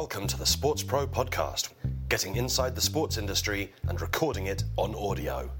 Welcome 0.00 0.26
to 0.26 0.36
the 0.36 0.44
Sports 0.44 0.82
Pro 0.82 1.06
podcast, 1.06 1.70
getting 2.10 2.36
inside 2.36 2.74
the 2.74 2.82
sports 2.82 3.16
industry 3.16 3.72
and 3.88 3.98
recording 3.98 4.48
it 4.48 4.62
on 4.76 4.94
audio. 4.94 5.50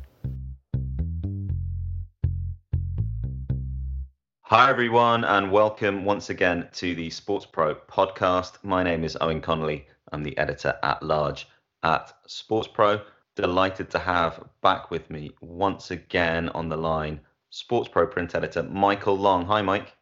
Hi, 4.42 4.68
everyone, 4.68 5.24
and 5.24 5.50
welcome 5.50 6.04
once 6.04 6.28
again 6.28 6.68
to 6.74 6.94
the 6.94 7.08
Sports 7.08 7.46
Pro 7.46 7.76
podcast. 7.76 8.62
My 8.62 8.82
name 8.82 9.04
is 9.04 9.16
Eoin 9.22 9.42
Connolly. 9.42 9.86
I'm 10.12 10.22
the 10.22 10.36
editor 10.36 10.78
at 10.82 11.02
large 11.02 11.48
at 11.82 12.12
Sports 12.26 12.68
Pro. 12.68 13.00
Delighted 13.36 13.88
to 13.92 13.98
have 13.98 14.44
back 14.60 14.90
with 14.90 15.08
me 15.08 15.30
once 15.40 15.92
again 15.92 16.50
on 16.50 16.68
the 16.68 16.76
line 16.76 17.20
Sports 17.48 17.88
Pro 17.88 18.06
print 18.06 18.34
editor 18.34 18.64
Michael 18.64 19.16
Long. 19.16 19.46
Hi, 19.46 19.62
Mike. 19.62 19.96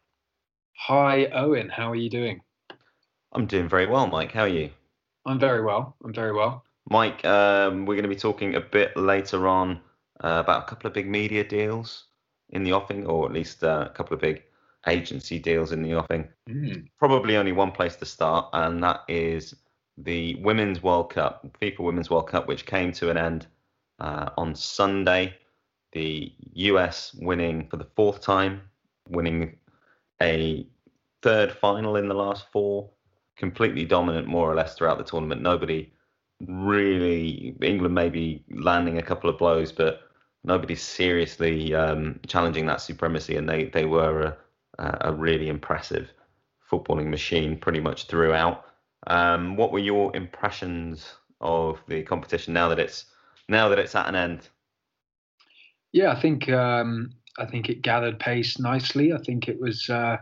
Hi, 0.87 1.27
Eoin. 1.33 1.71
How 1.71 1.89
are 1.89 1.95
you 1.95 2.09
doing? 2.09 2.41
I'm 3.33 3.45
doing 3.45 3.67
very 3.67 3.85
well, 3.85 4.07
Mike. 4.07 4.31
How 4.31 4.41
are 4.41 4.47
you? 4.47 4.69
I'm 5.25 5.39
very 5.39 5.63
well. 5.63 5.95
I'm 6.03 6.13
very 6.13 6.33
well. 6.33 6.63
Mike, 6.89 7.25
um, 7.25 7.85
we're 7.85 7.95
going 7.95 8.03
to 8.03 8.09
be 8.09 8.15
talking 8.15 8.55
a 8.55 8.61
bit 8.61 8.95
later 8.95 9.47
on 9.47 9.79
uh, 10.23 10.41
about 10.43 10.63
a 10.63 10.65
couple 10.67 10.87
of 10.87 10.93
big 10.93 11.07
media 11.07 11.43
deals 11.43 12.05
in 12.49 12.63
the 12.63 12.73
offing, 12.73 13.05
or 13.07 13.25
at 13.25 13.33
least 13.33 13.63
uh, 13.63 13.87
a 13.89 13.93
couple 13.93 14.13
of 14.13 14.21
big 14.21 14.43
agency 14.87 15.39
deals 15.39 15.71
in 15.71 15.81
the 15.81 15.93
offing. 15.95 16.27
Mm. 16.47 16.87
Probably 16.99 17.37
only 17.37 17.51
one 17.51 17.71
place 17.71 17.95
to 17.97 18.05
start, 18.05 18.49
and 18.53 18.83
that 18.83 19.01
is 19.07 19.55
the 19.97 20.35
Women's 20.35 20.83
World 20.83 21.11
Cup, 21.11 21.47
FIFA 21.59 21.79
Women's 21.79 22.09
World 22.09 22.29
Cup, 22.29 22.47
which 22.47 22.65
came 22.65 22.91
to 22.93 23.09
an 23.09 23.17
end 23.17 23.47
uh, 23.99 24.29
on 24.37 24.55
Sunday. 24.55 25.35
The 25.93 26.33
US 26.53 27.13
winning 27.15 27.67
for 27.69 27.77
the 27.77 27.87
fourth 27.95 28.21
time, 28.21 28.61
winning 29.09 29.57
a 30.21 30.67
third 31.21 31.53
final 31.53 31.95
in 31.95 32.07
the 32.07 32.13
last 32.13 32.45
four, 32.51 32.89
completely 33.35 33.85
dominant 33.85 34.27
more 34.27 34.51
or 34.51 34.55
less 34.55 34.75
throughout 34.75 34.97
the 34.97 35.03
tournament. 35.03 35.41
Nobody 35.41 35.91
really, 36.47 37.55
England 37.61 37.95
maybe 37.95 38.43
landing 38.49 38.97
a 38.97 39.03
couple 39.03 39.29
of 39.29 39.37
blows, 39.37 39.71
but 39.71 40.01
nobody 40.43 40.75
seriously 40.75 41.73
um, 41.73 42.19
challenging 42.27 42.65
that 42.67 42.81
supremacy, 42.81 43.35
and 43.35 43.47
they 43.47 43.65
they 43.65 43.85
were 43.85 44.37
a, 44.77 44.97
a 45.01 45.13
really 45.13 45.49
impressive 45.49 46.11
footballing 46.69 47.07
machine 47.07 47.57
pretty 47.57 47.79
much 47.79 48.07
throughout. 48.07 48.65
Um, 49.07 49.55
what 49.55 49.71
were 49.71 49.79
your 49.79 50.15
impressions 50.15 51.13
of 51.41 51.79
the 51.87 52.03
competition 52.03 52.53
now 52.53 52.69
that 52.69 52.79
it's 52.79 53.05
now 53.47 53.69
that 53.69 53.79
it's 53.79 53.95
at 53.95 54.07
an 54.07 54.15
end? 54.15 54.49
Yeah, 55.91 56.11
I 56.11 56.19
think 56.19 56.49
um, 56.49 57.11
I 57.37 57.45
think 57.45 57.69
it 57.69 57.81
gathered 57.81 58.19
pace 58.19 58.59
nicely. 58.59 59.13
I 59.13 59.17
think 59.17 59.47
it 59.47 59.59
was 59.59 59.89
uh, 59.89 60.17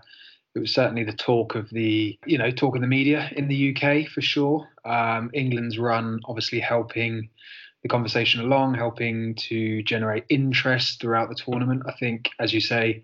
it 0.55 0.59
was 0.59 0.73
certainly 0.73 1.03
the 1.03 1.13
talk 1.13 1.55
of 1.55 1.69
the 1.69 2.17
you 2.25 2.37
know 2.37 2.51
talk 2.51 2.75
of 2.75 2.81
the 2.81 2.87
media 2.87 3.29
in 3.35 3.47
the 3.47 3.75
UK 3.75 4.07
for 4.07 4.21
sure. 4.21 4.67
Um, 4.85 5.31
England's 5.33 5.79
run 5.79 6.19
obviously 6.25 6.59
helping 6.59 7.29
the 7.81 7.89
conversation 7.89 8.41
along, 8.41 8.75
helping 8.75 9.35
to 9.35 9.83
generate 9.83 10.25
interest 10.29 11.01
throughout 11.01 11.29
the 11.29 11.35
tournament. 11.35 11.83
I 11.87 11.93
think, 11.93 12.29
as 12.39 12.53
you 12.53 12.61
say, 12.61 13.03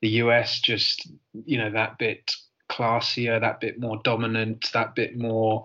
the 0.00 0.08
US 0.08 0.60
just 0.60 1.08
you 1.46 1.58
know 1.58 1.70
that 1.70 1.98
bit 1.98 2.34
classier, 2.70 3.40
that 3.40 3.60
bit 3.60 3.80
more 3.80 4.00
dominant, 4.04 4.70
that 4.72 4.94
bit 4.94 5.16
more 5.16 5.64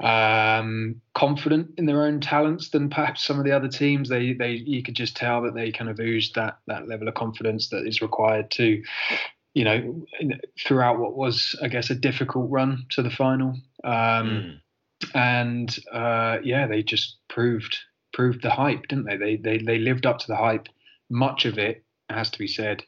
um, 0.00 1.00
confident 1.14 1.70
in 1.78 1.86
their 1.86 2.02
own 2.02 2.20
talents 2.20 2.70
than 2.70 2.90
perhaps 2.90 3.22
some 3.22 3.38
of 3.38 3.44
the 3.44 3.52
other 3.52 3.68
teams. 3.68 4.08
They 4.08 4.32
they 4.32 4.52
you 4.52 4.82
could 4.82 4.96
just 4.96 5.16
tell 5.16 5.42
that 5.42 5.54
they 5.54 5.70
kind 5.70 5.90
of 5.90 6.00
oozed 6.00 6.34
that 6.34 6.58
that 6.66 6.88
level 6.88 7.08
of 7.08 7.14
confidence 7.14 7.68
that 7.68 7.86
is 7.86 8.02
required 8.02 8.50
to, 8.52 8.82
you 9.54 9.64
know, 9.64 10.04
throughout 10.58 10.98
what 10.98 11.16
was 11.16 11.56
I 11.62 11.68
guess 11.68 11.88
a 11.88 11.94
difficult 11.94 12.50
run 12.50 12.86
to 12.90 13.02
the 13.02 13.10
final. 13.10 13.56
Um, 13.84 13.92
mm. 13.92 14.60
And 15.14 15.78
uh, 15.92 16.38
yeah, 16.42 16.66
they 16.66 16.82
just 16.82 17.16
proved 17.28 17.78
proved 18.12 18.42
the 18.42 18.50
hype, 18.50 18.88
didn't 18.88 19.06
they? 19.06 19.16
They 19.16 19.36
they 19.36 19.58
they 19.58 19.78
lived 19.78 20.06
up 20.06 20.18
to 20.18 20.26
the 20.26 20.36
hype. 20.36 20.68
Much 21.08 21.44
of 21.44 21.58
it 21.58 21.84
has 22.10 22.30
to 22.30 22.38
be 22.38 22.48
said 22.48 22.82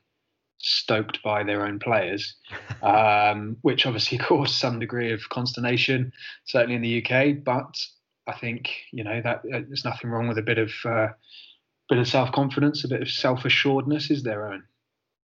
stoked 0.58 1.22
by 1.22 1.44
their 1.44 1.64
own 1.64 1.78
players, 1.78 2.34
um, 2.82 3.56
which 3.62 3.86
obviously 3.86 4.18
caused 4.30 4.54
some 4.54 4.80
degree 4.80 5.12
of 5.12 5.28
consternation, 5.28 6.12
certainly 6.44 6.74
in 6.74 6.82
the 6.82 7.04
UK. 7.04 7.44
But 7.44 7.78
I 8.26 8.32
think 8.32 8.70
you 8.92 9.04
know 9.04 9.20
that 9.22 9.38
uh, 9.38 9.62
there's 9.68 9.84
nothing 9.84 10.10
wrong 10.10 10.26
with 10.26 10.38
a 10.38 10.42
bit 10.42 10.58
of 10.58 10.72
uh, 10.84 11.08
bit 11.88 11.98
of 11.98 12.08
self 12.08 12.32
confidence, 12.32 12.82
a 12.82 12.88
bit 12.88 13.02
of 13.02 13.10
self 13.10 13.44
assuredness 13.44 14.10
is 14.10 14.24
their 14.24 14.48
own. 14.48 14.64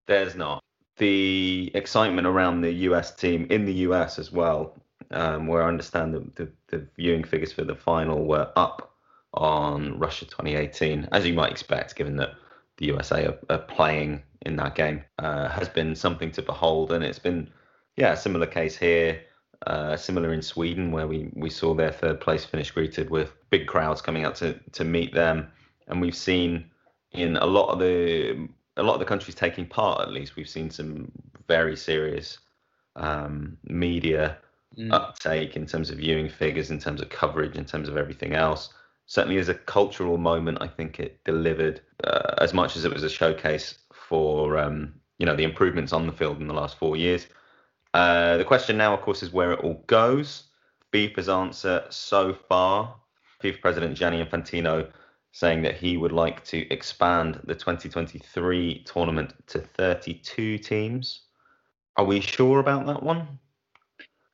There's 0.07 0.35
not 0.35 0.63
the 0.97 1.71
excitement 1.73 2.27
around 2.27 2.61
the 2.61 2.71
US 2.71 3.15
team 3.15 3.47
in 3.49 3.65
the 3.65 3.73
US 3.87 4.19
as 4.19 4.31
well, 4.31 4.75
um, 5.11 5.47
where 5.47 5.63
I 5.63 5.67
understand 5.67 6.13
the, 6.13 6.19
the, 6.35 6.51
the 6.67 6.87
viewing 6.95 7.23
figures 7.23 7.51
for 7.51 7.63
the 7.63 7.75
final 7.75 8.25
were 8.25 8.51
up 8.55 8.95
on 9.33 9.97
Russia 9.97 10.25
2018, 10.25 11.09
as 11.11 11.25
you 11.25 11.33
might 11.33 11.51
expect, 11.51 11.95
given 11.95 12.15
that 12.17 12.33
the 12.77 12.87
USA 12.87 13.27
are, 13.27 13.37
are 13.49 13.59
playing 13.59 14.21
in 14.41 14.55
that 14.57 14.75
game 14.75 15.03
uh, 15.19 15.49
has 15.49 15.69
been 15.69 15.95
something 15.95 16.31
to 16.31 16.41
behold, 16.41 16.91
and 16.91 17.03
it's 17.03 17.19
been 17.19 17.49
yeah 17.95 18.13
a 18.13 18.17
similar 18.17 18.45
case 18.45 18.77
here. 18.77 19.21
Uh, 19.65 19.95
similar 19.95 20.33
in 20.33 20.41
Sweden, 20.41 20.91
where 20.91 21.07
we, 21.07 21.31
we 21.35 21.49
saw 21.49 21.73
their 21.73 21.91
third 21.91 22.19
place 22.19 22.43
finish 22.43 22.69
greeted 22.69 23.09
with 23.09 23.31
big 23.49 23.65
crowds 23.65 24.01
coming 24.01 24.25
out 24.25 24.35
to, 24.35 24.59
to 24.73 24.83
meet 24.83 25.13
them, 25.13 25.47
and 25.87 26.01
we've 26.01 26.17
seen 26.17 26.65
in 27.13 27.37
a 27.37 27.45
lot 27.45 27.69
of 27.69 27.79
the 27.79 28.49
a 28.77 28.83
lot 28.83 28.93
of 28.93 28.99
the 28.99 29.05
countries 29.05 29.35
taking 29.35 29.65
part, 29.65 30.01
at 30.01 30.11
least 30.11 30.35
we've 30.35 30.49
seen 30.49 30.69
some 30.69 31.11
very 31.47 31.75
serious 31.75 32.39
um, 32.95 33.57
media 33.65 34.37
mm. 34.77 34.91
uptake 34.91 35.55
in 35.55 35.65
terms 35.65 35.89
of 35.89 35.97
viewing 35.97 36.29
figures, 36.29 36.71
in 36.71 36.79
terms 36.79 37.01
of 37.01 37.09
coverage, 37.09 37.55
in 37.55 37.65
terms 37.65 37.87
of 37.87 37.97
everything 37.97 38.33
else. 38.33 38.73
Certainly, 39.05 39.37
as 39.37 39.49
a 39.49 39.53
cultural 39.53 40.17
moment, 40.17 40.59
I 40.61 40.67
think 40.67 40.99
it 40.99 41.23
delivered 41.23 41.81
uh, 42.03 42.35
as 42.39 42.53
much 42.53 42.75
as 42.75 42.85
it 42.85 42.93
was 42.93 43.03
a 43.03 43.09
showcase 43.09 43.77
for 43.91 44.57
um, 44.57 44.93
you 45.19 45.25
know 45.25 45.35
the 45.35 45.43
improvements 45.43 45.93
on 45.93 46.07
the 46.07 46.13
field 46.13 46.39
in 46.39 46.47
the 46.47 46.53
last 46.53 46.77
four 46.77 46.95
years. 46.95 47.27
Uh, 47.93 48.37
the 48.37 48.45
question 48.45 48.77
now, 48.77 48.93
of 48.93 49.01
course, 49.01 49.21
is 49.21 49.31
where 49.31 49.51
it 49.51 49.59
all 49.59 49.83
goes. 49.87 50.45
FIFA's 50.91 51.29
answer 51.29 51.83
so 51.89 52.33
far, 52.33 52.95
FIFA 53.41 53.61
President 53.61 53.97
Gianni 53.97 54.23
Infantino 54.23 54.87
saying 55.33 55.63
that 55.63 55.75
he 55.75 55.97
would 55.97 56.11
like 56.11 56.45
to 56.45 56.71
expand 56.71 57.41
the 57.43 57.55
2023 57.55 58.83
tournament 58.85 59.33
to 59.47 59.59
32 59.59 60.59
teams. 60.59 61.23
Are 61.97 62.05
we 62.05 62.21
sure 62.21 62.59
about 62.59 62.85
that 62.85 63.01
one? 63.01 63.39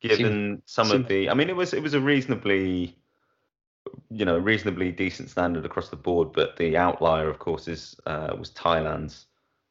Given 0.02 0.62
some 0.66 0.90
of 0.90 1.08
the, 1.08 1.30
I 1.30 1.34
mean, 1.34 1.48
it 1.48 1.56
was 1.56 1.74
it 1.74 1.82
was 1.82 1.94
a 1.94 2.00
reasonably, 2.00 2.96
you 4.10 4.24
know, 4.24 4.38
reasonably 4.38 4.92
decent 4.92 5.30
standard 5.30 5.64
across 5.64 5.88
the 5.88 5.96
board, 5.96 6.32
but 6.32 6.56
the 6.56 6.76
outlier, 6.76 7.28
of 7.28 7.38
course, 7.38 7.66
is 7.66 7.96
uh, 8.06 8.34
was 8.38 8.50
Thailand's 8.50 9.26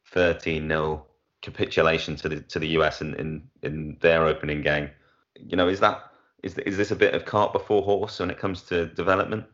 13 0.06 0.68
0 0.68 1.06
capitulation 1.42 2.16
to 2.16 2.28
the 2.28 2.40
to 2.42 2.58
the 2.58 2.68
US 2.78 3.00
in, 3.00 3.14
in 3.14 3.42
in 3.62 3.96
their 4.00 4.26
opening 4.26 4.62
game. 4.62 4.90
You 5.36 5.56
know, 5.56 5.68
is 5.68 5.80
that 5.80 6.10
is 6.42 6.58
is 6.58 6.76
this 6.76 6.90
a 6.90 6.96
bit 6.96 7.14
of 7.14 7.24
cart 7.24 7.52
before 7.52 7.82
horse 7.82 8.18
when 8.18 8.30
it 8.30 8.38
comes 8.38 8.62
to 8.64 8.86
development? 8.86 9.46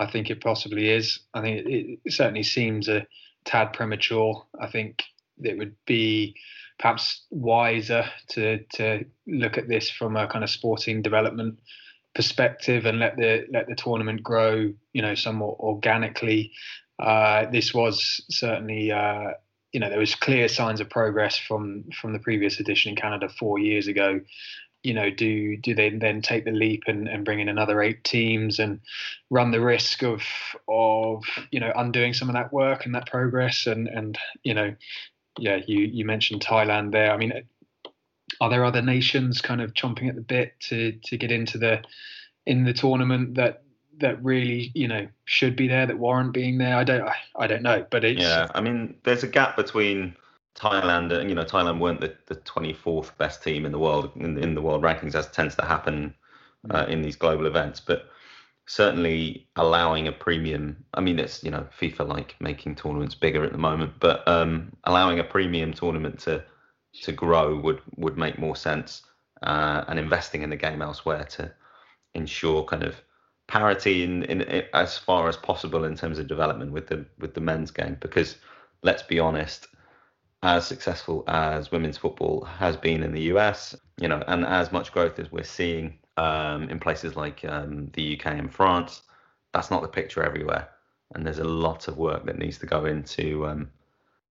I 0.00 0.10
think 0.10 0.30
it 0.30 0.42
possibly 0.42 0.88
is. 0.90 1.20
I 1.34 1.40
think 1.42 1.66
it, 1.66 2.00
it 2.04 2.12
certainly 2.12 2.42
seems 2.42 2.88
a 2.88 3.06
tad 3.44 3.72
premature. 3.72 4.44
I 4.60 4.66
think 4.66 5.02
it 5.38 5.56
would 5.58 5.76
be 5.86 6.34
perhaps 6.78 7.26
wiser 7.30 8.04
to 8.30 8.58
to 8.74 9.04
look 9.26 9.58
at 9.58 9.68
this 9.68 9.90
from 9.90 10.16
a 10.16 10.26
kind 10.26 10.42
of 10.42 10.50
sporting 10.50 11.02
development 11.02 11.60
perspective 12.14 12.86
and 12.86 12.98
let 12.98 13.16
the 13.16 13.46
let 13.52 13.68
the 13.68 13.76
tournament 13.76 14.22
grow, 14.22 14.72
you 14.92 15.02
know, 15.02 15.14
somewhat 15.14 15.60
organically 15.60 16.52
uh, 17.00 17.50
this 17.50 17.72
was 17.72 18.22
certainly, 18.30 18.92
uh, 18.92 19.30
you 19.72 19.80
know, 19.80 19.88
there 19.88 19.98
was 19.98 20.14
clear 20.14 20.48
signs 20.48 20.80
of 20.80 20.90
progress 20.90 21.38
from 21.38 21.84
from 22.00 22.12
the 22.12 22.18
previous 22.18 22.60
edition 22.60 22.90
in 22.90 22.96
Canada 22.96 23.28
four 23.28 23.58
years 23.58 23.86
ago. 23.86 24.20
You 24.82 24.94
know, 24.94 25.10
do 25.10 25.56
do 25.56 25.74
they 25.74 25.90
then 25.90 26.22
take 26.22 26.44
the 26.44 26.52
leap 26.52 26.84
and, 26.86 27.08
and 27.08 27.24
bring 27.24 27.40
in 27.40 27.48
another 27.48 27.82
eight 27.82 28.02
teams 28.02 28.58
and 28.58 28.80
run 29.28 29.50
the 29.50 29.60
risk 29.60 30.02
of 30.02 30.22
of 30.68 31.24
you 31.50 31.60
know 31.60 31.72
undoing 31.76 32.14
some 32.14 32.28
of 32.28 32.34
that 32.34 32.52
work 32.52 32.86
and 32.86 32.94
that 32.94 33.06
progress 33.06 33.66
and 33.66 33.88
and 33.88 34.18
you 34.42 34.54
know, 34.54 34.74
yeah, 35.38 35.60
you 35.66 35.80
you 35.80 36.04
mentioned 36.04 36.40
Thailand 36.40 36.92
there. 36.92 37.12
I 37.12 37.16
mean, 37.16 37.32
are 38.40 38.50
there 38.50 38.64
other 38.64 38.82
nations 38.82 39.40
kind 39.40 39.60
of 39.60 39.74
chomping 39.74 40.08
at 40.08 40.14
the 40.14 40.22
bit 40.22 40.58
to 40.68 40.92
to 41.04 41.16
get 41.16 41.30
into 41.30 41.58
the 41.58 41.82
in 42.46 42.64
the 42.64 42.72
tournament 42.72 43.34
that 43.34 43.62
that 44.00 44.22
really 44.24 44.72
you 44.74 44.88
know 44.88 45.06
should 45.24 45.56
be 45.56 45.68
there 45.68 45.86
that 45.86 45.98
warrant 45.98 46.32
being 46.32 46.58
there. 46.58 46.76
I 46.76 46.84
don't 46.84 47.02
I, 47.02 47.14
I 47.38 47.46
don't 47.46 47.62
know, 47.62 47.86
but 47.90 48.04
it's 48.04 48.20
yeah. 48.20 48.48
I 48.54 48.60
mean, 48.60 48.96
there's 49.04 49.22
a 49.22 49.28
gap 49.28 49.56
between 49.56 50.16
Thailand 50.60 51.12
and 51.18 51.28
you 51.28 51.34
know 51.34 51.44
Thailand 51.44 51.78
weren't 51.78 52.00
the, 52.00 52.14
the 52.26 52.36
24th 52.36 53.16
best 53.18 53.42
team 53.42 53.64
in 53.66 53.72
the 53.72 53.78
world 53.78 54.10
in, 54.16 54.38
in 54.38 54.54
the 54.54 54.62
world 54.62 54.82
rankings 54.82 55.14
as 55.14 55.30
tends 55.30 55.56
to 55.56 55.64
happen 55.64 56.14
uh, 56.70 56.86
in 56.88 57.02
these 57.02 57.16
global 57.16 57.46
events, 57.46 57.80
but 57.80 58.10
certainly 58.66 59.48
allowing 59.56 60.06
a 60.08 60.12
premium. 60.12 60.84
I 60.94 61.00
mean, 61.00 61.18
it's 61.18 61.42
you 61.42 61.50
know 61.50 61.66
FIFA 61.80 62.08
like 62.08 62.36
making 62.40 62.76
tournaments 62.76 63.14
bigger 63.14 63.44
at 63.44 63.52
the 63.52 63.58
moment, 63.58 63.94
but 64.00 64.26
um, 64.28 64.72
allowing 64.84 65.18
a 65.18 65.24
premium 65.24 65.72
tournament 65.72 66.18
to 66.20 66.44
to 67.02 67.12
grow 67.12 67.56
would 67.58 67.80
would 67.96 68.18
make 68.18 68.38
more 68.38 68.56
sense. 68.56 69.02
uh, 69.42 69.84
and 69.88 69.98
investing 69.98 70.42
in 70.42 70.50
the 70.50 70.56
game 70.56 70.82
elsewhere 70.82 71.24
to 71.24 71.50
ensure 72.14 72.64
kind 72.64 72.82
of 72.82 73.00
parity 73.48 74.04
in, 74.04 74.22
in, 74.24 74.42
in, 74.42 74.64
as 74.74 74.98
far 74.98 75.28
as 75.28 75.36
possible 75.36 75.84
in 75.84 75.96
terms 75.96 76.18
of 76.18 76.26
development 76.26 76.72
with 76.72 76.86
the 76.88 77.04
with 77.18 77.34
the 77.34 77.40
men's 77.40 77.70
game 77.70 77.96
because 78.00 78.36
let's 78.82 79.02
be 79.02 79.18
honest 79.18 79.66
as 80.42 80.66
successful 80.66 81.24
as 81.26 81.70
women's 81.70 81.98
football 81.98 82.44
has 82.44 82.76
been 82.76 83.02
in 83.02 83.12
the 83.12 83.22
US 83.34 83.74
you 84.00 84.08
know 84.08 84.22
and 84.26 84.44
as 84.44 84.72
much 84.72 84.92
growth 84.92 85.18
as 85.18 85.30
we're 85.30 85.44
seeing 85.44 85.98
um, 86.16 86.68
in 86.70 86.78
places 86.78 87.16
like 87.16 87.44
um, 87.44 87.90
the 87.92 88.18
UK 88.18 88.26
and 88.26 88.52
France 88.52 89.02
that's 89.52 89.70
not 89.70 89.82
the 89.82 89.88
picture 89.88 90.22
everywhere 90.22 90.68
and 91.14 91.26
there's 91.26 91.38
a 91.38 91.44
lot 91.44 91.88
of 91.88 91.96
work 91.96 92.24
that 92.26 92.38
needs 92.38 92.58
to 92.58 92.66
go 92.66 92.84
into 92.84 93.46
um, 93.46 93.70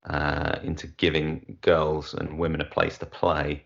uh, 0.06 0.60
into 0.64 0.88
giving 0.88 1.58
girls 1.62 2.14
and 2.14 2.40
women 2.40 2.62
a 2.62 2.66
place 2.66 2.98
to 2.98 3.06
play 3.06 3.64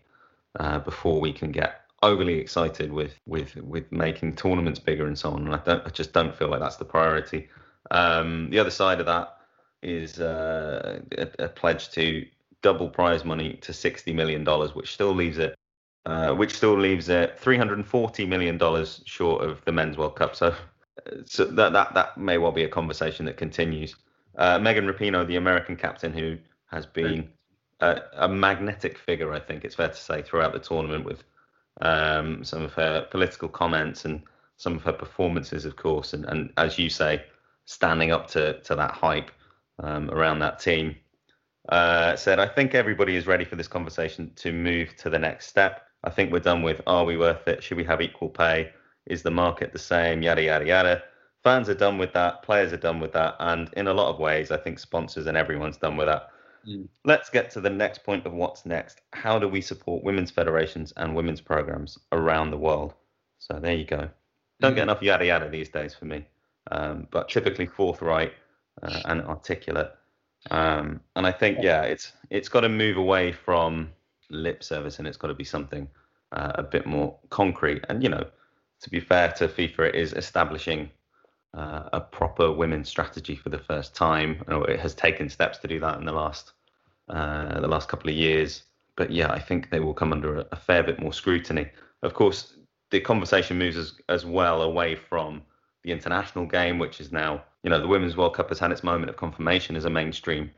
uh, 0.58 0.78
before 0.80 1.20
we 1.20 1.32
can 1.32 1.52
get 1.52 1.82
overly 2.02 2.34
excited 2.34 2.92
with 2.92 3.14
with 3.26 3.56
with 3.56 3.90
making 3.90 4.36
tournaments 4.36 4.78
bigger 4.78 5.06
and 5.06 5.18
so 5.18 5.30
on. 5.30 5.46
And 5.46 5.54
I 5.54 5.58
don't, 5.58 5.86
I 5.86 5.90
just 5.90 6.12
don't 6.12 6.34
feel 6.34 6.48
like 6.48 6.60
that's 6.60 6.76
the 6.76 6.84
priority. 6.84 7.48
Um, 7.90 8.50
the 8.50 8.58
other 8.58 8.70
side 8.70 9.00
of 9.00 9.06
that 9.06 9.38
is 9.84 10.20
uh, 10.20 11.00
a, 11.18 11.28
a, 11.38 11.48
pledge 11.48 11.90
to 11.90 12.26
double 12.62 12.88
prize 12.88 13.24
money 13.24 13.54
to 13.62 13.72
sixty 13.72 14.12
million 14.12 14.44
dollars, 14.44 14.74
which 14.74 14.92
still 14.92 15.14
leaves 15.14 15.38
it. 15.38 15.54
Uh, 16.06 16.34
which 16.34 16.52
still 16.52 16.78
leaves 16.78 17.08
it 17.08 17.38
340 17.38 18.26
million 18.26 18.58
dollars 18.58 19.00
short 19.06 19.42
of 19.42 19.64
the 19.64 19.72
men's 19.72 19.96
World 19.96 20.16
Cup. 20.16 20.36
So, 20.36 20.54
so 21.24 21.46
that 21.46 21.72
that 21.72 21.94
that 21.94 22.18
may 22.18 22.36
well 22.36 22.52
be 22.52 22.64
a 22.64 22.68
conversation 22.68 23.24
that 23.24 23.38
continues. 23.38 23.96
Uh, 24.36 24.58
Megan 24.58 24.86
Rapinoe, 24.86 25.26
the 25.26 25.36
American 25.36 25.76
captain, 25.76 26.12
who 26.12 26.36
has 26.66 26.84
been 26.84 27.30
a, 27.80 28.00
a 28.14 28.28
magnetic 28.28 28.98
figure, 28.98 29.32
I 29.32 29.40
think 29.40 29.64
it's 29.64 29.74
fair 29.74 29.88
to 29.88 29.94
say, 29.94 30.22
throughout 30.22 30.52
the 30.52 30.58
tournament 30.58 31.04
with 31.04 31.22
um, 31.80 32.44
some 32.44 32.62
of 32.62 32.72
her 32.74 33.06
political 33.10 33.48
comments 33.48 34.04
and 34.04 34.22
some 34.56 34.76
of 34.76 34.82
her 34.82 34.92
performances, 34.92 35.64
of 35.64 35.76
course, 35.76 36.12
and, 36.12 36.24
and 36.26 36.52
as 36.56 36.78
you 36.78 36.88
say, 36.88 37.24
standing 37.64 38.12
up 38.12 38.26
to, 38.28 38.60
to 38.60 38.74
that 38.74 38.92
hype 38.92 39.30
um, 39.82 40.10
around 40.10 40.38
that 40.40 40.58
team. 40.58 40.96
Uh, 41.68 42.14
said, 42.14 42.38
I 42.38 42.46
think 42.46 42.74
everybody 42.74 43.16
is 43.16 43.26
ready 43.26 43.44
for 43.44 43.56
this 43.56 43.68
conversation 43.68 44.32
to 44.36 44.52
move 44.52 44.94
to 44.96 45.08
the 45.08 45.18
next 45.18 45.46
step. 45.46 45.86
I 46.04 46.10
think 46.10 46.30
we're 46.30 46.40
done 46.40 46.62
with 46.62 46.82
are 46.86 47.04
we 47.04 47.16
worth 47.16 47.48
it? 47.48 47.62
Should 47.62 47.78
we 47.78 47.84
have 47.84 48.02
equal 48.02 48.28
pay? 48.28 48.70
Is 49.06 49.22
the 49.22 49.30
market 49.30 49.72
the 49.72 49.78
same? 49.78 50.22
Yada, 50.22 50.42
yada, 50.42 50.66
yada. 50.66 51.02
Fans 51.42 51.68
are 51.68 51.74
done 51.74 51.98
with 51.98 52.12
that. 52.12 52.42
Players 52.42 52.72
are 52.72 52.78
done 52.78 53.00
with 53.00 53.12
that. 53.12 53.36
And 53.40 53.70
in 53.76 53.86
a 53.86 53.94
lot 53.94 54.12
of 54.12 54.18
ways, 54.18 54.50
I 54.50 54.56
think 54.56 54.78
sponsors 54.78 55.26
and 55.26 55.36
everyone's 55.36 55.76
done 55.76 55.96
with 55.96 56.06
that. 56.06 56.28
Mm. 56.68 56.88
Let's 57.04 57.30
get 57.30 57.50
to 57.52 57.60
the 57.60 57.70
next 57.70 58.04
point 58.04 58.26
of 58.26 58.32
what's 58.32 58.64
next. 58.66 59.00
How 59.12 59.38
do 59.38 59.48
we 59.48 59.60
support 59.60 60.04
women's 60.04 60.30
federations 60.30 60.92
and 60.96 61.14
women's 61.14 61.40
programs 61.40 61.98
around 62.12 62.50
the 62.50 62.58
world? 62.58 62.94
So 63.38 63.58
there 63.60 63.74
you 63.74 63.84
go. 63.84 64.08
Don't 64.60 64.72
mm. 64.72 64.76
get 64.76 64.82
enough 64.84 65.02
yada 65.02 65.26
yada 65.26 65.48
these 65.50 65.68
days 65.68 65.94
for 65.94 66.06
me, 66.06 66.26
um, 66.70 67.06
but 67.10 67.28
typically 67.28 67.66
forthright 67.66 68.32
uh, 68.82 69.00
and 69.06 69.22
articulate. 69.22 69.92
Um, 70.50 71.00
and 71.16 71.26
I 71.26 71.32
think 71.32 71.58
yeah, 71.62 71.82
it's 71.82 72.12
it's 72.30 72.48
got 72.48 72.60
to 72.60 72.68
move 72.68 72.96
away 72.96 73.32
from 73.32 73.90
lip 74.30 74.62
service 74.62 74.98
and 74.98 75.08
it's 75.08 75.16
got 75.16 75.28
to 75.28 75.34
be 75.34 75.44
something 75.44 75.88
uh, 76.32 76.52
a 76.56 76.62
bit 76.62 76.86
more 76.86 77.16
concrete. 77.30 77.84
And 77.88 78.02
you 78.02 78.08
know, 78.08 78.26
to 78.80 78.90
be 78.90 79.00
fair 79.00 79.32
to 79.32 79.48
FIFA, 79.48 79.88
it 79.90 79.94
is 79.94 80.12
establishing 80.12 80.90
uh, 81.54 81.88
a 81.92 82.00
proper 82.00 82.50
women's 82.52 82.88
strategy 82.88 83.36
for 83.36 83.48
the 83.48 83.58
first 83.58 83.94
time. 83.94 84.42
it 84.48 84.80
has 84.80 84.94
taken 84.94 85.28
steps 85.28 85.58
to 85.58 85.68
do 85.68 85.80
that 85.80 85.98
in 85.98 86.04
the 86.04 86.12
last 86.12 86.52
uh, 87.08 87.60
the 87.60 87.68
last 87.68 87.88
couple 87.88 88.10
of 88.10 88.16
years. 88.16 88.64
But 88.96 89.10
yeah, 89.10 89.30
I 89.30 89.38
think 89.38 89.70
they 89.70 89.80
will 89.80 89.94
come 89.94 90.12
under 90.12 90.38
a, 90.38 90.46
a, 90.52 90.56
fair 90.56 90.82
bit 90.82 91.00
more 91.00 91.12
scrutiny. 91.12 91.68
Of 92.02 92.14
course, 92.14 92.54
the 92.90 93.00
conversation 93.00 93.58
moves 93.58 93.76
as, 93.76 93.94
as 94.08 94.24
well 94.24 94.62
away 94.62 94.94
from 94.94 95.42
the 95.82 95.92
international 95.92 96.46
game, 96.46 96.78
which 96.78 97.00
is 97.00 97.12
now, 97.12 97.44
you 97.64 97.70
know, 97.70 97.80
the 97.80 97.88
Women's 97.88 98.16
World 98.16 98.34
Cup 98.34 98.50
has 98.50 98.58
had 98.58 98.70
its 98.70 98.84
moment 98.84 99.08
of 99.08 99.16
confirmation 99.16 99.74
as 99.74 99.86
a 99.86 99.90
mainstream 99.90 100.50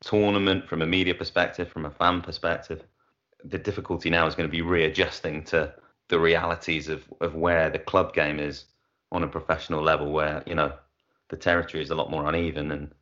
tournament 0.00 0.68
from 0.68 0.80
a 0.80 0.86
media 0.86 1.14
perspective, 1.14 1.68
from 1.68 1.84
a 1.84 1.90
fan 1.90 2.22
perspective. 2.22 2.84
The 3.44 3.58
difficulty 3.58 4.10
now 4.10 4.28
is 4.28 4.36
going 4.36 4.48
to 4.48 4.56
be 4.56 4.62
readjusting 4.62 5.42
to 5.46 5.74
the 6.08 6.20
realities 6.20 6.88
of, 6.88 7.04
of 7.20 7.34
where 7.34 7.68
the 7.68 7.80
club 7.80 8.14
game 8.14 8.38
is 8.38 8.66
on 9.10 9.24
a 9.24 9.28
professional 9.28 9.82
level 9.82 10.12
where 10.12 10.42
you 10.46 10.54
know 10.54 10.72
the 11.30 11.36
territory 11.36 11.82
is 11.82 11.90
a 11.90 11.94
lot 11.94 12.10
more 12.10 12.28
uneven 12.28 12.70
and 12.70 12.92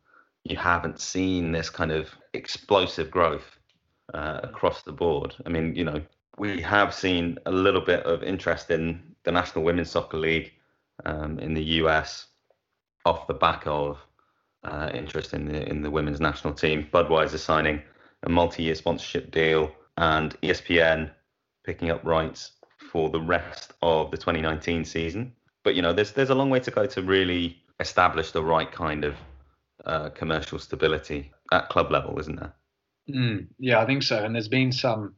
you 0.43 0.57
haven't 0.57 0.99
seen 0.99 1.51
this 1.51 1.69
kind 1.69 1.91
of 1.91 2.09
explosive 2.33 3.11
growth 3.11 3.59
uh, 4.15 4.39
across 4.41 4.81
the 4.81 4.91
board. 4.91 5.35
I 5.45 5.49
mean, 5.49 5.75
you 5.75 5.83
know, 5.83 6.01
we 6.39 6.61
have 6.61 6.95
seen 6.95 7.37
a 7.45 7.51
little 7.51 7.81
bit 7.81 8.03
of 8.07 8.23
interest 8.23 8.71
in 8.71 9.13
the 9.23 9.31
National 9.31 9.63
Women's 9.63 9.91
Soccer 9.91 10.17
League 10.17 10.51
um, 11.05 11.37
in 11.37 11.53
the 11.53 11.63
US 11.83 12.25
off 13.05 13.27
the 13.27 13.33
back 13.33 13.63
of 13.65 13.97
uh, 14.63 14.89
interest 14.93 15.33
in 15.33 15.45
the 15.45 15.67
in 15.67 15.81
the 15.81 15.91
women's 15.91 16.21
national 16.21 16.53
team. 16.53 16.87
Budweiser 16.93 17.39
signing 17.39 17.81
a 18.23 18.29
multi-year 18.29 18.75
sponsorship 18.75 19.31
deal 19.31 19.71
and 19.97 20.39
ESPN 20.41 21.11
picking 21.65 21.89
up 21.89 22.03
rights 22.03 22.51
for 22.91 23.09
the 23.09 23.21
rest 23.21 23.73
of 23.81 24.11
the 24.11 24.17
2019 24.17 24.85
season 24.85 25.33
but 25.63 25.75
you 25.75 25.81
know, 25.81 25.93
there's 25.93 26.11
there's 26.11 26.29
a 26.29 26.35
long 26.35 26.49
way 26.49 26.59
to 26.59 26.71
go 26.71 26.85
to 26.85 27.01
really 27.01 27.61
establish 27.79 28.31
the 28.31 28.43
right 28.43 28.71
kind 28.71 29.05
of 29.05 29.15
uh, 29.85 30.09
commercial 30.09 30.59
stability 30.59 31.31
at 31.51 31.69
club 31.69 31.91
level, 31.91 32.19
isn't 32.19 32.39
there? 32.39 32.53
Mm, 33.09 33.47
yeah, 33.59 33.79
I 33.79 33.85
think 33.85 34.03
so. 34.03 34.23
And 34.23 34.35
there's 34.35 34.47
been 34.47 34.71
some 34.71 35.15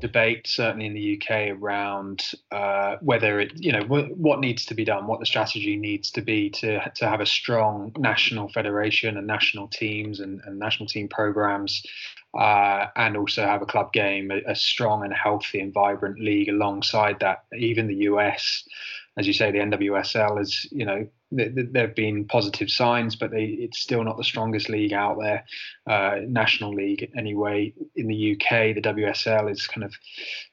debate, 0.00 0.46
certainly 0.46 0.86
in 0.86 0.94
the 0.94 1.20
UK, 1.20 1.58
around 1.58 2.32
uh, 2.50 2.96
whether 3.00 3.40
it, 3.40 3.52
you 3.56 3.72
know, 3.72 3.80
w- 3.80 4.14
what 4.14 4.40
needs 4.40 4.64
to 4.66 4.74
be 4.74 4.84
done, 4.84 5.06
what 5.06 5.20
the 5.20 5.26
strategy 5.26 5.76
needs 5.76 6.10
to 6.12 6.22
be 6.22 6.50
to 6.50 6.90
to 6.96 7.08
have 7.08 7.20
a 7.20 7.26
strong 7.26 7.92
national 7.96 8.48
federation 8.48 9.16
and 9.16 9.26
national 9.26 9.68
teams 9.68 10.20
and, 10.20 10.40
and 10.44 10.58
national 10.58 10.88
team 10.88 11.08
programs, 11.08 11.82
uh, 12.38 12.86
and 12.96 13.16
also 13.16 13.44
have 13.44 13.62
a 13.62 13.66
club 13.66 13.92
game, 13.92 14.30
a, 14.30 14.40
a 14.50 14.54
strong 14.54 15.04
and 15.04 15.14
healthy 15.14 15.60
and 15.60 15.72
vibrant 15.72 16.20
league 16.20 16.48
alongside 16.48 17.18
that. 17.20 17.44
Even 17.56 17.86
the 17.86 17.96
US 18.10 18.64
as 19.16 19.26
you 19.26 19.32
say, 19.32 19.50
the 19.50 19.58
NWSL 19.58 20.40
is, 20.40 20.68
you 20.70 20.84
know, 20.84 21.06
th- 21.34 21.54
th- 21.54 21.68
there 21.72 21.86
have 21.86 21.96
been 21.96 22.24
positive 22.26 22.70
signs, 22.70 23.16
but 23.16 23.30
they, 23.30 23.44
it's 23.44 23.78
still 23.78 24.04
not 24.04 24.16
the 24.16 24.24
strongest 24.24 24.68
league 24.68 24.92
out 24.92 25.18
there. 25.20 25.44
Uh, 25.86 26.20
national 26.26 26.74
league, 26.74 27.10
anyway, 27.16 27.72
in 27.96 28.08
the 28.08 28.32
UK, 28.32 28.74
the 28.74 28.82
WSL 28.82 29.50
is 29.50 29.66
kind 29.66 29.84
of 29.84 29.94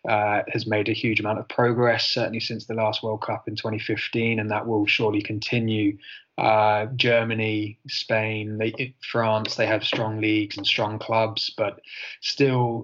uh, 0.08 0.44
has 0.52 0.68
made 0.68 0.90
a 0.90 0.94
huge 0.94 1.20
amount 1.20 1.40
of 1.40 1.48
progress, 1.48 2.10
certainly 2.10 2.40
since 2.40 2.66
the 2.66 2.74
last 2.74 3.04
World 3.04 3.22
Cup 3.22 3.48
in 3.48 3.56
2015, 3.56 4.40
and 4.40 4.52
that 4.52 4.68
will 4.68 4.86
surely 4.86 5.22
continue. 5.22 5.98
Uh, 6.36 6.88
Germany, 6.96 7.78
Spain, 7.88 8.58
they, 8.58 8.96
France, 9.12 9.56
they 9.56 9.68
have 9.68 9.84
strong 9.84 10.20
leagues 10.20 10.58
and 10.58 10.66
strong 10.66 10.98
clubs, 10.98 11.54
but 11.56 11.80
still 12.22 12.84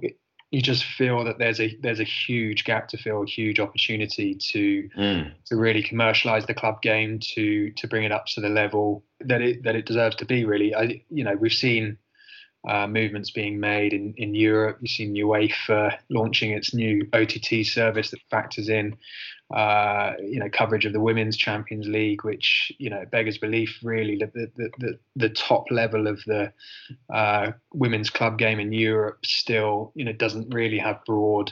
you 0.52 0.62
just 0.62 0.84
feel 0.84 1.24
that 1.24 1.38
there's 1.38 1.60
a 1.60 1.78
there's 1.82 2.00
a 2.00 2.06
huge 2.06 2.64
gap 2.64 2.88
to 2.90 2.98
fill, 2.98 3.24
a 3.24 3.26
huge 3.26 3.60
opportunity 3.60 4.34
to 4.34 4.90
mm. 4.98 5.32
to 5.46 5.56
really 5.56 5.84
commercialize 5.84 6.46
the 6.46 6.54
club 6.54 6.82
game, 6.82 7.20
to 7.36 7.72
to 7.72 7.88
bring 7.88 8.04
it 8.04 8.12
up 8.12 8.26
to 8.28 8.42
the 8.42 8.50
level 8.50 9.04
that 9.20 9.42
it 9.42 9.64
that 9.64 9.76
it 9.76 9.86
deserves 9.86 10.16
to 10.18 10.26
be. 10.26 10.46
Really, 10.46 10.74
I 10.74 11.04
you 11.10 11.24
know 11.24 11.36
we've 11.36 11.54
seen 11.54 11.98
uh, 12.68 12.88
movements 12.88 13.32
being 13.32 13.60
made 13.60 13.94
in, 13.94 14.14
in 14.18 14.36
Europe. 14.36 14.78
You've 14.82 14.92
seen 14.92 15.16
UEFA 15.16 15.98
launching 16.10 16.52
its 16.52 16.74
new 16.74 17.08
OTT 17.14 17.66
service 17.66 18.12
that 18.12 18.20
factors 18.30 18.70
in, 18.70 18.98
uh, 19.54 20.14
you 20.22 20.40
know, 20.40 20.50
coverage 20.52 20.86
of 20.86 20.94
the 20.94 21.00
Women's 21.00 21.38
Champions 21.38 21.88
League, 21.88 22.24
which 22.24 22.72
you 22.78 22.90
know 22.90 23.06
beggars 23.12 23.38
belief. 23.38 23.80
Really, 23.82 24.18
the 24.18 24.32
the 24.34 24.70
the, 24.78 25.00
the 25.16 25.30
top 25.30 25.66
level 25.72 26.08
of 26.08 26.22
the 26.26 26.52
uh, 27.14 27.52
women's 27.74 28.10
club 28.10 28.38
game 28.38 28.60
in 28.60 28.74
Europe 28.74 29.26
still, 29.26 29.92
you 29.96 30.06
know, 30.06 30.14
doesn't 30.14 30.54
really 30.54 30.78
have 30.78 31.04
broad 31.06 31.52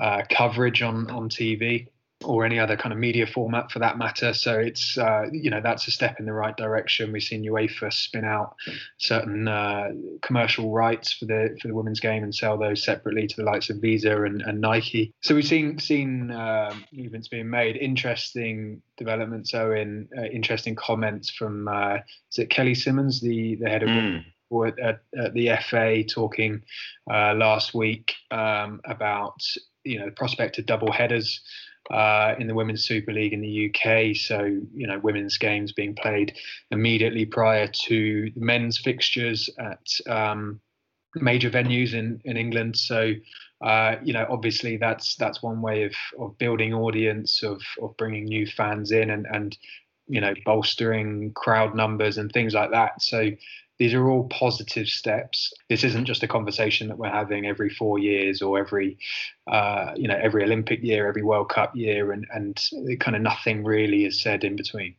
uh, 0.00 0.22
coverage 0.30 0.82
on 0.82 1.10
on 1.10 1.28
TV 1.28 1.88
or 2.24 2.44
any 2.44 2.58
other 2.58 2.76
kind 2.76 2.92
of 2.92 2.98
media 2.98 3.26
format 3.26 3.70
for 3.70 3.78
that 3.78 3.96
matter. 3.96 4.32
So 4.32 4.58
it's 4.58 4.98
uh, 4.98 5.26
you 5.32 5.50
know 5.50 5.60
that's 5.60 5.86
a 5.86 5.90
step 5.90 6.18
in 6.18 6.26
the 6.26 6.32
right 6.32 6.56
direction. 6.56 7.12
We've 7.12 7.22
seen 7.22 7.44
UEFA 7.44 7.92
spin 7.92 8.24
out 8.24 8.56
certain 8.98 9.46
uh, 9.46 9.90
commercial 10.22 10.72
rights 10.72 11.12
for 11.12 11.26
the 11.26 11.56
for 11.62 11.68
the 11.68 11.74
women's 11.74 12.00
game 12.00 12.24
and 12.24 12.34
sell 12.34 12.58
those 12.58 12.82
separately 12.82 13.28
to 13.28 13.36
the 13.36 13.44
likes 13.44 13.70
of 13.70 13.80
Visa 13.80 14.24
and, 14.24 14.42
and 14.42 14.60
Nike. 14.60 15.12
So 15.22 15.34
we've 15.34 15.46
seen 15.46 15.78
seen 15.78 16.30
uh, 16.30 16.74
movements 16.92 17.28
being 17.28 17.50
made. 17.50 17.76
Interesting 17.76 18.82
developments. 18.96 19.52
So 19.52 19.72
in 19.72 20.08
uh, 20.16 20.24
interesting 20.24 20.74
comments 20.74 21.30
from 21.30 21.68
uh, 21.68 21.98
is 22.32 22.38
it 22.38 22.50
Kelly 22.50 22.74
Simmons, 22.74 23.20
the 23.20 23.54
the 23.56 23.68
head 23.68 23.82
of 23.82 23.90
mm. 23.90 24.24
At, 24.50 25.00
at, 25.14 25.34
the 25.34 25.50
FA 25.68 26.02
talking 26.04 26.62
uh, 27.12 27.34
last 27.34 27.74
week 27.74 28.14
um, 28.30 28.80
about 28.86 29.42
you 29.84 29.98
know 29.98 30.06
the 30.06 30.12
prospect 30.12 30.58
of 30.58 30.64
double 30.64 30.90
headers 30.90 31.40
uh, 31.90 32.34
in 32.38 32.46
the 32.46 32.54
Women's 32.54 32.84
Super 32.84 33.12
League 33.12 33.32
in 33.32 33.40
the 33.40 33.70
UK. 33.70 34.16
So, 34.16 34.44
you 34.74 34.86
know, 34.86 34.98
women's 34.98 35.38
games 35.38 35.72
being 35.72 35.94
played 35.94 36.34
immediately 36.70 37.24
prior 37.24 37.66
to 37.66 38.30
men's 38.36 38.78
fixtures 38.78 39.50
at 39.58 39.86
um, 40.08 40.60
major 41.16 41.50
venues 41.50 41.94
in 41.94 42.20
in 42.24 42.36
England. 42.36 42.76
So 42.76 43.14
uh, 43.60 43.96
you 44.04 44.12
know, 44.12 44.26
obviously 44.30 44.76
that's 44.76 45.16
that's 45.16 45.42
one 45.42 45.60
way 45.60 45.82
of 45.84 45.94
of 46.18 46.38
building 46.38 46.72
audience, 46.72 47.42
of 47.42 47.60
of 47.82 47.96
bringing 47.96 48.24
new 48.24 48.46
fans 48.46 48.92
in, 48.92 49.10
and 49.10 49.26
and 49.32 49.58
you 50.06 50.20
know 50.20 50.32
bolstering 50.44 51.32
crowd 51.32 51.74
numbers 51.74 52.18
and 52.18 52.30
things 52.30 52.54
like 52.54 52.70
that. 52.70 53.02
So 53.02 53.30
these 53.78 53.94
are 53.94 54.08
all 54.08 54.24
positive 54.28 54.88
steps. 54.88 55.52
This 55.68 55.84
isn't 55.84 56.04
just 56.04 56.22
a 56.22 56.28
conversation 56.28 56.88
that 56.88 56.98
we're 56.98 57.10
having 57.10 57.46
every 57.46 57.70
four 57.70 57.98
years 57.98 58.42
or 58.42 58.58
every, 58.58 58.98
uh, 59.46 59.92
you 59.96 60.08
know, 60.08 60.18
every 60.20 60.42
Olympic 60.42 60.82
year, 60.82 61.08
every 61.08 61.22
World 61.22 61.48
Cup 61.48 61.74
year, 61.76 62.12
and 62.12 62.26
and 62.32 62.60
kind 63.00 63.16
of 63.16 63.22
nothing 63.22 63.64
really 63.64 64.04
is 64.04 64.20
said 64.20 64.44
in 64.44 64.56
between. 64.56 64.94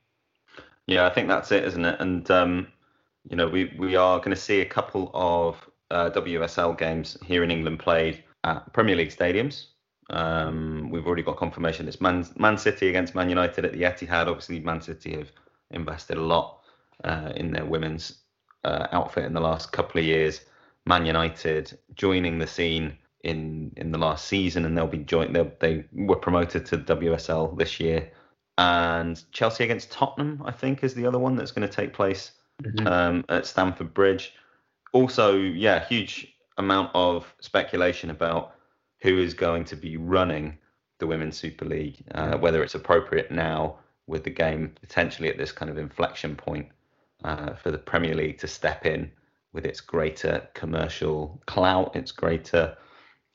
Yeah, 0.88 1.06
I 1.06 1.14
think 1.14 1.28
that's 1.28 1.52
it, 1.52 1.66
isn't 1.66 1.86
it? 1.86 2.00
And 2.00 2.30
um, 2.32 2.68
you 3.30 3.36
know, 3.36 3.48
we 3.48 3.74
we 3.78 3.96
are 3.96 4.18
going 4.20 4.32
to 4.32 4.36
see 4.36 4.62
a 4.62 4.66
couple 4.66 5.12
of 5.14 5.58
uh, 5.92 6.10
WSL 6.12 6.78
games 6.78 7.18
here 7.26 7.44
in 7.44 7.52
England 7.52 7.80
played 7.80 8.24
at 8.44 8.72
Premier 8.74 8.96
League 8.96 9.10
stadiums. 9.10 9.68
Um, 10.10 10.90
we've 10.90 11.06
already 11.06 11.22
got 11.22 11.38
confirmation 11.38 11.88
it's 11.88 12.02
Man, 12.02 12.26
Man 12.38 12.58
City 12.58 12.90
against 12.90 13.14
Man 13.14 13.30
United 13.30 13.66
at 13.66 13.74
the 13.74 13.82
Etihad. 13.82 14.28
Obviously, 14.28 14.60
Man 14.60 14.82
City 14.82 15.16
have 15.16 15.32
invested 15.70 16.18
a 16.18 16.22
lot 16.22 16.62
uh, 17.04 17.32
in 17.36 17.52
their 17.52 17.66
women's 17.66 18.19
uh, 18.64 18.88
outfit 18.92 19.26
in 19.26 19.34
the 19.34 19.42
last 19.42 19.72
couple 19.72 20.00
of 20.00 20.06
years. 20.06 20.42
Man 20.86 21.06
United 21.06 21.78
joining 21.96 22.40
the 22.40 22.48
scene 22.48 22.98
in 23.24 23.72
in 23.78 23.92
the 23.92 23.98
last 23.98 24.26
season, 24.26 24.66
and 24.66 24.78
they'll 24.78 24.88
be 24.88 25.00
joint. 25.00 25.34
They 25.34 25.52
they 25.60 25.86
were 25.94 26.16
promoted 26.16 26.66
to 26.68 26.78
WSL 26.78 27.58
this 27.58 27.80
year, 27.80 28.12
and 28.58 29.22
Chelsea 29.32 29.64
against 29.64 29.92
Tottenham, 29.92 30.42
I 30.46 30.52
think, 30.52 30.84
is 30.84 30.94
the 30.94 31.06
other 31.06 31.20
one 31.20 31.36
that's 31.36 31.52
going 31.52 31.68
to 31.68 31.74
take 31.74 31.94
place 31.94 32.32
mm-hmm. 32.64 32.88
um, 32.88 33.26
at 33.30 33.46
Stamford 33.46 33.94
Bridge. 33.94 34.34
Also, 34.94 35.38
yeah, 35.38 35.86
huge 35.86 36.34
amount 36.58 36.92
of 36.94 37.34
speculation 37.40 38.10
about 38.10 38.56
who 39.02 39.20
is 39.20 39.34
going 39.34 39.64
to 39.66 39.76
be 39.76 39.98
running 39.98 40.58
the 41.00 41.08
Women's 41.08 41.38
Super 41.38 41.66
League, 41.66 42.04
uh, 42.14 42.38
whether 42.38 42.62
it's 42.64 42.76
appropriate 42.76 43.32
now 43.32 43.78
with 44.08 44.24
the 44.24 44.30
game 44.30 44.74
potentially 44.82 45.30
at 45.30 45.38
this 45.38 45.52
kind 45.52 45.72
of 45.72 45.78
inflection 45.78 46.36
point 46.36 46.68
uh, 47.24 47.54
for 47.54 47.72
the 47.72 47.78
Premier 47.78 48.16
League 48.16 48.38
to 48.40 48.48
step 48.48 48.86
in 48.86 49.12
with 49.54 49.66
its 49.66 49.82
greater 49.82 50.48
commercial 50.54 51.42
clout, 51.48 51.96
its 51.96 52.12
greater 52.12 52.78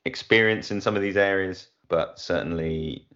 experience 0.05 0.71
in 0.71 0.81
some 0.81 0.95
of 0.95 1.01
these 1.01 1.17
areas. 1.17 1.67
But 1.87 2.19
certainly 2.19 3.07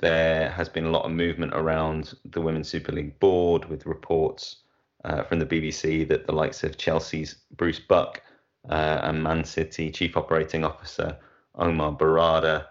there 0.00 0.50
has 0.50 0.68
been 0.68 0.86
a 0.86 0.90
lot 0.90 1.04
of 1.04 1.12
movement 1.12 1.52
around 1.54 2.14
the 2.24 2.40
Women's 2.40 2.68
Super 2.68 2.92
League 2.92 3.18
board 3.20 3.64
with 3.66 3.86
reports 3.86 4.56
uh, 5.04 5.22
from 5.24 5.38
the 5.38 5.46
BBC 5.46 6.08
that 6.08 6.26
the 6.26 6.32
likes 6.32 6.64
of 6.64 6.76
Chelsea's 6.76 7.36
Bruce 7.56 7.80
Buck 7.80 8.22
uh, 8.68 9.00
and 9.02 9.22
Man 9.22 9.44
City 9.44 9.90
Chief 9.90 10.16
Operating 10.16 10.64
Officer 10.64 11.16
Omar 11.54 11.92
Berrada 11.92 12.66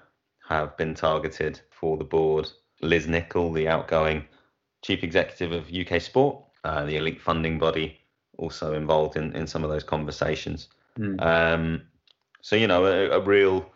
have 0.48 0.75
been 0.77 0.94
targeted 0.94 1.60
for 1.70 1.98
the 1.98 2.04
board. 2.04 2.50
Liz 2.82 3.08
Nicholl, 3.08 3.54
the 3.54 3.68
outgoing 3.68 4.25
Chief 4.84 5.04
Executive 5.04 5.51
of 5.51 5.74
UK 5.74 6.01
Sport, 6.01 6.42
uh, 6.68 6.84
the 6.86 6.98
elite 6.98 7.22
funding 7.22 7.58
body, 7.58 7.98
also 8.38 8.74
involved 8.74 9.16
in, 9.16 9.34
in 9.36 9.48
some 9.48 9.64
of 9.64 9.70
those 9.70 9.86
conversations. 9.86 10.68
Mm. 11.00 11.22
Um, 11.22 11.82
so 12.42 12.58
you 12.58 12.68
know, 12.68 12.86
a, 12.86 13.10
a, 13.12 13.22
real 13.22 13.72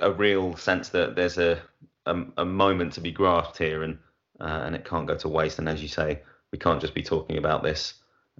a 0.00 0.12
real 0.12 0.56
sense 0.56 0.90
that 0.90 1.16
there's 1.16 1.38
a, 1.38 1.60
a, 2.06 2.22
a 2.36 2.44
moment 2.44 2.92
to 2.92 3.00
be 3.00 3.10
grasped 3.10 3.58
here, 3.58 3.82
and 3.82 3.98
uh, 4.40 4.62
and 4.64 4.76
it 4.76 4.84
can't 4.84 5.08
go 5.08 5.16
to 5.16 5.28
waste. 5.28 5.58
And 5.58 5.68
as 5.68 5.82
you 5.82 5.88
say, 5.88 6.22
we 6.52 6.58
can't 6.58 6.80
just 6.80 6.94
be 6.94 7.02
talking 7.02 7.36
about 7.36 7.64
this 7.64 7.94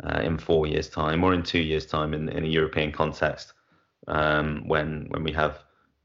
uh, 0.04 0.20
in 0.20 0.38
four 0.38 0.68
years' 0.68 0.88
time 0.88 1.24
or 1.24 1.34
in 1.34 1.42
two 1.42 1.58
years' 1.58 1.86
time 1.86 2.14
in, 2.14 2.28
in 2.28 2.44
a 2.44 2.48
European 2.48 2.92
context 2.92 3.54
um, 4.06 4.68
when 4.68 5.06
when 5.10 5.24
we 5.24 5.32
have 5.32 5.58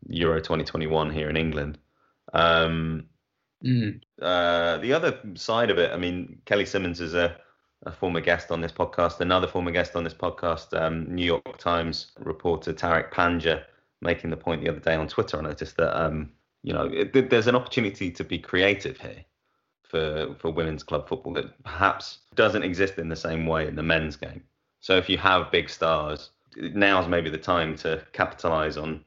Euro 0.10 0.39
2021 0.39 1.12
here 1.12 1.30
in 1.30 1.38
England. 1.38 1.77
Um, 2.34 3.06
mm. 3.63 4.01
uh, 4.20 4.77
the 4.77 4.94
other 4.94 5.20
side 5.36 5.70
of 5.70 5.77
it, 5.77 5.92
I 5.92 5.98
mean, 5.98 6.39
Kelly 6.46 6.65
Simmons 6.65 7.00
is 7.00 7.13
a 7.13 7.38
a 7.84 7.91
former 7.91 8.22
guest 8.22 8.51
on 8.51 8.62
this 8.62 8.72
podcast, 8.72 9.20
another 9.20 9.48
former 9.48 9.72
guest 9.72 9.96
on 9.96 10.03
this 10.03 10.13
podcast, 10.13 10.79
um, 10.79 11.13
New 11.13 11.25
York 11.25 11.58
Times 11.58 12.12
reporter 12.20 12.74
Tariq 12.74 13.12
Panja, 13.12 13.63
making 14.01 14.29
the 14.29 14.38
point 14.38 14.62
the 14.62 14.70
other 14.70 14.79
day 14.79 14.96
on 14.96 15.08
Twitter. 15.08 15.38
I 15.38 15.41
noticed 15.41 15.77
that 15.77 16.00
um, 16.00 16.32
you 16.63 16.74
know 16.74 16.89
it, 16.91 17.29
there's 17.29 17.48
an 17.48 17.55
opportunity 17.55 18.12
to 18.12 18.24
be 18.24 18.39
creative 18.39 19.00
here 19.00 19.24
for 19.84 20.36
for 20.39 20.51
women's 20.51 20.84
club 20.84 21.08
football 21.08 21.34
that 21.34 21.63
perhaps 21.63 22.20
doesn't 22.36 22.63
exist 22.63 22.98
in 22.98 23.10
the 23.10 23.15
same 23.15 23.46
way 23.46 23.67
in 23.67 23.75
the 23.75 23.84
men's 23.84 24.15
game. 24.15 24.44
So 24.79 24.98
if 24.98 25.10
you 25.10 25.17
have 25.17 25.51
big 25.51 25.70
stars, 25.70 26.32
now's 26.55 27.08
maybe 27.08 27.29
the 27.29 27.38
time 27.38 27.75
to 27.77 28.03
capitalize 28.13 28.77
on 28.77 29.03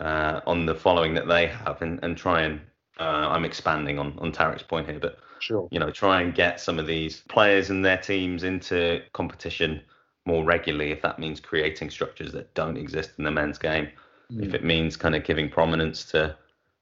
uh, 0.00 0.40
on 0.46 0.66
the 0.66 0.74
following 0.74 1.14
that 1.14 1.28
they 1.28 1.46
have 1.46 1.82
and, 1.82 2.00
and 2.02 2.16
try 2.16 2.42
and 2.42 2.60
uh, 3.00 3.28
I'm 3.30 3.44
expanding 3.44 3.98
on 3.98 4.18
on 4.18 4.32
Tariq's 4.32 4.62
point 4.62 4.88
here, 4.88 4.98
but 4.98 5.18
Sure. 5.44 5.68
You 5.70 5.78
know, 5.78 5.90
try 5.90 6.22
and 6.22 6.34
get 6.34 6.58
some 6.58 6.78
of 6.78 6.86
these 6.86 7.20
players 7.28 7.68
and 7.68 7.84
their 7.84 7.98
teams 7.98 8.44
into 8.44 9.02
competition 9.12 9.82
more 10.24 10.42
regularly 10.42 10.90
if 10.90 11.02
that 11.02 11.18
means 11.18 11.38
creating 11.38 11.90
structures 11.90 12.32
that 12.32 12.54
don't 12.54 12.78
exist 12.78 13.10
in 13.18 13.24
the 13.24 13.30
men's 13.30 13.58
game. 13.58 13.88
Mm. 14.32 14.46
If 14.46 14.54
it 14.54 14.64
means 14.64 14.96
kind 14.96 15.14
of 15.14 15.22
giving 15.22 15.50
prominence 15.50 16.06
to 16.06 16.34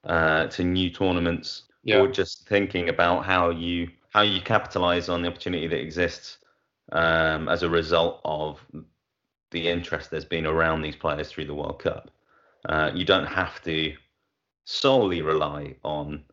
uh, 0.05 0.47
to 0.47 0.63
new 0.63 0.91
tournaments 0.91 1.65
yeah. 1.83 1.99
or 1.99 2.07
just 2.07 2.47
thinking 2.47 2.89
about 2.89 3.25
how 3.25 3.51
you 3.51 3.89
how 4.11 4.23
you 4.23 4.41
capitalize 4.41 5.09
on 5.09 5.23
the 5.23 5.29
opportunity 5.29 5.67
that 5.67 5.81
exists 5.81 6.39
um, 6.93 7.49
as 7.49 7.65
a 7.65 7.69
result 7.69 8.21
of 8.25 8.65
the 9.51 9.69
interest 9.69 10.11
there's 10.11 10.25
been 10.25 10.47
around 10.47 10.83
these 10.83 10.97
players 10.97 11.29
through 11.33 11.47
the 11.47 11.55
World 11.55 11.81
Cup. 11.81 12.13
Uh, 12.69 12.93
you 12.95 13.05
don't 13.05 13.27
have 13.27 13.61
to 13.63 13.93
solely 14.65 15.23
rely 15.23 15.75
on 15.85 16.25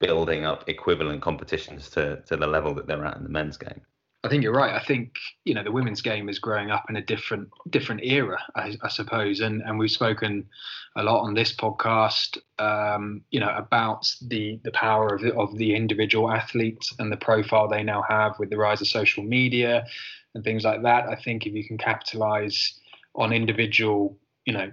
building 0.00 0.44
up 0.44 0.68
equivalent 0.68 1.22
competitions 1.22 1.88
to 1.90 2.22
to 2.26 2.36
the 2.36 2.46
level 2.46 2.74
that 2.74 2.86
they're 2.86 3.04
at 3.04 3.16
in 3.16 3.22
the 3.22 3.28
men's 3.28 3.56
game. 3.56 3.80
I 4.24 4.28
think 4.28 4.42
you're 4.42 4.52
right. 4.52 4.74
I 4.74 4.84
think 4.84 5.18
you 5.44 5.54
know 5.54 5.62
the 5.62 5.70
women's 5.70 6.02
game 6.02 6.28
is 6.28 6.38
growing 6.38 6.70
up 6.70 6.86
in 6.88 6.96
a 6.96 7.02
different 7.02 7.48
different 7.70 8.02
era, 8.02 8.38
I, 8.56 8.76
I 8.82 8.88
suppose, 8.88 9.40
and 9.40 9.62
and 9.62 9.78
we've 9.78 9.90
spoken 9.90 10.48
a 10.96 11.02
lot 11.02 11.20
on 11.20 11.34
this 11.34 11.54
podcast, 11.54 12.38
um, 12.58 13.22
you 13.30 13.38
know, 13.38 13.54
about 13.54 14.10
the 14.22 14.58
the 14.64 14.72
power 14.72 15.14
of 15.14 15.20
the, 15.20 15.34
of 15.36 15.56
the 15.56 15.74
individual 15.74 16.30
athletes 16.30 16.92
and 16.98 17.12
the 17.12 17.16
profile 17.16 17.68
they 17.68 17.82
now 17.82 18.02
have 18.08 18.38
with 18.38 18.50
the 18.50 18.56
rise 18.56 18.80
of 18.80 18.88
social 18.88 19.22
media 19.22 19.86
and 20.34 20.42
things 20.42 20.64
like 20.64 20.82
that. 20.82 21.08
I 21.08 21.14
think 21.14 21.46
if 21.46 21.54
you 21.54 21.64
can 21.64 21.78
capitalize 21.78 22.80
on 23.14 23.32
individual, 23.32 24.18
you 24.44 24.52
know, 24.54 24.72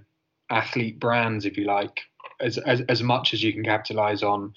athlete 0.49 0.99
brands, 0.99 1.45
if 1.45 1.57
you 1.57 1.65
like, 1.65 2.01
as, 2.39 2.57
as 2.59 2.81
as 2.81 3.03
much 3.03 3.33
as 3.33 3.43
you 3.43 3.53
can 3.53 3.63
capitalize 3.63 4.23
on, 4.23 4.53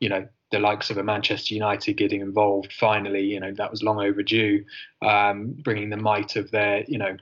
you 0.00 0.08
know, 0.08 0.26
the 0.50 0.58
likes 0.58 0.90
of 0.90 0.98
a 0.98 1.02
Manchester 1.02 1.54
United 1.54 1.94
getting 1.94 2.20
involved 2.20 2.72
finally, 2.72 3.24
you 3.24 3.40
know, 3.40 3.52
that 3.52 3.70
was 3.70 3.82
long 3.82 4.00
overdue, 4.00 4.64
um, 5.02 5.54
bringing 5.62 5.90
the 5.90 5.96
might 5.96 6.36
of 6.36 6.50
their, 6.50 6.84
you 6.88 6.98
know, 6.98 7.16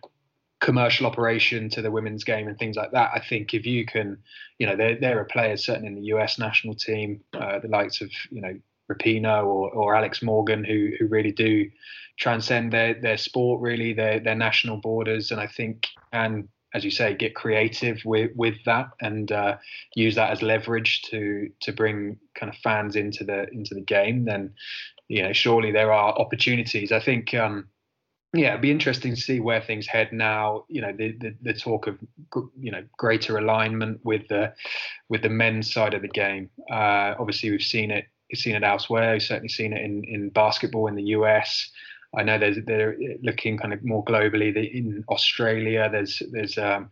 commercial 0.60 1.06
operation 1.06 1.68
to 1.70 1.82
the 1.82 1.90
women's 1.90 2.24
game 2.24 2.48
and 2.48 2.58
things 2.58 2.76
like 2.76 2.90
that. 2.92 3.10
I 3.14 3.20
think 3.20 3.54
if 3.54 3.64
you 3.64 3.84
can, 3.84 4.18
you 4.58 4.66
know, 4.66 4.76
there 4.76 4.98
there 4.98 5.18
are 5.20 5.24
players 5.24 5.64
certainly 5.64 5.88
in 5.88 5.94
the 5.94 6.06
US 6.16 6.38
national 6.38 6.74
team, 6.74 7.20
uh, 7.34 7.58
the 7.58 7.68
likes 7.68 8.00
of, 8.00 8.10
you 8.30 8.40
know, 8.40 8.58
Rapinoe 8.90 9.44
or, 9.44 9.70
or 9.70 9.94
Alex 9.94 10.22
Morgan 10.22 10.64
who 10.64 10.92
who 10.98 11.06
really 11.06 11.32
do 11.32 11.70
transcend 12.18 12.72
their 12.72 12.94
their 12.94 13.18
sport 13.18 13.60
really 13.60 13.92
their 13.92 14.18
their 14.18 14.34
national 14.34 14.78
borders 14.78 15.30
and 15.30 15.40
I 15.40 15.46
think 15.46 15.86
and 16.12 16.48
as 16.74 16.84
you 16.84 16.90
say, 16.90 17.14
get 17.14 17.34
creative 17.34 18.00
with 18.04 18.30
with 18.34 18.56
that 18.66 18.90
and 19.00 19.32
uh, 19.32 19.56
use 19.94 20.14
that 20.16 20.30
as 20.30 20.42
leverage 20.42 21.02
to 21.02 21.50
to 21.60 21.72
bring 21.72 22.18
kind 22.34 22.52
of 22.52 22.58
fans 22.58 22.96
into 22.96 23.24
the 23.24 23.48
into 23.50 23.74
the 23.74 23.80
game, 23.80 24.24
then 24.24 24.52
you 25.08 25.22
know 25.22 25.32
surely 25.32 25.72
there 25.72 25.92
are 25.92 26.18
opportunities. 26.18 26.92
I 26.92 27.00
think. 27.00 27.34
Um, 27.34 27.68
yeah, 28.34 28.50
it'd 28.50 28.60
be 28.60 28.70
interesting 28.70 29.14
to 29.14 29.20
see 29.20 29.40
where 29.40 29.62
things 29.62 29.86
head 29.86 30.12
now. 30.12 30.66
You 30.68 30.82
know, 30.82 30.92
the, 30.92 31.12
the, 31.12 31.34
the 31.40 31.54
talk 31.54 31.86
of 31.86 31.98
you 32.60 32.70
know 32.70 32.84
greater 32.98 33.38
alignment 33.38 34.04
with 34.04 34.28
the 34.28 34.52
with 35.08 35.22
the 35.22 35.30
men's 35.30 35.72
side 35.72 35.94
of 35.94 36.02
the 36.02 36.08
game. 36.08 36.50
Uh, 36.70 37.14
obviously, 37.18 37.50
we've 37.50 37.62
seen 37.62 37.90
it. 37.90 38.06
Seen 38.34 38.54
it 38.54 38.62
elsewhere. 38.62 39.12
We've 39.12 39.22
certainly 39.22 39.48
seen 39.48 39.72
it 39.72 39.82
in 39.82 40.04
in 40.04 40.28
basketball 40.28 40.88
in 40.88 40.96
the 40.96 41.04
US. 41.04 41.70
I 42.16 42.22
know 42.22 42.38
there's, 42.38 42.58
they're 42.66 42.96
looking 43.22 43.58
kind 43.58 43.72
of 43.74 43.84
more 43.84 44.04
globally. 44.04 44.54
In 44.72 45.04
Australia, 45.08 45.88
there's 45.90 46.22
there's 46.32 46.56
um, 46.56 46.90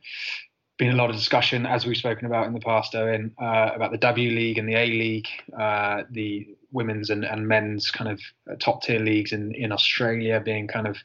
been 0.78 0.92
a 0.92 0.96
lot 0.96 1.10
of 1.10 1.16
discussion, 1.16 1.64
as 1.64 1.86
we've 1.86 1.96
spoken 1.96 2.26
about 2.26 2.46
in 2.46 2.52
the 2.52 2.60
past, 2.60 2.92
Eoin, 2.92 3.32
uh, 3.40 3.74
about 3.74 3.92
the 3.92 3.98
W 3.98 4.30
League 4.30 4.58
and 4.58 4.68
the 4.68 4.74
A 4.74 4.86
League, 4.86 5.28
uh, 5.58 6.02
the 6.10 6.46
women's 6.70 7.08
and, 7.08 7.24
and 7.24 7.48
men's 7.48 7.90
kind 7.90 8.10
of 8.10 8.20
top 8.60 8.82
tier 8.82 9.00
leagues 9.00 9.32
in, 9.32 9.54
in 9.54 9.72
Australia 9.72 10.38
being 10.38 10.68
kind 10.68 10.86
of 10.86 10.98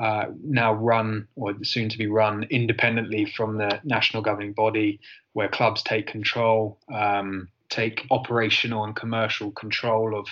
uh, 0.00 0.26
now 0.42 0.72
run 0.72 1.28
or 1.36 1.52
soon 1.62 1.90
to 1.90 1.98
be 1.98 2.06
run 2.06 2.44
independently 2.44 3.26
from 3.26 3.58
the 3.58 3.78
national 3.84 4.22
governing 4.22 4.54
body, 4.54 4.98
where 5.34 5.48
clubs 5.48 5.82
take 5.82 6.06
control. 6.06 6.78
Um, 6.92 7.48
take 7.70 8.04
operational 8.10 8.82
and 8.82 8.96
commercial 8.96 9.52
control 9.52 10.18
of 10.18 10.26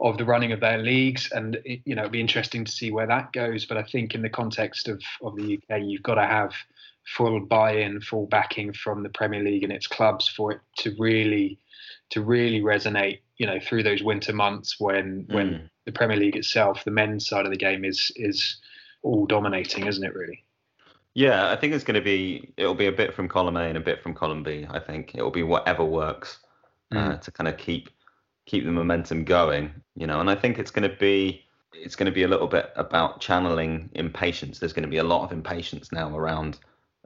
of 0.00 0.16
the 0.16 0.24
running 0.24 0.52
of 0.52 0.60
their 0.60 0.78
leagues 0.78 1.30
and 1.32 1.56
it, 1.64 1.80
you 1.84 1.94
know 1.94 2.02
it'd 2.02 2.12
be 2.12 2.20
interesting 2.20 2.64
to 2.64 2.70
see 2.70 2.90
where 2.90 3.06
that 3.06 3.32
goes 3.32 3.64
but 3.64 3.76
i 3.76 3.82
think 3.82 4.14
in 4.14 4.22
the 4.22 4.28
context 4.28 4.88
of 4.88 5.02
of 5.22 5.34
the 5.36 5.58
uk 5.58 5.80
you've 5.82 6.02
got 6.02 6.14
to 6.14 6.26
have 6.26 6.52
full 7.08 7.40
buy-in, 7.40 8.00
full 8.00 8.26
backing 8.26 8.72
from 8.72 9.02
the 9.02 9.08
Premier 9.08 9.42
League 9.42 9.62
and 9.62 9.72
its 9.72 9.86
clubs 9.86 10.28
for 10.28 10.52
it 10.52 10.60
to 10.78 10.94
really 10.98 11.58
to 12.10 12.22
really 12.22 12.60
resonate. 12.60 13.20
You 13.36 13.46
know, 13.46 13.58
through 13.60 13.84
those 13.84 14.02
winter 14.02 14.32
months 14.32 14.78
when 14.78 15.24
mm. 15.24 15.34
when 15.34 15.70
the 15.86 15.92
Premier 15.92 16.16
League 16.16 16.36
itself, 16.36 16.84
the 16.84 16.90
men's 16.90 17.26
side 17.26 17.46
of 17.46 17.52
the 17.52 17.58
game 17.58 17.84
is 17.84 18.12
is 18.16 18.58
all 19.02 19.26
dominating, 19.26 19.86
isn't 19.86 20.04
it? 20.04 20.14
Really. 20.14 20.44
Yeah, 21.14 21.50
I 21.50 21.56
think 21.56 21.72
it's 21.72 21.84
going 21.84 21.94
to 21.94 22.00
be 22.00 22.52
it'll 22.56 22.74
be 22.74 22.86
a 22.86 22.92
bit 22.92 23.14
from 23.14 23.28
column 23.28 23.56
A 23.56 23.62
and 23.62 23.78
a 23.78 23.80
bit 23.80 24.02
from 24.02 24.14
column 24.14 24.42
B. 24.42 24.66
I 24.68 24.78
think 24.78 25.14
it'll 25.14 25.30
be 25.30 25.42
whatever 25.42 25.84
works 25.84 26.38
uh, 26.92 26.96
mm. 26.96 27.20
to 27.20 27.30
kind 27.30 27.48
of 27.48 27.56
keep 27.56 27.90
keep 28.48 28.64
the 28.64 28.72
momentum 28.72 29.24
going, 29.24 29.70
you 29.94 30.06
know. 30.06 30.20
And 30.20 30.28
I 30.28 30.34
think 30.34 30.58
it's 30.58 30.70
going 30.70 30.90
to 30.90 30.96
be 30.96 31.44
it's 31.72 31.94
going 31.94 32.06
to 32.06 32.12
be 32.12 32.24
a 32.24 32.28
little 32.28 32.48
bit 32.48 32.72
about 32.74 33.20
channeling 33.20 33.90
impatience. 33.94 34.58
There's 34.58 34.72
going 34.72 34.84
to 34.84 34.88
be 34.88 34.96
a 34.96 35.04
lot 35.04 35.22
of 35.22 35.32
impatience 35.32 35.92
now 35.92 36.16
around 36.16 36.58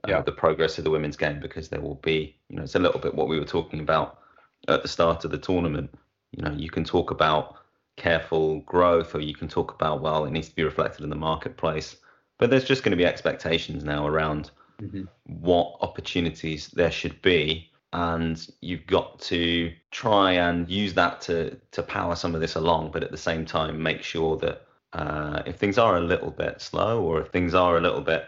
uh, 0.04 0.12
yeah. 0.12 0.20
the 0.22 0.32
progress 0.32 0.78
of 0.78 0.84
the 0.84 0.90
women's 0.90 1.16
game 1.16 1.40
because 1.40 1.68
there 1.68 1.80
will 1.80 1.96
be, 1.96 2.36
you 2.48 2.56
know, 2.56 2.62
it's 2.62 2.76
a 2.76 2.78
little 2.78 3.00
bit 3.00 3.14
what 3.14 3.28
we 3.28 3.38
were 3.38 3.44
talking 3.44 3.80
about 3.80 4.20
at 4.68 4.80
the 4.80 4.88
start 4.88 5.24
of 5.24 5.30
the 5.30 5.38
tournament. 5.38 5.90
You 6.30 6.44
know, 6.44 6.52
you 6.52 6.70
can 6.70 6.84
talk 6.84 7.10
about 7.10 7.56
careful 7.96 8.60
growth 8.60 9.14
or 9.14 9.20
you 9.20 9.34
can 9.34 9.48
talk 9.48 9.74
about 9.74 10.00
well, 10.00 10.24
it 10.24 10.30
needs 10.30 10.48
to 10.48 10.54
be 10.54 10.64
reflected 10.64 11.02
in 11.02 11.10
the 11.10 11.16
marketplace. 11.16 11.96
But 12.38 12.50
there's 12.50 12.64
just 12.64 12.82
going 12.82 12.92
to 12.92 12.96
be 12.96 13.04
expectations 13.04 13.84
now 13.84 14.06
around 14.06 14.52
mm-hmm. 14.80 15.02
what 15.24 15.76
opportunities 15.80 16.68
there 16.68 16.90
should 16.90 17.20
be 17.20 17.71
and 17.92 18.48
you've 18.60 18.86
got 18.86 19.20
to 19.20 19.72
try 19.90 20.32
and 20.32 20.68
use 20.68 20.94
that 20.94 21.20
to 21.20 21.56
to 21.70 21.82
power 21.82 22.16
some 22.16 22.34
of 22.34 22.40
this 22.40 22.54
along 22.54 22.90
but 22.90 23.02
at 23.02 23.10
the 23.10 23.16
same 23.16 23.44
time 23.44 23.82
make 23.82 24.02
sure 24.02 24.36
that 24.36 24.66
uh, 24.94 25.42
if 25.46 25.56
things 25.56 25.78
are 25.78 25.96
a 25.96 26.00
little 26.00 26.30
bit 26.30 26.60
slow 26.60 27.02
or 27.02 27.20
if 27.20 27.28
things 27.28 27.54
are 27.54 27.76
a 27.76 27.80
little 27.80 28.00
bit 28.00 28.26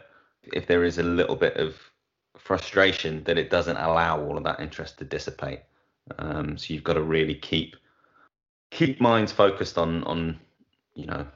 if 0.52 0.66
there 0.66 0.84
is 0.84 0.98
a 0.98 1.02
little 1.02 1.36
bit 1.36 1.56
of 1.56 1.76
frustration 2.44 3.24
that 3.24 3.38
it 3.38 3.50
doesn't 3.50 3.78
allow 3.78 4.20
all 4.20 4.36
of 4.36 4.44
that 4.44 4.60
interest 4.60 4.98
to 4.98 5.04
dissipate. 5.04 5.60
Um, 6.18 6.58
so 6.58 6.74
you've 6.74 6.84
got 6.84 6.94
to 6.94 7.02
really 7.02 7.34
keep 7.34 7.76
keep 8.70 9.00
minds 9.00 9.32
focused 9.32 9.78
on 9.78 10.04
on 10.04 10.38
you 10.94 11.06
know 11.06 11.26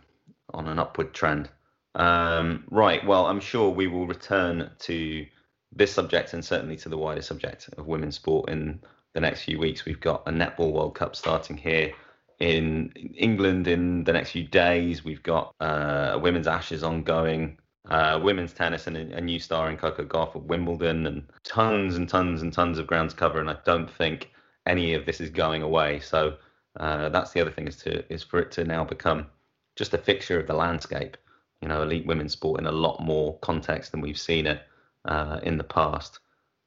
on 0.52 0.68
an 0.68 0.78
upward 0.78 1.14
trend. 1.14 1.48
Um, 1.94 2.64
right 2.70 3.04
well 3.04 3.26
i'm 3.26 3.40
sure 3.40 3.70
we 3.70 3.88
will 3.88 4.06
return 4.06 4.70
to 4.80 5.26
this 5.72 5.92
subject 5.92 6.32
and 6.32 6.44
certainly 6.44 6.76
to 6.76 6.88
the 6.88 6.98
wider 6.98 7.22
subject 7.22 7.68
of 7.76 7.86
women's 7.86 8.16
sport 8.16 8.48
in 8.48 8.80
the 9.14 9.20
next 9.20 9.42
few 9.42 9.58
weeks. 9.58 9.84
We've 9.84 10.00
got 10.00 10.22
a 10.26 10.30
Netball 10.30 10.72
World 10.72 10.94
Cup 10.94 11.16
starting 11.16 11.56
here 11.56 11.92
in 12.38 12.92
England 13.16 13.66
in 13.66 14.04
the 14.04 14.12
next 14.12 14.30
few 14.30 14.44
days. 14.44 15.04
We've 15.04 15.22
got 15.22 15.54
uh, 15.60 16.18
women's 16.22 16.46
Ashes 16.46 16.82
ongoing, 16.82 17.58
uh, 17.88 18.20
women's 18.22 18.52
tennis, 18.52 18.86
and 18.86 18.96
a, 18.96 19.16
a, 19.16 19.20
new 19.20 19.38
star 19.38 19.70
in 19.70 19.76
Coco 19.76 20.04
Gauff 20.04 20.36
at 20.36 20.42
Wimbledon, 20.42 21.06
and 21.06 21.24
tons 21.42 21.96
and 21.96 22.08
tons 22.08 22.42
and 22.42 22.52
tons 22.52 22.78
of 22.78 22.86
ground 22.86 23.16
cover. 23.16 23.40
And 23.40 23.50
I 23.50 23.56
don't 23.64 23.90
think 23.90 24.30
any 24.66 24.94
of 24.94 25.04
this 25.04 25.20
is 25.20 25.30
going 25.30 25.62
away. 25.62 26.00
So 26.00 26.36
uh, 26.78 27.08
that's 27.08 27.32
the 27.32 27.40
other 27.40 27.50
thing 27.50 27.66
is 27.66 27.76
to 27.78 28.10
is 28.12 28.22
for 28.22 28.38
it 28.38 28.52
to 28.52 28.64
now 28.64 28.84
become 28.84 29.26
just 29.76 29.94
a 29.94 29.98
fixture 29.98 30.38
of 30.38 30.46
the 30.46 30.54
landscape. 30.54 31.16
You 31.60 31.68
know, 31.68 31.82
elite 31.82 32.06
women's 32.06 32.32
sport 32.32 32.60
in 32.60 32.66
a 32.66 32.72
lot 32.72 33.00
more 33.00 33.36
context 33.40 33.90
than 33.90 34.00
we've 34.00 34.18
seen 34.18 34.46
it 34.46 34.62
uh, 35.04 35.40
in 35.42 35.58
the 35.58 35.64
past. 35.64 36.18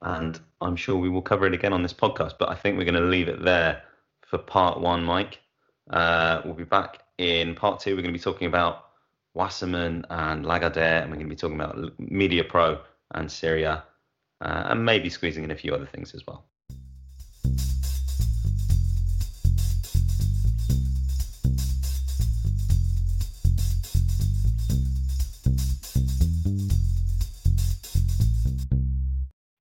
And 0.01 0.39
I'm 0.61 0.75
sure 0.75 0.97
we 0.97 1.09
will 1.09 1.21
cover 1.21 1.45
it 1.45 1.53
again 1.53 1.73
on 1.73 1.83
this 1.83 1.93
podcast, 1.93 2.33
but 2.39 2.49
I 2.49 2.55
think 2.55 2.77
we're 2.77 2.85
going 2.85 2.95
to 2.95 3.01
leave 3.01 3.27
it 3.27 3.43
there 3.43 3.83
for 4.25 4.37
part 4.37 4.79
one, 4.79 5.03
Mike. 5.03 5.39
Uh, 5.89 6.41
we'll 6.43 6.53
be 6.53 6.63
back 6.63 7.03
in 7.17 7.53
part 7.55 7.79
two. 7.79 7.91
We're 7.91 8.01
going 8.01 8.13
to 8.13 8.17
be 8.17 8.23
talking 8.23 8.47
about 8.47 8.85
Wasserman 9.33 10.05
and 10.09 10.45
Lagardère, 10.45 11.01
and 11.01 11.11
we're 11.11 11.17
going 11.17 11.29
to 11.29 11.35
be 11.35 11.35
talking 11.35 11.59
about 11.59 11.75
Mediapro 11.99 12.79
and 13.13 13.31
Serie 13.31 13.63
A, 13.63 13.83
uh, 14.41 14.63
and 14.69 14.83
maybe 14.83 15.09
squeezing 15.09 15.43
in 15.43 15.51
a 15.51 15.55
few 15.55 15.73
other 15.73 15.85
things 15.85 16.13
as 16.15 16.25
well. 16.25 16.45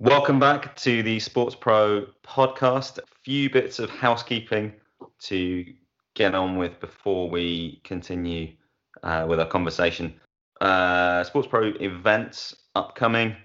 Welcome 0.02 0.40
back 0.40 0.74
to 0.76 1.02
the 1.02 1.20
Sports 1.20 1.54
Pro 1.54 2.06
podcast. 2.24 2.96
A 2.96 3.02
few 3.22 3.50
bits 3.50 3.78
of 3.78 3.90
housekeeping 3.90 4.72
to 5.24 5.66
get 6.14 6.34
on 6.34 6.56
with 6.56 6.80
before 6.80 7.28
we 7.28 7.82
continue 7.84 8.54
uh, 9.02 9.26
with 9.28 9.40
our 9.40 9.46
conversation. 9.46 10.18
Uh, 10.62 11.22
Sports 11.24 11.48
Pro 11.48 11.74
events 11.80 12.56
upcoming. 12.74 13.36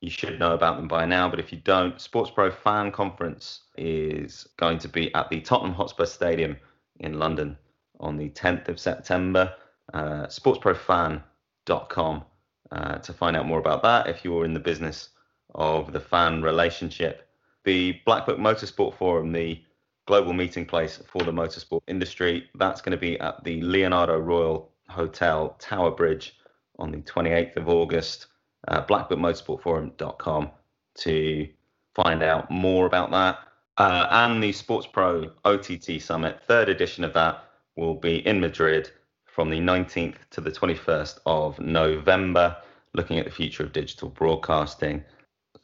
You 0.00 0.08
should 0.08 0.38
know 0.38 0.54
about 0.54 0.78
them 0.78 0.88
by 0.88 1.04
now, 1.04 1.28
but 1.28 1.40
if 1.40 1.52
you 1.52 1.58
don't, 1.58 2.00
Sports 2.00 2.30
Pro 2.30 2.50
Fan 2.50 2.90
Conference 2.90 3.64
is 3.76 4.48
going 4.56 4.78
to 4.78 4.88
be 4.88 5.14
at 5.14 5.28
the 5.28 5.42
Tottenham 5.42 5.74
Hotspur 5.74 6.06
Stadium 6.06 6.56
in 7.00 7.18
London 7.18 7.58
on 8.00 8.16
the 8.16 8.30
10th 8.30 8.68
of 8.68 8.80
September. 8.80 9.52
Uh, 9.92 10.24
sportsprofan.com 10.28 12.24
uh, 12.72 12.94
to 12.96 13.12
find 13.12 13.36
out 13.36 13.44
more 13.44 13.58
about 13.58 13.82
that 13.82 14.06
if 14.06 14.24
you're 14.24 14.46
in 14.46 14.54
the 14.54 14.60
business 14.60 15.10
of 15.58 15.92
the 15.92 16.00
fan 16.00 16.40
relationship. 16.40 17.28
The 17.64 18.00
Black 18.06 18.24
Book 18.24 18.38
Motorsport 18.38 18.94
Forum, 18.94 19.32
the 19.32 19.60
global 20.06 20.32
meeting 20.32 20.64
place 20.64 21.02
for 21.06 21.22
the 21.22 21.32
motorsport 21.32 21.82
industry, 21.88 22.48
that's 22.54 22.80
going 22.80 22.92
to 22.92 22.96
be 22.96 23.20
at 23.20 23.44
the 23.44 23.60
Leonardo 23.60 24.18
Royal 24.18 24.70
Hotel 24.88 25.54
Tower 25.58 25.90
Bridge 25.90 26.36
on 26.78 26.92
the 26.92 26.98
28th 26.98 27.56
of 27.56 27.68
August. 27.68 28.28
Uh, 28.66 28.84
blackbookmotorsportforum.com 28.84 30.50
to 30.96 31.48
find 31.94 32.22
out 32.22 32.50
more 32.50 32.86
about 32.86 33.10
that. 33.10 33.38
Uh, 33.76 34.06
and 34.10 34.42
the 34.42 34.52
Sports 34.52 34.86
Pro 34.86 35.30
OTT 35.44 36.00
Summit, 36.00 36.40
third 36.46 36.68
edition 36.68 37.04
of 37.04 37.12
that, 37.14 37.44
will 37.76 37.94
be 37.94 38.26
in 38.26 38.40
Madrid 38.40 38.90
from 39.26 39.50
the 39.50 39.60
19th 39.60 40.16
to 40.30 40.40
the 40.40 40.50
21st 40.50 41.20
of 41.26 41.58
November, 41.60 42.56
looking 42.94 43.18
at 43.18 43.24
the 43.24 43.30
future 43.30 43.62
of 43.62 43.72
digital 43.72 44.08
broadcasting 44.08 45.04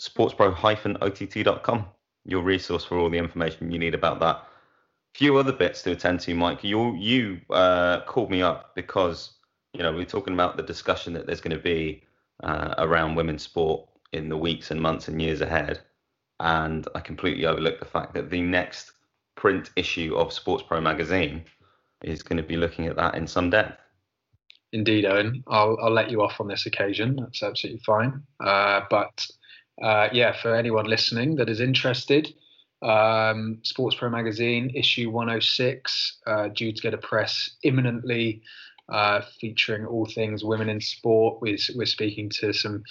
sportspro-ott.com, 0.00 1.87
your 2.24 2.42
resource 2.42 2.85
for 2.85 2.98
all 2.98 3.11
the 3.11 3.18
information 3.18 3.70
you 3.70 3.78
need 3.78 3.94
about 3.94 4.20
that. 4.20 4.46
Few 5.14 5.37
other 5.37 5.52
bits 5.52 5.83
to 5.83 5.92
attend 5.92 6.20
to, 6.20 6.35
Mike. 6.35 6.64
You 6.64 6.96
you 6.96 7.40
uh, 7.50 8.00
called 8.00 8.30
me 8.30 8.42
up 8.42 8.74
because 8.74 9.35
you 9.72 9.83
know 9.83 9.92
we're 9.92 10.04
talking 10.04 10.35
about 10.35 10.57
the 10.57 10.62
discussion 10.62 11.12
that 11.12 11.26
there's 11.26 11.40
going 11.40 11.57
to 11.57 11.62
be 11.62 12.02
uh, 12.42 12.74
around 12.78 13.14
women's 13.14 13.42
sport 13.42 13.88
in 14.12 14.28
the 14.28 14.37
weeks 14.37 14.70
and 14.72 14.80
months 14.80 15.07
and 15.07 15.22
years 15.22 15.40
ahead, 15.40 15.80
and 16.40 16.88
I 16.96 17.00
completely 17.00 17.46
overlooked 17.46 17.78
the 17.78 17.87
fact 17.87 18.14
that 18.14 18.30
the 18.30 18.40
next 18.40 18.92
print 19.37 19.70
issue 19.76 20.16
of 20.16 20.33
Sports 20.33 20.64
Pro 20.66 20.80
magazine 20.80 21.44
is 22.02 22.22
going 22.22 22.37
to 22.37 22.42
be 22.42 22.57
looking 22.57 22.87
at 22.87 22.96
that 22.96 23.14
in 23.14 23.26
some 23.26 23.50
depth. 23.50 23.80
Indeed, 24.72 25.04
Eoin. 25.04 25.44
I'll, 25.46 25.78
I'll 25.80 25.92
let 25.92 26.11
you 26.11 26.22
off 26.22 26.40
on 26.40 26.48
this 26.48 26.66
occasion. 26.66 27.16
That's 27.16 27.44
absolutely 27.44 27.83
fine. 27.87 28.22
Uh, 28.40 28.80
but 28.90 29.24
uh, 29.82 30.08
yeah, 30.12 30.32
for 30.32 30.54
anyone 30.54 30.87
listening 30.87 31.37
that 31.37 31.48
is 31.48 31.60
interested, 31.60 32.34
um, 32.82 33.58
Sports 33.62 33.96
Pro 33.96 34.10
Magazine, 34.10 34.70
issue 34.74 35.10
106, 35.10 36.18
uh, 36.26 36.48
due 36.48 36.72
to 36.72 36.82
get 36.82 36.94
a 36.94 36.98
press 36.98 37.50
imminently, 37.62 38.42
uh, 38.88 39.22
featuring 39.40 39.87
all 39.87 40.04
things 40.04 40.44
women 40.44 40.68
in 40.68 40.80
sport. 40.80 41.40
We're, 41.40 41.56
we're 41.74 41.87
speaking 41.87 42.30
to 42.40 42.52
some 42.52 42.84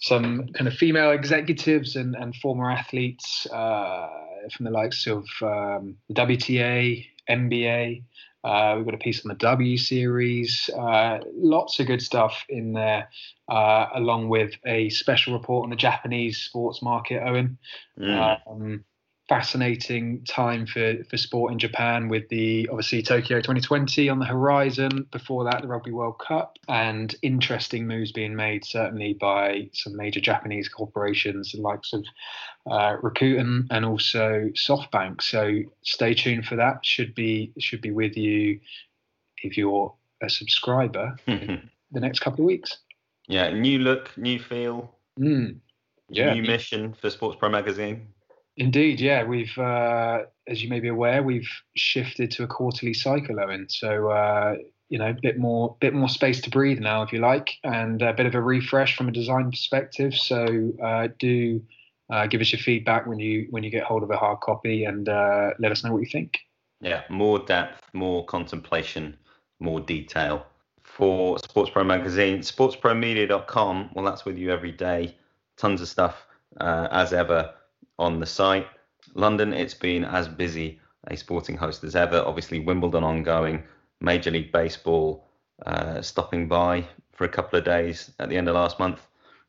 some 0.00 0.48
kind 0.48 0.66
of 0.66 0.74
female 0.74 1.12
executives 1.12 1.96
and, 1.96 2.14
and 2.16 2.34
former 2.36 2.70
athletes 2.70 3.46
uh, 3.46 4.08
from 4.54 4.64
the 4.64 4.70
likes 4.70 5.06
of 5.06 5.24
um, 5.40 5.96
WTA, 6.12 7.06
NBA, 7.30 8.02
uh, 8.44 8.74
we've 8.76 8.84
got 8.84 8.94
a 8.94 8.98
piece 8.98 9.24
on 9.24 9.28
the 9.28 9.36
W 9.36 9.76
series, 9.76 10.68
uh, 10.76 11.18
lots 11.34 11.78
of 11.78 11.86
good 11.86 12.02
stuff 12.02 12.44
in 12.48 12.72
there, 12.72 13.08
uh, 13.48 13.86
along 13.94 14.28
with 14.28 14.52
a 14.66 14.88
special 14.90 15.32
report 15.34 15.64
on 15.64 15.70
the 15.70 15.76
Japanese 15.76 16.38
sports 16.38 16.82
market, 16.82 17.22
Eoin. 17.22 17.56
Mm. 17.98 18.40
Um, 18.46 18.84
fascinating 19.32 20.22
time 20.26 20.66
for, 20.66 21.02
for 21.08 21.16
sport 21.16 21.52
in 21.52 21.58
Japan 21.58 22.10
with 22.10 22.28
the 22.28 22.68
obviously 22.68 23.02
Tokyo 23.02 23.38
2020 23.38 24.10
on 24.10 24.18
the 24.18 24.26
horizon. 24.26 25.06
Before 25.10 25.44
that, 25.44 25.62
the 25.62 25.68
Rugby 25.68 25.90
World 25.90 26.18
Cup, 26.18 26.58
and 26.68 27.14
interesting 27.22 27.86
moves 27.86 28.12
being 28.12 28.36
made 28.36 28.62
certainly 28.62 29.14
by 29.14 29.70
some 29.72 29.96
major 29.96 30.20
Japanese 30.20 30.68
corporations, 30.68 31.52
the 31.52 31.62
likes 31.62 31.94
of 31.94 32.04
uh, 32.70 32.98
Rakuten 32.98 33.68
and 33.70 33.86
also 33.86 34.50
SoftBank. 34.54 35.22
So 35.22 35.62
stay 35.80 36.12
tuned 36.12 36.44
for 36.44 36.56
that. 36.56 36.84
Should 36.84 37.14
be 37.14 37.54
should 37.58 37.80
be 37.80 37.90
with 37.90 38.18
you 38.18 38.60
if 39.38 39.56
you're 39.56 39.94
a 40.22 40.28
subscriber 40.28 41.16
the 41.26 41.60
next 41.94 42.18
couple 42.18 42.40
of 42.40 42.46
weeks. 42.46 42.76
Yeah, 43.28 43.48
new 43.48 43.78
look, 43.78 44.10
new 44.18 44.38
feel. 44.38 44.94
Mm. 45.18 45.56
Yeah. 46.10 46.34
New 46.34 46.42
mission 46.42 46.92
for 46.92 47.08
Sports 47.08 47.38
Pro 47.40 47.48
Magazine. 47.48 48.08
Indeed, 48.56 49.00
yeah. 49.00 49.24
We've, 49.24 49.56
uh, 49.56 50.22
as 50.46 50.62
you 50.62 50.68
may 50.68 50.80
be 50.80 50.88
aware, 50.88 51.22
we've 51.22 51.48
shifted 51.74 52.30
to 52.32 52.42
a 52.42 52.46
quarterly 52.46 52.94
cycle, 52.94 53.36
Eoin. 53.36 53.70
So, 53.70 54.10
uh, 54.10 54.56
you 54.88 54.98
know, 54.98 55.08
a 55.08 55.14
bit 55.14 55.38
more 55.38 55.74
bit 55.80 55.94
more 55.94 56.08
space 56.08 56.40
to 56.42 56.50
breathe 56.50 56.78
now, 56.78 57.02
if 57.02 57.12
you 57.12 57.18
like, 57.20 57.50
and 57.64 58.02
a 58.02 58.12
bit 58.12 58.26
of 58.26 58.34
a 58.34 58.40
refresh 58.42 58.94
from 58.94 59.08
a 59.08 59.12
design 59.12 59.50
perspective. 59.50 60.14
So 60.14 60.72
uh, 60.82 61.08
do 61.18 61.62
uh, 62.10 62.26
give 62.26 62.42
us 62.42 62.52
your 62.52 62.60
feedback 62.60 63.06
when 63.06 63.18
you 63.18 63.46
when 63.50 63.62
you 63.62 63.70
get 63.70 63.84
hold 63.84 64.02
of 64.02 64.10
a 64.10 64.18
hard 64.18 64.40
copy, 64.40 64.84
and 64.84 65.08
uh, 65.08 65.52
let 65.58 65.72
us 65.72 65.82
know 65.82 65.92
what 65.92 66.00
you 66.00 66.08
think. 66.12 66.38
Yeah, 66.82 67.04
more 67.08 67.38
depth, 67.38 67.88
more 67.94 68.24
contemplation, 68.26 69.16
more 69.60 69.80
detail. 69.80 70.46
For 70.82 71.38
Sports 71.38 71.70
Pro 71.70 71.84
Magazine, 71.84 72.40
sportspromedia.com. 72.40 73.90
Well, 73.94 74.04
that's 74.04 74.26
with 74.26 74.36
you 74.36 74.50
every 74.50 74.72
day. 74.72 75.14
Tons 75.56 75.80
of 75.80 75.88
stuff 75.88 76.26
uh, 76.60 76.88
as 76.90 77.14
ever 77.14 77.54
on 77.98 78.20
the 78.20 78.26
site. 78.26 78.66
London, 79.14 79.52
it's 79.52 79.74
been 79.74 80.04
as 80.04 80.28
busy 80.28 80.80
a 81.08 81.16
sporting 81.16 81.56
host 81.56 81.84
as 81.84 81.96
ever. 81.96 82.22
Obviously, 82.24 82.60
Wimbledon 82.60 83.04
ongoing, 83.04 83.64
Major 84.00 84.30
League 84.30 84.52
Baseball 84.52 85.26
uh, 85.66 86.00
stopping 86.02 86.48
by 86.48 86.86
for 87.12 87.24
a 87.24 87.28
couple 87.28 87.58
of 87.58 87.64
days 87.64 88.12
at 88.18 88.28
the 88.28 88.36
end 88.36 88.48
of 88.48 88.54
last 88.54 88.78
month. 88.78 89.06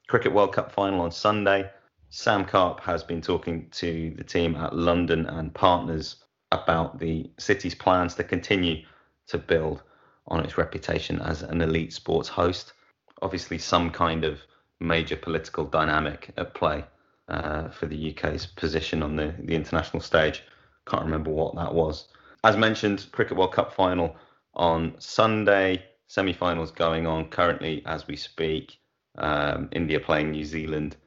Cricket 0.08 0.34
World 0.34 0.54
Cup 0.54 0.72
final 0.72 1.02
on 1.02 1.12
Sunday. 1.12 1.70
Sam 2.10 2.46
Carp 2.46 2.80
has 2.82 3.04
been 3.04 3.22
talking 3.22 3.70
to 3.72 4.14
the 4.18 4.24
team 4.24 4.56
at 4.56 4.76
London 4.76 5.26
and 5.26 5.54
Partners 5.54 6.18
about 6.52 7.00
the 7.00 7.30
city's 7.40 7.74
plans 7.74 8.14
to 8.16 8.24
continue 8.24 8.84
to 9.28 9.38
build 9.38 9.82
on 10.28 10.44
its 10.44 10.58
reputation 10.58 11.20
as 11.22 11.42
an 11.42 11.62
elite 11.62 11.94
sports 11.94 12.30
host. 12.30 12.74
Obviously, 13.22 13.58
some 13.58 13.90
kind 13.90 14.24
of 14.24 14.40
major 14.80 15.16
political 15.16 15.66
dynamic 15.66 16.32
at 16.38 16.54
play 16.54 16.84
uh, 17.28 17.70
for 17.70 17.86
the 17.86 18.12
UK's 18.12 18.46
position 18.46 19.02
on 19.04 19.16
the, 19.16 19.34
the 19.40 19.56
international 19.56 20.02
stage. 20.02 20.44
Can't 20.88 21.04
remember 21.04 21.32
what 21.32 21.56
that 21.56 21.74
was. 21.74 22.08
As 22.44 22.58
mentioned, 22.58 23.08
Cricket 23.12 23.38
World 23.38 23.54
Cup 23.54 23.74
final 23.74 24.16
on 24.54 24.96
Sunday. 25.00 25.84
Semi 26.08 26.34
finals 26.34 26.72
going 26.72 27.08
on 27.08 27.30
currently 27.30 27.82
as 27.86 28.08
we 28.08 28.16
speak. 28.16 28.78
Um, 29.18 29.70
India 29.72 30.00
playing 30.00 30.32
New 30.32 30.44
Zealand 30.44 30.98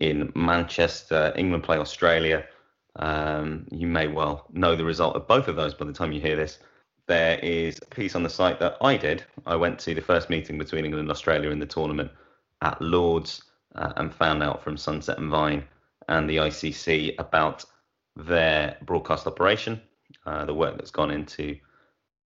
in 0.00 0.32
Manchester. 0.34 1.32
England 1.36 1.64
play 1.64 1.76
Australia. 1.76 2.44
Um, 2.96 3.66
you 3.70 3.86
may 3.86 4.08
well 4.08 4.46
know 4.52 4.74
the 4.74 4.84
result 4.84 5.16
of 5.16 5.28
both 5.28 5.48
of 5.48 5.56
those 5.56 5.74
by 5.74 5.84
the 5.84 5.92
time 5.92 6.12
you 6.12 6.20
hear 6.20 6.36
this. 6.36 6.58
There 7.06 7.38
is 7.38 7.78
a 7.82 7.94
piece 7.94 8.16
on 8.16 8.22
the 8.22 8.30
site 8.30 8.58
that 8.58 8.76
I 8.80 8.96
did. 8.96 9.22
I 9.46 9.54
went 9.54 9.78
to 9.80 9.94
the 9.94 10.00
first 10.00 10.30
meeting 10.30 10.58
between 10.58 10.84
England 10.84 11.02
and 11.02 11.10
Australia 11.10 11.50
in 11.50 11.60
the 11.60 11.66
tournament 11.66 12.10
at 12.62 12.80
Lords 12.80 13.42
uh, 13.76 13.92
and 13.96 14.14
found 14.14 14.42
out 14.42 14.62
from 14.62 14.76
Sunset 14.76 15.18
and 15.18 15.30
Vine 15.30 15.64
and 16.08 16.28
the 16.28 16.36
ICC 16.36 17.14
about 17.18 17.64
their 18.16 18.76
broadcast 18.84 19.26
operation, 19.26 19.80
uh, 20.24 20.44
the 20.44 20.54
work 20.54 20.76
that's 20.76 20.90
gone 20.90 21.10
into 21.10 21.56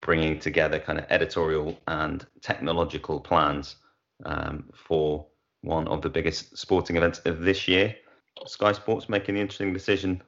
bringing 0.02 0.40
together 0.40 0.80
kind 0.80 1.00
of 1.00 1.06
editorial 1.10 1.78
and 1.88 2.26
technological 2.42 3.20
plans 3.20 3.76
um, 4.26 4.64
for 4.74 5.26
one 5.62 5.88
of 5.88 6.02
the 6.02 6.10
biggest 6.10 6.58
sporting 6.58 6.96
events 6.96 7.20
of 7.26 7.42
this 7.42 7.68
year. 7.68 7.96
Sky 8.46 8.72
Sports 8.72 9.10
making 9.10 9.36
the 9.36 9.42
interesting 9.42 9.74
decision 9.74 10.22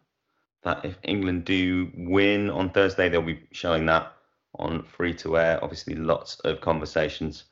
that 0.63 0.84
if 0.84 0.97
England 1.03 1.45
do 1.45 1.89
win 1.95 2.49
on 2.49 2.69
Thursday, 2.69 3.10
they'll 3.10 3.21
be 3.21 3.47
showing 3.51 3.86
that 3.86 4.13
on 4.60 4.84
free 4.84 5.13
to 5.13 5.38
air. 5.38 5.60
Obviously, 5.63 5.95
lots 5.95 6.39
of 6.41 6.62
conversations 6.62 7.45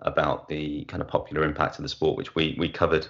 about 0.00 0.48
the 0.48 0.84
kind 0.84 1.00
of 1.00 1.08
popular 1.08 1.44
impact 1.44 1.78
of 1.78 1.82
the 1.82 1.88
sport, 1.88 2.16
which 2.16 2.34
we 2.34 2.56
we 2.58 2.68
covered 2.68 3.06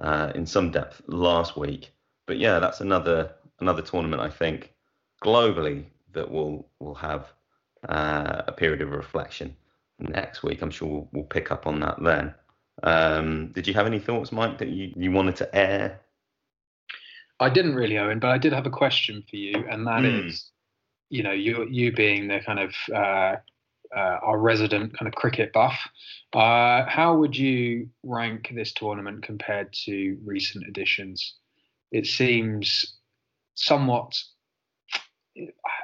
uh, 0.00 0.32
in 0.34 0.46
some 0.46 0.70
depth 0.70 1.02
last 1.06 1.56
week. 1.56 1.92
But 2.26 2.38
yeah, 2.38 2.58
that's 2.58 2.80
another 2.80 3.32
another 3.60 3.82
tournament 3.82 4.22
I 4.22 4.30
think 4.30 4.72
globally 5.22 5.84
that 6.12 6.30
will 6.30 6.68
will 6.78 6.94
have 6.94 7.32
uh, 7.88 8.42
a 8.46 8.52
period 8.52 8.82
of 8.82 8.90
reflection 8.90 9.56
next 9.98 10.42
week. 10.42 10.62
I'm 10.62 10.70
sure 10.70 10.88
we'll, 10.88 11.08
we'll 11.12 11.24
pick 11.24 11.50
up 11.50 11.66
on 11.66 11.80
that 11.80 12.02
then. 12.02 12.34
Um, 12.82 13.48
did 13.52 13.66
you 13.66 13.74
have 13.74 13.86
any 13.86 13.98
thoughts, 13.98 14.32
Mike, 14.32 14.58
that 14.58 14.68
you, 14.68 14.92
you 14.96 15.12
wanted 15.12 15.36
to 15.36 15.54
air? 15.54 16.00
I 17.38 17.48
didn't 17.48 17.74
really, 17.74 17.94
Eoin, 17.94 18.20
but 18.20 18.30
I 18.30 18.38
did 18.38 18.52
have 18.52 18.66
a 18.66 18.70
question 18.70 19.24
for 19.28 19.36
you, 19.36 19.64
and 19.70 19.86
that 19.86 20.00
mm. 20.00 20.28
is, 20.28 20.50
you 21.08 21.22
know, 21.22 21.32
you 21.32 21.66
you 21.70 21.92
being 21.92 22.28
the 22.28 22.40
kind 22.40 22.58
of 22.58 22.74
uh, 22.94 23.36
uh, 23.96 24.18
our 24.22 24.38
resident 24.38 24.96
kind 24.98 25.08
of 25.08 25.14
cricket 25.14 25.52
buff, 25.52 25.78
uh, 26.32 26.84
how 26.86 27.16
would 27.16 27.36
you 27.36 27.88
rank 28.02 28.52
this 28.54 28.72
tournament 28.72 29.22
compared 29.22 29.72
to 29.84 30.18
recent 30.24 30.66
editions? 30.66 31.34
It 31.92 32.06
seems 32.06 32.96
somewhat 33.54 34.14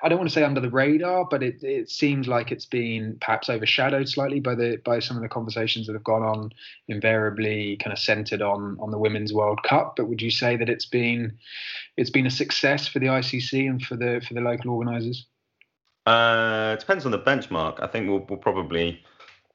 I 0.02 0.08
don't 0.08 0.18
want 0.18 0.28
to 0.28 0.34
say 0.34 0.42
under 0.42 0.60
the 0.60 0.70
radar, 0.70 1.24
but 1.24 1.42
it, 1.42 1.62
it 1.62 1.88
seems 1.88 2.26
like 2.26 2.50
it's 2.50 2.66
been 2.66 3.16
perhaps 3.20 3.48
overshadowed 3.48 4.08
slightly 4.08 4.40
by 4.40 4.54
the 4.54 4.80
by 4.84 4.98
some 4.98 5.16
of 5.16 5.22
the 5.22 5.28
conversations 5.28 5.86
that 5.86 5.92
have 5.92 6.04
gone 6.04 6.22
on, 6.22 6.50
invariably 6.88 7.76
kind 7.76 7.92
of 7.92 7.98
centered 7.98 8.42
on 8.42 8.76
on 8.80 8.90
the 8.90 8.98
Women's 8.98 9.32
World 9.32 9.62
Cup. 9.62 9.94
But 9.96 10.08
would 10.08 10.20
you 10.20 10.30
say 10.30 10.56
that 10.56 10.68
it's 10.68 10.86
been 10.86 11.38
it's 11.96 12.10
been 12.10 12.26
a 12.26 12.30
success 12.30 12.88
for 12.88 12.98
the 12.98 13.06
ICC 13.06 13.68
and 13.68 13.80
for 13.82 13.96
the 13.96 14.20
for 14.26 14.34
the 14.34 14.40
local 14.40 14.72
organisers? 14.72 15.26
Uh, 16.06 16.74
it 16.74 16.80
depends 16.80 17.04
on 17.04 17.10
the 17.10 17.18
benchmark. 17.18 17.82
I 17.82 17.88
think 17.88 18.08
we'll, 18.08 18.24
we'll 18.28 18.38
probably 18.38 19.02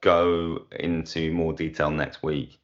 go 0.02 0.66
into 0.80 1.32
more 1.32 1.54
detail 1.54 1.90
next 1.90 2.22
week. 2.22 2.60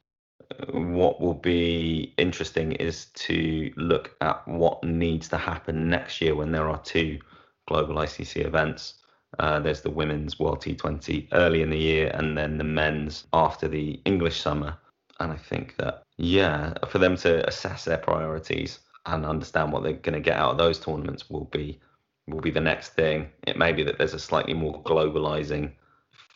What 0.70 1.20
will 1.20 1.34
be 1.34 2.14
interesting 2.18 2.72
is 2.72 3.06
to 3.14 3.72
look 3.76 4.14
at 4.20 4.46
what 4.46 4.82
needs 4.84 5.28
to 5.28 5.36
happen 5.36 5.88
next 5.88 6.20
year 6.20 6.34
when 6.34 6.52
there 6.52 6.68
are 6.68 6.80
two 6.80 7.18
global 7.66 7.96
ICC 7.96 8.44
events. 8.44 8.94
Uh, 9.38 9.60
there's 9.60 9.82
the 9.82 9.90
women's 9.90 10.38
World 10.38 10.62
T20 10.62 11.28
early 11.32 11.62
in 11.62 11.70
the 11.70 11.78
year, 11.78 12.10
and 12.14 12.36
then 12.36 12.56
the 12.56 12.64
men's 12.64 13.26
after 13.32 13.68
the 13.68 14.00
English 14.04 14.40
summer. 14.40 14.76
And 15.20 15.32
I 15.32 15.36
think 15.36 15.76
that, 15.76 16.02
yeah, 16.16 16.74
for 16.88 16.98
them 16.98 17.16
to 17.18 17.46
assess 17.46 17.84
their 17.84 17.98
priorities 17.98 18.80
and 19.06 19.26
understand 19.26 19.72
what 19.72 19.82
they're 19.82 19.92
going 19.92 20.14
to 20.14 20.20
get 20.20 20.36
out 20.36 20.52
of 20.52 20.58
those 20.58 20.78
tournaments 20.78 21.28
will 21.28 21.44
be 21.46 21.78
will 22.28 22.40
be 22.40 22.50
the 22.50 22.60
next 22.60 22.90
thing. 22.90 23.28
It 23.46 23.56
may 23.56 23.72
be 23.72 23.82
that 23.84 23.98
there's 23.98 24.14
a 24.14 24.18
slightly 24.18 24.54
more 24.54 24.82
globalizing 24.82 25.72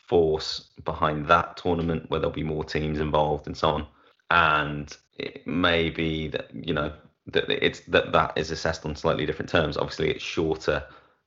force 0.09 0.71
behind 0.85 1.27
that 1.29 1.57
tournament 1.57 2.11
where 2.11 2.21
there'll 2.21 2.35
be 2.35 2.43
more 2.43 2.65
teams 2.65 3.01
involved 3.01 3.47
and 3.47 3.57
so 3.57 3.71
on. 3.71 3.87
And 4.31 4.97
it 5.19 5.47
may 5.47 5.91
be 5.91 6.29
that 6.29 6.51
you 6.55 6.75
know 6.75 6.93
that 7.27 7.49
it's 7.51 7.81
that 7.81 8.13
that 8.13 8.33
is 8.37 8.51
assessed 8.51 8.85
on 8.87 8.97
slightly 8.97 9.27
different 9.27 9.51
terms. 9.51 9.77
Obviously, 9.77 10.11
it's 10.11 10.25
shorter 10.25 10.85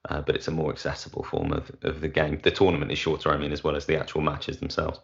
uh, 0.10 0.22
but 0.22 0.36
it's 0.36 0.48
a 0.48 0.52
more 0.52 0.72
accessible 0.72 1.24
form 1.24 1.52
of, 1.52 1.72
of 1.84 2.02
the 2.02 2.08
game. 2.08 2.40
The 2.44 2.52
tournament 2.52 2.92
is 2.92 3.00
shorter, 3.00 3.32
I 3.32 3.38
mean, 3.38 3.52
as 3.52 3.64
well 3.64 3.76
as 3.76 3.86
the 3.86 4.00
actual 4.00 4.22
matches 4.22 4.60
themselves, 4.60 5.00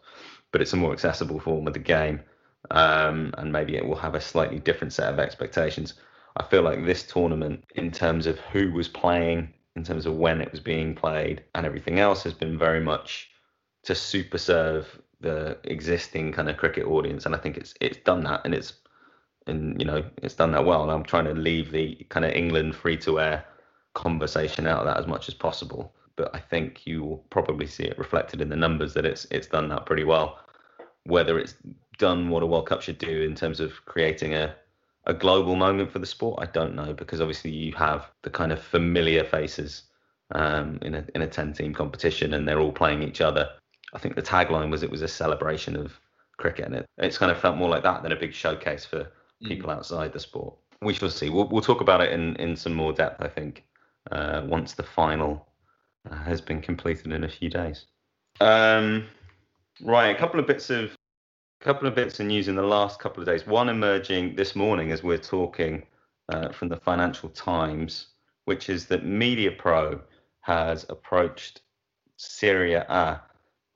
but 0.52 0.62
it's 0.62 0.74
a 0.74 0.78
more 0.78 0.93
accessible 0.93 1.39
form 1.39 1.67
of 1.67 1.74
the 1.74 1.80
game, 1.80 2.21
um, 2.69 3.34
and 3.38 3.52
maybe 3.52 3.76
it 3.76 3.86
will 3.86 3.95
have 3.95 4.15
a 4.15 4.21
slightly 4.21 4.60
different 4.60 4.93
set 4.93 5.12
of 5.12 5.19
expectations. 5.19 5.95
I 6.38 6.44
feel 6.44 6.62
like 6.62 6.86
this 6.86 7.04
tournament, 7.04 7.63
in 7.76 7.91
terms 7.91 8.26
of 8.26 8.39
who 8.39 8.72
was 8.72 8.88
playing, 8.88 9.54
in 9.76 9.84
terms 9.84 10.06
of 10.06 10.15
when 10.15 10.41
it 10.41 10.52
was 10.52 10.60
being 10.60 10.96
played, 10.96 11.44
and 11.56 11.65
everything 11.65 12.00
else, 12.00 12.24
has 12.24 12.34
been 12.34 12.58
very 12.58 12.82
much 12.82 13.30
to 13.84 13.96
super 13.96 14.38
serve 14.38 15.02
the 15.20 15.58
existing 15.63 16.32
kind 16.32 16.50
of 16.50 16.58
cricket 16.58 16.86
audience, 16.86 17.26
and 17.26 17.36
I 17.36 17.38
think 17.38 17.58
it's 17.58 17.74
it's 17.80 17.98
done 17.98 18.24
that, 18.24 18.41
and 18.46 18.54
it's 18.54 18.74
and 19.48 19.80
you 19.80 19.86
know 19.86 20.04
it's 20.22 20.36
done 20.36 20.52
that 20.52 20.65
well. 20.65 20.84
And 20.84 20.91
I'm 20.91 21.04
trying 21.04 21.26
to 21.26 21.34
leave 21.34 21.72
the 21.72 21.96
kind 22.10 22.26
of 22.26 22.32
England 22.32 22.76
free 22.76 22.98
to 22.98 23.20
air 23.20 23.46
conversation 23.94 24.67
out 24.67 24.80
of 24.80 24.86
that 24.86 24.98
as 24.98 25.08
much 25.08 25.28
as 25.28 25.34
possible. 25.34 25.94
But 26.15 26.34
I 26.36 26.39
think 26.39 26.86
you 26.86 27.04
will 27.04 27.17
probably 27.30 27.67
see 27.67 27.84
it 27.84 27.98
reflected 27.98 28.41
in 28.41 28.50
the 28.50 28.56
numbers 28.56 28.94
that 28.94 29.06
it's 29.06 29.26
it's 29.32 29.48
done 29.48 29.70
that 29.70 29.86
pretty 29.86 30.04
well. 30.04 30.39
Whether 31.04 31.39
it's 31.39 31.56
done 31.98 32.30
what 32.30 32.44
a 32.44 32.46
World 32.46 32.67
Cup 32.67 32.82
should 32.82 32.98
do 32.98 33.22
in 33.22 33.36
terms 33.36 33.60
of 33.60 33.74
creating 33.86 34.34
a 34.34 34.56
a 35.06 35.14
global 35.14 35.56
moment 35.56 35.92
for 35.92 36.00
the 36.00 36.06
sport, 36.06 36.40
I 36.42 36.46
don't 36.46 36.76
know 36.76 36.94
because 36.94 37.22
obviously 37.22 37.52
you 37.52 37.74
have 37.74 38.10
the 38.24 38.30
kind 38.30 38.52
of 38.52 38.62
familiar 38.62 39.24
faces 39.24 39.84
um, 40.34 40.80
in 40.82 40.96
a 40.96 41.06
in 41.16 41.22
a 41.22 41.28
ten 41.28 41.54
team 41.54 41.74
competition 41.74 42.34
and 42.34 42.48
they're 42.48 42.60
all 42.60 42.72
playing 42.72 43.04
each 43.04 43.22
other. 43.22 43.50
I 43.94 44.00
think 44.00 44.16
the 44.16 44.22
tagline 44.22 44.70
was 44.70 44.84
it 44.84 44.92
was 44.92 45.02
a 45.02 45.08
celebration 45.08 45.76
of 45.76 46.00
cricket 46.38 46.66
and 46.66 46.76
it, 46.76 46.86
it's 46.98 47.18
kind 47.18 47.32
of 47.32 47.40
felt 47.40 47.58
more 47.58 47.70
like 47.70 47.84
that 47.84 48.04
than 48.04 48.12
a 48.12 48.16
big 48.16 48.34
showcase 48.34 48.86
for 48.86 49.00
mm. 49.00 49.48
people 49.48 49.70
mm. 49.70 49.74
outside 49.76 50.14
the 50.14 50.20
sport. 50.20 50.56
We 50.82 50.94
shall 50.94 51.10
see. 51.10 51.30
We'll, 51.30 51.48
we'll 51.48 51.62
talk 51.62 51.82
about 51.82 52.02
it 52.02 52.12
in, 52.12 52.36
in 52.38 52.56
some 52.56 52.74
more 52.74 52.92
depth, 52.92 53.22
I 53.22 53.28
think, 53.28 53.66
uh, 54.12 54.42
once 54.46 54.74
the 54.74 54.84
final 54.84 55.48
uh, 56.10 56.16
has 56.16 56.42
been 56.42 56.60
completed 56.60 57.12
in 57.12 57.24
a 57.24 57.30
few 57.30 57.50
days. 57.50 57.86
Um, 58.40 59.06
right, 59.84 60.16
a 60.16 60.18
couple 60.18 60.40
of 60.40 60.48
bits 60.48 60.72
of 60.72 60.98
couple 61.62 61.88
of 61.88 61.93
bits 61.93 62.19
of 62.19 62.26
news 62.26 62.47
in 62.47 62.56
the 62.56 62.63
last 62.63 63.00
couple 63.00 63.21
of 63.21 63.28
days. 63.28 63.45
One 63.45 63.69
emerging 63.69 64.36
this 64.36 64.56
morning 64.56 64.91
as 64.91 65.04
we're 65.04 65.19
talking 65.19 65.84
uh, 66.30 66.50
from 66.50 66.69
the 66.69 66.78
Financial 66.78 67.30
Times, 67.30 68.08
which 68.45 68.67
is 68.67 68.88
that 68.88 69.06
MediaPro 69.06 70.02
has 70.39 70.88
approached 70.89 71.62
Serie 72.17 72.74
A, 72.74 73.21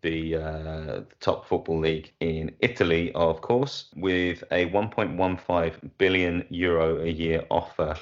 the, 0.01 0.35
uh, 0.35 0.41
the 0.41 1.05
top 1.19 1.47
football 1.47 1.79
league 1.79 2.11
in 2.21 2.55
Italy, 2.59 3.11
of 3.13 3.41
course, 3.41 3.85
with 3.95 4.43
a 4.51 4.67
1.15 4.71 5.91
billion 5.99 6.45
euro 6.49 7.01
a 7.01 7.09
year 7.09 7.45
offer 7.51 7.95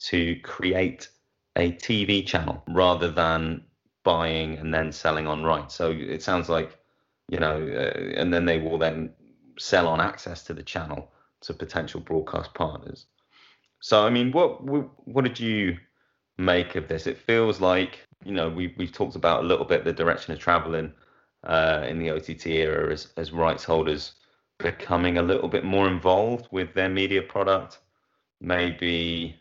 to 0.00 0.34
create 0.40 1.10
a 1.54 1.72
TV 1.72 2.26
channel 2.26 2.62
rather 2.68 3.08
than 3.08 3.62
buying 4.02 4.58
and 4.58 4.74
then 4.74 4.90
selling 4.90 5.28
on 5.28 5.44
rights. 5.44 5.76
So 5.76 5.92
it 5.92 6.24
sounds 6.24 6.48
like 6.48 6.76
you 7.28 7.38
know, 7.38 7.56
uh, 7.56 7.98
and 8.16 8.32
then 8.32 8.46
they 8.46 8.58
will 8.58 8.78
then 8.78 9.10
sell 9.58 9.88
on 9.88 10.00
access 10.00 10.42
to 10.44 10.54
the 10.54 10.62
channel 10.62 11.10
to 11.40 11.54
potential 11.54 12.00
broadcast 12.00 12.52
partners. 12.54 13.06
So, 13.80 14.04
I 14.04 14.10
mean, 14.10 14.32
what 14.32 14.62
what 14.62 15.24
did 15.24 15.38
you 15.38 15.78
make 16.36 16.74
of 16.76 16.88
this? 16.88 17.06
It 17.06 17.18
feels 17.18 17.60
like 17.60 18.06
you 18.24 18.32
know 18.32 18.48
we 18.48 18.74
we've 18.76 18.92
talked 18.92 19.16
about 19.16 19.44
a 19.44 19.46
little 19.46 19.64
bit 19.64 19.84
the 19.84 19.92
direction 19.92 20.32
of 20.32 20.38
traveling 20.38 20.92
uh, 21.44 21.84
in 21.88 21.98
the 21.98 22.10
OTT 22.10 22.46
era 22.46 22.92
as 22.92 23.12
as 23.16 23.32
rights 23.32 23.64
holders 23.64 24.14
becoming 24.58 25.18
a 25.18 25.22
little 25.22 25.48
bit 25.48 25.64
more 25.64 25.86
involved 25.86 26.48
with 26.50 26.74
their 26.74 26.88
media 26.88 27.22
product, 27.22 27.78
maybe 28.40 29.36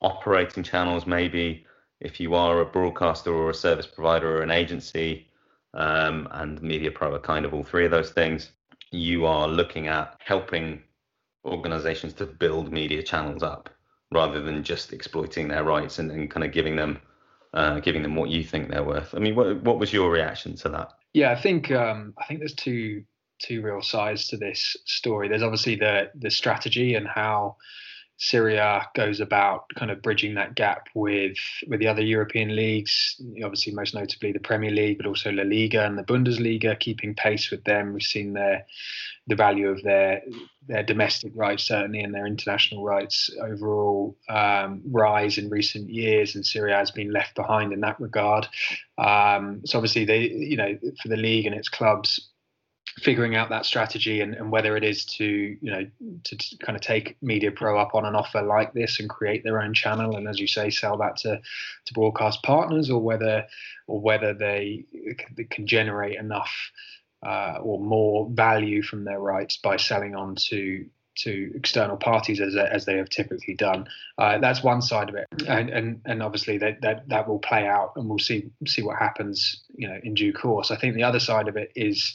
operating 0.00 0.62
channels, 0.62 1.06
maybe 1.06 1.66
if 2.00 2.20
you 2.20 2.34
are 2.34 2.60
a 2.60 2.64
broadcaster 2.64 3.32
or 3.32 3.50
a 3.50 3.54
service 3.54 3.86
provider 3.86 4.38
or 4.38 4.42
an 4.42 4.50
agency, 4.50 5.26
um, 5.74 6.28
and 6.32 6.62
Media 6.62 6.90
Pro 6.90 7.14
are 7.14 7.18
kind 7.18 7.44
of 7.44 7.52
all 7.52 7.62
three 7.62 7.84
of 7.84 7.90
those 7.90 8.10
things. 8.10 8.52
You 8.90 9.26
are 9.26 9.48
looking 9.48 9.88
at 9.88 10.16
helping 10.24 10.82
organizations 11.44 12.14
to 12.14 12.26
build 12.26 12.72
media 12.72 13.02
channels 13.02 13.42
up 13.42 13.70
rather 14.12 14.40
than 14.40 14.62
just 14.62 14.92
exploiting 14.92 15.48
their 15.48 15.64
rights 15.64 15.98
and, 15.98 16.10
and 16.10 16.30
kind 16.30 16.44
of 16.44 16.52
giving 16.52 16.76
them 16.76 17.00
uh, 17.54 17.80
giving 17.80 18.02
them 18.02 18.14
what 18.14 18.28
you 18.28 18.44
think 18.44 18.68
they're 18.68 18.84
worth. 18.84 19.14
I 19.14 19.18
mean, 19.18 19.34
what 19.34 19.62
what 19.62 19.78
was 19.78 19.92
your 19.92 20.10
reaction 20.10 20.56
to 20.56 20.68
that? 20.70 20.92
Yeah, 21.12 21.30
I 21.32 21.40
think 21.40 21.70
um, 21.70 22.14
I 22.18 22.24
think 22.24 22.40
there's 22.40 22.54
two 22.54 23.04
two 23.38 23.62
real 23.62 23.82
sides 23.82 24.28
to 24.28 24.36
this 24.36 24.76
story. 24.84 25.28
There's 25.28 25.42
obviously 25.42 25.76
the 25.76 26.10
the 26.14 26.30
strategy 26.30 26.94
and 26.94 27.06
how 27.06 27.56
Serie 28.18 28.56
A 28.56 28.82
goes 28.94 29.20
about 29.20 29.68
kind 29.76 29.92
of 29.92 30.02
bridging 30.02 30.34
that 30.34 30.56
gap 30.56 30.88
with 30.94 31.38
with 31.68 31.78
the 31.78 31.86
other 31.86 32.02
European 32.02 32.54
leagues, 32.54 33.20
obviously 33.44 33.72
most 33.72 33.94
notably 33.94 34.32
the 34.32 34.40
Premier 34.40 34.72
League, 34.72 34.98
but 34.98 35.06
also 35.06 35.30
La 35.30 35.44
Liga 35.44 35.86
and 35.86 35.96
the 35.96 36.02
Bundesliga, 36.02 36.78
keeping 36.78 37.14
pace 37.14 37.50
with 37.50 37.62
them. 37.62 37.92
We've 37.92 38.02
seen 38.02 38.32
their 38.32 38.66
the 39.28 39.36
value 39.36 39.68
of 39.68 39.82
their 39.82 40.22
their 40.66 40.82
domestic 40.82 41.32
rights 41.34 41.68
certainly 41.68 42.00
and 42.00 42.12
their 42.12 42.26
international 42.26 42.84
rights 42.84 43.30
overall 43.40 44.16
um, 44.28 44.82
rise 44.90 45.38
in 45.38 45.48
recent 45.48 45.88
years, 45.88 46.34
and 46.34 46.44
Serie 46.44 46.72
A 46.72 46.76
has 46.76 46.90
been 46.90 47.12
left 47.12 47.36
behind 47.36 47.72
in 47.72 47.80
that 47.80 48.00
regard. 48.00 48.48
Um, 48.98 49.62
so 49.64 49.78
obviously 49.78 50.04
they, 50.04 50.28
you 50.28 50.56
know, 50.56 50.76
for 51.00 51.08
the 51.08 51.16
league 51.16 51.46
and 51.46 51.54
its 51.54 51.68
clubs, 51.68 52.27
figuring 53.00 53.36
out 53.36 53.48
that 53.48 53.66
strategy 53.66 54.20
and, 54.20 54.34
and 54.34 54.50
whether 54.50 54.76
it 54.76 54.84
is 54.84 55.04
to 55.04 55.24
you 55.24 55.70
know 55.70 55.86
to, 56.24 56.36
to, 56.36 56.56
kind 56.58 56.76
of 56.76 56.82
take 56.82 57.16
media 57.22 57.50
pro 57.50 57.78
up 57.78 57.94
on 57.94 58.04
an 58.04 58.14
offer 58.14 58.42
like 58.42 58.72
this 58.72 59.00
and 59.00 59.08
create 59.08 59.44
their 59.44 59.60
own 59.60 59.74
channel 59.74 60.16
and 60.16 60.28
as 60.28 60.38
you 60.38 60.46
say 60.46 60.70
sell 60.70 60.96
that 60.96 61.16
to 61.16 61.40
to 61.84 61.94
broadcast 61.94 62.42
partners 62.42 62.90
or 62.90 63.00
whether 63.00 63.44
or 63.86 64.00
whether 64.00 64.34
they, 64.34 64.84
they 65.36 65.44
can 65.44 65.66
generate 65.66 66.18
enough 66.18 66.70
uh, 67.26 67.58
or 67.62 67.80
more 67.80 68.28
value 68.30 68.82
from 68.82 69.04
their 69.04 69.18
rights 69.18 69.56
by 69.56 69.76
selling 69.76 70.14
on 70.14 70.36
to 70.36 70.86
to 71.16 71.50
external 71.56 71.96
parties 71.96 72.40
as, 72.40 72.54
as 72.54 72.84
they 72.84 72.96
have 72.96 73.08
typically 73.08 73.54
done. 73.54 73.88
Uh, 74.18 74.38
that's 74.38 74.62
one 74.62 74.80
side 74.80 75.08
of 75.08 75.16
it, 75.16 75.26
and 75.48 75.68
and 75.68 76.00
and 76.04 76.22
obviously 76.22 76.58
that, 76.58 76.80
that 76.80 77.08
that 77.08 77.28
will 77.28 77.40
play 77.40 77.66
out, 77.66 77.92
and 77.96 78.08
we'll 78.08 78.20
see 78.20 78.48
see 78.66 78.82
what 78.82 78.98
happens, 78.98 79.64
you 79.74 79.88
know, 79.88 79.98
in 80.04 80.14
due 80.14 80.32
course. 80.32 80.70
I 80.70 80.76
think 80.76 80.94
the 80.94 81.02
other 81.02 81.18
side 81.18 81.48
of 81.48 81.56
it 81.56 81.72
is 81.74 82.14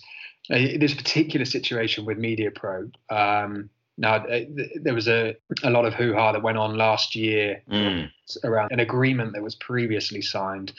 uh, 0.51 0.57
this 0.79 0.93
particular 0.93 1.45
situation 1.45 2.05
with 2.05 2.17
MediaPro. 2.17 2.91
Um, 3.09 3.69
now, 3.97 4.15
uh, 4.15 4.41
there 4.81 4.95
was 4.95 5.07
a, 5.07 5.35
a 5.63 5.69
lot 5.69 5.85
of 5.85 5.93
hoo 5.93 6.13
ha 6.13 6.31
that 6.31 6.41
went 6.41 6.57
on 6.57 6.77
last 6.77 7.15
year 7.15 7.61
mm. 7.69 8.09
around 8.43 8.71
an 8.71 8.79
agreement 8.79 9.33
that 9.33 9.43
was 9.43 9.55
previously 9.55 10.21
signed 10.21 10.73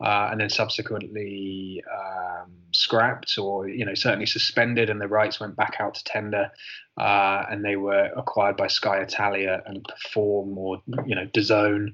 uh, 0.00 0.28
and 0.30 0.40
then 0.40 0.48
subsequently 0.48 1.82
um, 1.92 2.52
scrapped 2.70 3.36
or, 3.38 3.68
you 3.68 3.84
know, 3.84 3.94
certainly 3.94 4.26
suspended, 4.26 4.88
and 4.88 5.00
the 5.00 5.08
rights 5.08 5.40
went 5.40 5.56
back 5.56 5.76
out 5.80 5.94
to 5.96 6.04
tender 6.04 6.50
uh, 6.96 7.44
and 7.50 7.64
they 7.64 7.74
were 7.74 8.10
acquired 8.16 8.56
by 8.56 8.68
Sky 8.68 8.98
Italia 8.98 9.62
and 9.66 9.84
Perform 9.84 10.56
or, 10.56 10.80
you 11.06 11.16
know, 11.16 11.26
DAZN, 11.26 11.92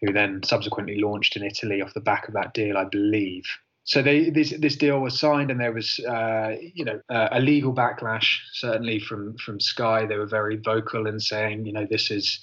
who 0.00 0.12
then 0.12 0.42
subsequently 0.42 1.00
launched 1.00 1.36
in 1.36 1.44
Italy 1.44 1.82
off 1.82 1.92
the 1.92 2.00
back 2.00 2.28
of 2.28 2.34
that 2.34 2.54
deal, 2.54 2.78
I 2.78 2.84
believe 2.84 3.44
so 3.84 4.00
they, 4.02 4.30
this 4.30 4.54
this 4.58 4.76
deal 4.76 4.98
was 5.00 5.18
signed, 5.18 5.50
and 5.50 5.60
there 5.60 5.72
was 5.72 6.00
uh, 6.00 6.56
you 6.60 6.84
know 6.84 7.00
uh, 7.10 7.28
a 7.32 7.40
legal 7.40 7.72
backlash 7.72 8.38
certainly 8.52 8.98
from 8.98 9.36
from 9.36 9.60
Sky. 9.60 10.06
They 10.06 10.16
were 10.16 10.26
very 10.26 10.56
vocal 10.56 11.06
in 11.06 11.20
saying 11.20 11.66
you 11.66 11.72
know 11.72 11.86
this 11.88 12.10
is 12.10 12.40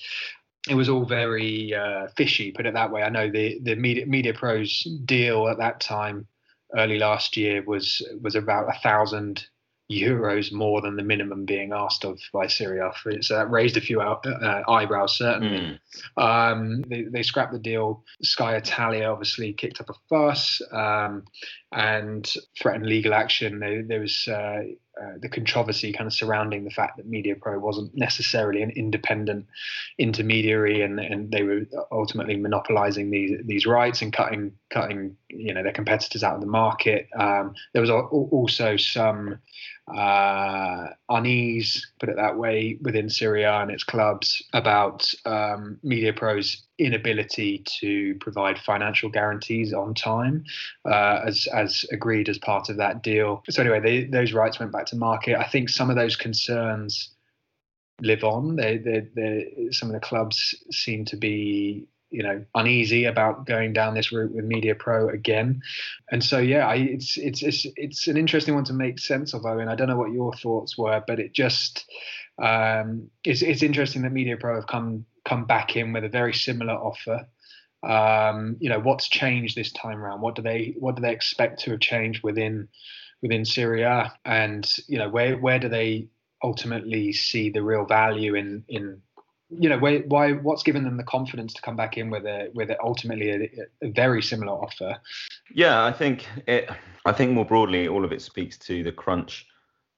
it 0.69 0.75
was 0.75 0.87
all 0.87 1.05
very 1.05 1.73
uh, 1.73 2.07
fishy, 2.15 2.51
put 2.51 2.67
it 2.67 2.75
that 2.75 2.91
way. 2.91 3.01
I 3.01 3.09
know 3.09 3.29
the 3.29 3.59
the 3.63 3.75
media 3.75 4.05
media 4.05 4.33
pros 4.35 4.87
deal 5.05 5.47
at 5.47 5.57
that 5.57 5.79
time, 5.79 6.27
early 6.77 6.99
last 6.99 7.35
year, 7.35 7.63
was 7.63 8.07
was 8.21 8.35
about 8.35 8.69
a 8.69 8.79
thousand 8.79 9.47
euros 9.91 10.51
more 10.51 10.81
than 10.81 10.95
the 10.95 11.03
minimum 11.03 11.45
being 11.45 11.73
asked 11.73 12.05
of 12.05 12.19
by 12.33 12.47
Serie 12.47 12.79
A. 12.79 13.23
So 13.23 13.35
that 13.35 13.51
raised 13.51 13.77
a 13.77 13.81
few 13.81 14.01
uh, 14.01 14.63
eyebrows, 14.67 15.17
certainly. 15.17 15.79
Mm. 16.17 16.21
Um, 16.21 16.81
they, 16.87 17.03
they, 17.03 17.23
scrapped 17.23 17.53
the 17.53 17.59
deal. 17.59 18.03
Sky 18.21 18.55
Italia 18.55 19.05
obviously 19.05 19.53
kicked 19.53 19.81
up 19.81 19.89
a 19.89 19.93
fuss 20.09 20.61
um, 20.71 21.25
and 21.71 22.31
threatened 22.59 22.85
legal 22.85 23.13
action. 23.13 23.59
There, 23.59 23.83
there 23.83 23.99
was 23.99 24.27
uh, 24.27 24.63
uh, 25.01 25.13
the 25.21 25.29
controversy 25.29 25.93
kind 25.93 26.05
of 26.05 26.13
surrounding 26.13 26.63
the 26.63 26.69
fact 26.69 26.97
that 26.97 27.09
MediaPro 27.09 27.59
wasn't 27.59 27.95
necessarily 27.95 28.61
an 28.61 28.71
independent 28.71 29.47
intermediary, 29.97 30.81
and, 30.81 30.99
and 30.99 31.31
they 31.31 31.43
were 31.43 31.61
ultimately 31.91 32.35
monopolizing 32.35 33.09
these 33.09 33.39
these 33.45 33.65
rights 33.65 34.01
and 34.01 34.11
cutting 34.11 34.51
cutting 34.69 35.15
you 35.29 35.53
know 35.53 35.63
their 35.63 35.71
competitors 35.71 36.23
out 36.23 36.35
of 36.35 36.41
the 36.41 36.47
market. 36.47 37.07
Um, 37.17 37.55
there 37.73 37.81
was 37.81 37.89
also 37.89 38.75
some 38.75 39.39
uh, 39.87 40.87
unease, 41.09 41.91
put 41.99 42.09
it 42.09 42.15
that 42.15 42.37
way, 42.37 42.77
within 42.81 43.09
Serie 43.09 43.43
A 43.43 43.61
and 43.61 43.71
its 43.71 43.83
clubs 43.83 44.41
about 44.53 45.09
um, 45.25 45.79
MediaPro's 45.83 46.63
inability 46.77 47.63
to 47.79 48.15
provide 48.15 48.57
financial 48.59 49.09
guarantees 49.09 49.73
on 49.73 49.93
time, 49.93 50.43
uh, 50.85 51.21
as 51.25 51.47
as 51.53 51.85
agreed 51.91 52.29
as 52.29 52.37
part 52.37 52.69
of 52.69 52.77
that 52.77 53.03
deal. 53.03 53.43
So 53.49 53.61
anyway, 53.61 53.79
they, 53.79 54.03
those 54.05 54.33
rights 54.33 54.59
went 54.59 54.71
back 54.71 54.85
to 54.87 54.95
market. 54.95 55.37
I 55.37 55.47
think 55.47 55.69
some 55.69 55.89
of 55.89 55.95
those 55.95 56.15
concerns 56.15 57.09
live 58.01 58.23
on. 58.23 58.55
They, 58.55 58.77
they, 58.77 59.07
they, 59.15 59.67
some 59.71 59.89
of 59.89 59.93
the 59.93 59.99
clubs 59.99 60.55
seem 60.71 61.05
to 61.05 61.17
be 61.17 61.85
you 62.11 62.23
know 62.23 62.43
uneasy 62.55 63.05
about 63.05 63.45
going 63.45 63.73
down 63.73 63.93
this 63.93 64.11
route 64.11 64.33
with 64.33 64.45
Media 64.45 64.75
Pro 64.75 65.09
again, 65.09 65.61
and 66.11 66.23
so 66.23 66.37
yeah, 66.37 66.67
I, 66.67 66.75
it's 66.75 67.17
it's 67.17 67.41
it's 67.41 67.65
it's 67.75 68.07
an 68.07 68.17
interesting 68.17 68.53
one 68.53 68.65
to 68.65 68.73
make 68.73 68.99
sense 68.99 69.33
of. 69.33 69.41
Eoin, 69.41 69.67
I 69.67 69.75
don't 69.75 69.87
know 69.87 69.97
what 69.97 70.11
your 70.11 70.33
thoughts 70.33 70.77
were, 70.77 71.03
but 71.07 71.19
it 71.19 71.33
just 71.33 71.85
um, 72.41 73.09
it's 73.23 73.41
it's 73.41 73.63
interesting 73.63 74.01
that 74.03 74.11
Media 74.11 74.37
Pro 74.37 74.55
have 74.55 74.67
come 74.67 75.05
come 75.25 75.45
back 75.45 75.75
in 75.75 75.93
with 75.93 76.03
a 76.03 76.09
very 76.09 76.33
similar 76.33 76.73
offer. 76.73 77.27
Um, 77.83 78.57
you 78.59 78.69
know, 78.69 78.79
what's 78.79 79.09
changed 79.09 79.55
this 79.55 79.71
time 79.71 79.99
around? 79.99 80.21
What 80.21 80.35
do 80.35 80.41
they 80.41 80.75
what 80.77 80.95
do 80.95 81.01
they 81.01 81.13
expect 81.13 81.61
to 81.61 81.71
have 81.71 81.79
changed 81.79 82.23
within 82.23 82.67
within 83.21 83.45
Serie 83.45 83.83
A 83.83 84.13
And 84.25 84.69
you 84.87 84.97
know, 84.97 85.09
where 85.09 85.37
where 85.37 85.59
do 85.59 85.69
they 85.69 86.09
ultimately 86.43 87.13
see 87.13 87.49
the 87.49 87.63
real 87.63 87.85
value 87.85 88.35
in 88.35 88.63
in 88.67 89.01
you 89.51 89.69
know 89.69 89.77
why, 89.77 89.99
why 89.99 90.33
what's 90.33 90.63
given 90.63 90.83
them 90.83 90.97
the 90.97 91.03
confidence 91.03 91.53
to 91.53 91.61
come 91.61 91.75
back 91.75 91.97
in 91.97 92.09
with 92.09 92.25
a 92.25 92.49
with 92.53 92.69
a, 92.69 92.81
ultimately 92.81 93.29
a, 93.29 93.85
a, 93.85 93.91
very 93.91 94.21
similar 94.21 94.53
offer? 94.53 94.97
Yeah 95.53 95.83
i 95.83 95.91
think 95.91 96.27
it 96.47 96.69
i 97.05 97.11
think 97.11 97.31
more 97.31 97.45
broadly 97.45 97.87
all 97.87 98.05
of 98.05 98.11
it 98.11 98.21
speaks 98.21 98.57
to 98.59 98.83
the 98.83 98.91
crunch 98.91 99.47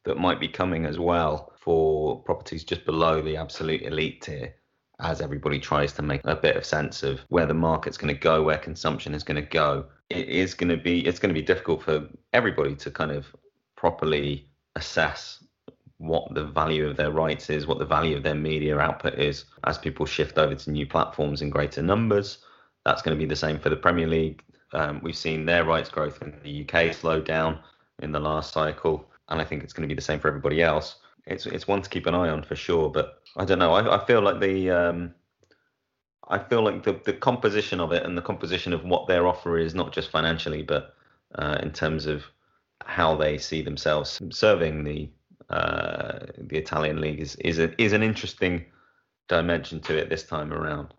that 0.06 0.18
might 0.18 0.40
be 0.40 0.48
coming 0.48 0.86
as 0.86 1.00
well 1.00 1.54
for 1.60 2.22
properties 2.24 2.64
just 2.64 2.86
below 2.86 3.22
the 3.22 3.38
absolute 3.38 3.84
elite 3.84 4.22
tier 4.22 4.54
as 5.00 5.22
everybody 5.22 5.60
tries 5.60 5.94
to 5.94 6.02
make 6.02 6.22
a 6.24 6.36
bit 6.36 6.56
of 6.56 6.66
sense 6.66 7.04
of 7.04 7.20
where 7.30 7.46
the 7.46 7.54
market's 7.54 7.98
going 7.98 8.14
to 8.14 8.20
go 8.20 8.44
where 8.44 8.58
consumption 8.58 9.14
is 9.14 9.24
going 9.24 9.42
to 9.42 9.48
go. 9.48 9.86
It 10.10 10.30
is 10.30 10.54
going 10.54 10.70
to 10.70 10.78
be 10.78 11.06
it's 11.06 11.20
going 11.20 11.34
to 11.34 11.40
be 11.40 11.46
difficult 11.46 11.84
for 11.84 12.08
everybody 12.32 12.76
to 12.76 12.92
kind 12.92 13.12
of 13.12 13.26
properly 13.76 14.48
assess 14.76 15.44
what 16.04 16.34
the 16.34 16.44
value 16.44 16.86
of 16.86 16.98
their 16.98 17.12
rights 17.12 17.50
is, 17.50 17.66
what 17.66 17.80
the 17.80 17.86
value 17.86 18.18
of 18.18 18.24
their 18.24 18.36
media 18.36 18.78
output 18.78 19.14
is 19.14 19.46
as 19.64 19.78
people 19.78 20.06
shift 20.06 20.38
over 20.38 20.54
to 20.54 20.70
new 20.70 20.86
platforms 20.86 21.42
in 21.42 21.50
greater 21.50 21.82
numbers. 21.82 22.40
That's 22.84 23.02
going 23.02 23.18
to 23.18 23.20
be 23.20 23.28
the 23.28 23.38
same 23.38 23.58
for 23.58 23.70
the 23.70 23.78
Premier 23.78 24.08
League. 24.08 24.44
Um, 24.74 25.00
we've 25.02 25.16
seen 25.16 25.46
their 25.46 25.64
rights 25.64 25.90
growth 25.90 26.22
in 26.22 26.34
the 26.44 26.68
UK 26.68 26.94
slow 26.94 27.22
down 27.22 27.60
in 28.02 28.12
the 28.12 28.20
last 28.20 28.52
cycle, 28.52 29.10
and 29.30 29.40
I 29.40 29.46
think 29.46 29.64
it's 29.64 29.72
going 29.72 29.88
to 29.88 29.94
be 29.94 29.96
the 29.96 30.02
same 30.02 30.20
for 30.20 30.28
everybody 30.28 30.62
else. 30.62 30.98
It's 31.26 31.46
it's 31.46 31.70
one 31.70 31.82
to 31.82 31.90
keep 31.90 32.06
an 32.06 32.16
eye 32.16 32.28
on 32.28 32.44
for 32.44 32.58
sure, 32.58 32.90
but 32.90 33.22
I 33.38 33.46
don't 33.46 33.60
know. 33.60 33.72
I, 33.72 33.96
I 33.96 34.06
feel 34.06 34.20
like 34.20 34.42
the 34.42 34.72
um, 34.72 35.14
I 36.28 36.38
feel 36.38 36.64
like 36.64 36.84
the 36.84 37.00
the 37.06 37.14
composition 37.14 37.80
of 37.80 37.94
it 37.94 38.04
and 38.04 38.18
the 38.18 38.22
composition 38.22 38.74
of 38.74 38.84
what 38.84 39.08
their 39.08 39.26
offer 39.26 39.58
is, 39.58 39.74
not 39.74 39.94
just 39.94 40.12
financially, 40.12 40.64
but 40.64 40.96
uh, 41.36 41.60
in 41.64 41.72
terms 41.72 42.08
of 42.08 42.26
how 42.86 43.16
they 43.16 43.38
see 43.38 43.62
themselves 43.62 44.22
serving 44.32 44.84
the 44.84 45.10
uh, 45.50 46.20
the 46.38 46.58
Italian 46.58 47.02
league 47.02 47.20
is 47.20 47.36
is 47.38 47.60
a, 47.60 47.82
is 47.82 47.94
an 47.94 48.04
interesting 48.04 48.66
dimension 49.28 49.80
to 49.82 49.98
it 49.98 50.10
this 50.10 50.24
time 50.24 50.54
around. 50.54 50.94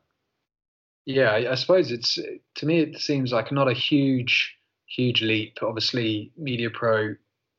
Yeah, 1.07 1.33
I 1.51 1.55
suppose 1.55 1.91
it's 1.91 2.19
to 2.55 2.67
me 2.67 2.81
it 2.81 2.99
seems 2.99 3.33
like 3.33 3.53
not 3.53 3.69
a 3.69 3.75
huge 3.75 4.57
huge 4.87 5.23
leap. 5.23 5.59
Obviously, 5.63 6.33
Media 6.37 6.71
Pro 6.71 7.15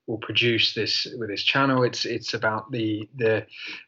will 0.08 0.18
produce 0.20 0.74
this 0.74 1.08
with 1.18 1.30
this 1.30 1.44
channel. 1.44 1.84
It's 1.84 2.06
it's 2.06 2.34
about 2.34 2.72
the 2.72 3.08
the 3.16 3.46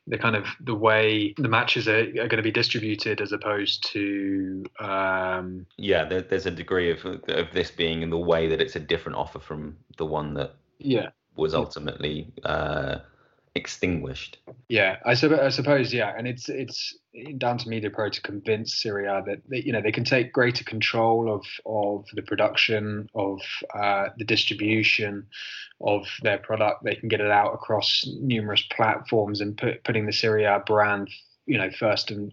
the 0.08 0.18
kind 0.18 0.36
of 0.36 0.46
the 0.62 0.76
way 0.76 1.34
the 1.38 1.48
matches 1.48 1.88
are, 1.88 2.02
are 2.02 2.28
going 2.28 2.38
to 2.38 2.44
be 2.44 2.52
distributed 2.52 3.22
as 3.22 3.32
opposed 3.32 3.86
to 3.92 4.66
um, 4.80 5.66
yeah. 5.78 6.06
There, 6.06 6.22
there's 6.22 6.46
a 6.46 6.52
degree 6.52 6.92
of 6.92 7.06
of 7.06 7.48
this 7.54 7.72
being 7.72 8.02
in 8.02 8.10
the 8.10 8.18
way 8.18 8.48
that 8.48 8.62
it's 8.62 8.76
a 8.76 8.80
different 8.80 9.18
offer 9.18 9.40
from 9.40 9.78
the 9.98 10.06
one 10.06 10.34
that 10.36 10.56
yeah 10.80 11.10
was 11.38 11.54
ultimately 11.54 12.32
uh, 12.44 13.00
extinguished. 13.56 14.38
Yeah, 14.70 14.98
I, 15.06 15.14
su- 15.14 15.40
I, 15.40 15.50
suppose. 15.50 15.94
Yeah, 15.94 16.14
and 16.18 16.28
it's 16.28 16.50
it's 16.50 16.98
down 17.38 17.58
to 17.58 17.70
MediaPro 17.70 18.12
to 18.12 18.22
convince 18.22 18.76
Serie 18.76 19.08
A 19.08 19.24
that 19.26 19.42
they, 19.50 19.62
you 19.62 19.72
know 19.72 19.82
they 19.82 19.92
can 19.92 20.04
take 20.04 20.32
greater 20.32 20.64
control 20.64 21.34
of 21.34 21.46
of 21.66 22.06
the 22.14 22.22
production 22.22 23.10
of 23.16 23.40
uh, 23.74 24.08
the 24.18 24.26
distribution 24.26 25.28
of 25.82 26.06
their 26.22 26.38
product. 26.38 26.84
They 26.84 26.96
can 26.96 27.10
get 27.10 27.22
it 27.22 27.32
out 27.32 27.54
across 27.54 28.06
numerous 28.20 28.64
platforms 28.76 29.42
and 29.42 29.58
put, 29.58 29.84
putting 29.84 30.06
the 30.06 30.14
Serie 30.14 30.46
A 30.46 30.60
brand 30.66 31.10
you 31.46 31.58
know 31.58 31.72
first 31.72 32.12
and 32.12 32.32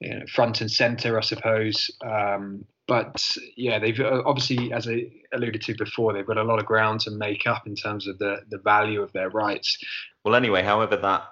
you 0.00 0.18
know, 0.18 0.26
front 0.26 0.60
and 0.60 0.70
center, 0.70 1.18
I 1.18 1.22
suppose. 1.22 1.90
Um, 2.04 2.64
but 2.90 3.24
yeah, 3.56 3.78
they've 3.78 4.00
uh, 4.00 4.20
obviously, 4.26 4.72
as 4.72 4.88
I 4.88 5.04
alluded 5.32 5.62
to 5.62 5.76
before, 5.76 6.12
they've 6.12 6.26
got 6.26 6.38
a 6.38 6.42
lot 6.42 6.58
of 6.58 6.66
ground 6.66 6.98
to 7.02 7.12
make 7.12 7.46
up 7.46 7.68
in 7.68 7.76
terms 7.76 8.08
of 8.08 8.18
the 8.18 8.38
the 8.50 8.58
value 8.58 9.00
of 9.00 9.12
their 9.12 9.30
rights. 9.30 9.78
Well, 10.24 10.34
anyway, 10.34 10.64
however 10.64 10.96
that 10.96 11.22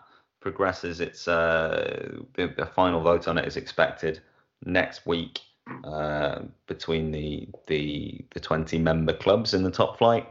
progresses, 0.40 1.00
it's 1.00 1.26
uh, 1.26 2.12
the 2.36 2.70
final 2.76 3.00
vote 3.00 3.26
on 3.26 3.38
it 3.38 3.44
is 3.44 3.56
expected 3.56 4.20
next 4.66 5.04
week 5.04 5.40
uh, 5.82 6.42
between 6.68 7.10
the 7.10 7.48
the 7.66 8.24
the 8.32 8.38
20 8.38 8.78
member 8.78 9.12
clubs 9.12 9.52
in 9.52 9.64
the 9.64 9.70
top 9.72 9.98
flight, 9.98 10.28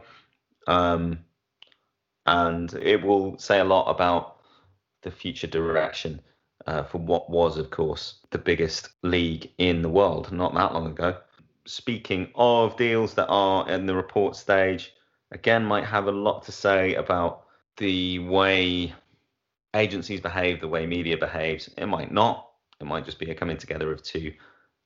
um, 0.66 1.18
and 2.24 2.72
it 2.72 3.04
will 3.04 3.38
say 3.38 3.58
a 3.58 3.64
lot 3.64 3.90
about 3.90 4.38
the 5.02 5.10
future 5.10 5.46
direction 5.46 6.22
uh, 6.68 6.82
for 6.82 6.98
what 6.98 7.30
was, 7.30 7.56
of 7.56 7.70
course, 7.70 8.18
the 8.30 8.36
biggest 8.36 8.90
league 9.02 9.50
in 9.56 9.80
the 9.80 9.88
world 9.88 10.30
not 10.30 10.52
that 10.52 10.74
long 10.74 10.86
ago. 10.86 11.16
Speaking 11.64 12.30
of 12.34 12.76
deals 12.76 13.14
that 13.14 13.28
are 13.28 13.66
in 13.70 13.86
the 13.86 13.94
report 13.94 14.36
stage, 14.36 14.92
again, 15.30 15.64
might 15.64 15.84
have 15.84 16.08
a 16.08 16.12
lot 16.12 16.42
to 16.42 16.52
say 16.52 16.94
about 16.94 17.44
the 17.78 18.18
way 18.18 18.92
agencies 19.74 20.20
behave, 20.20 20.60
the 20.60 20.68
way 20.68 20.84
media 20.84 21.16
behaves. 21.16 21.70
It 21.78 21.86
might 21.86 22.12
not. 22.12 22.50
It 22.80 22.86
might 22.86 23.06
just 23.06 23.18
be 23.18 23.30
a 23.30 23.34
coming 23.34 23.56
together 23.56 23.90
of 23.90 24.02
two, 24.02 24.34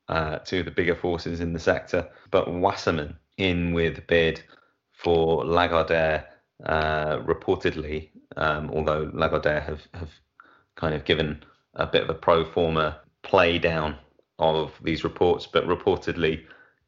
uh, 0.09 0.38
two 0.38 0.61
of 0.61 0.66
the 0.66 0.71
bigger 0.71 0.95
forces 0.95 1.40
in 1.40 1.53
the 1.53 1.59
sector. 1.59 2.09
But 2.31 2.53
Wasserman 2.53 3.16
in 3.38 3.73
with 3.73 4.07
bid 4.07 4.40
for 4.92 5.42
Lagardère, 5.42 6.27
uh, 6.64 7.18
reportedly, 7.18 8.11
um, 8.37 8.71
although 8.71 9.07
Lagardère 9.07 9.64
have, 9.64 9.83
have 9.95 10.11
kind 10.77 10.95
of 10.95 11.05
given 11.05 11.45
a 11.75 11.87
bit 11.87 12.03
of 12.03 12.11
a 12.11 12.15
pro 12.15 12.45
forma 12.45 13.01
play 13.23 13.59
down 13.59 13.97
of 14.39 14.73
these 14.83 15.05
reports, 15.05 15.47
but 15.47 15.67
reportedly 15.67 16.45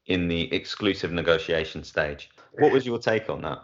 in 0.07 0.29
the 0.29 0.53
exclusive 0.53 1.13
negotiation 1.13 1.85
stage. 1.85 2.31
What 2.59 2.73
was 2.73 2.85
your 2.85 2.99
take 2.99 3.31
on 3.31 3.43
that? 3.43 3.59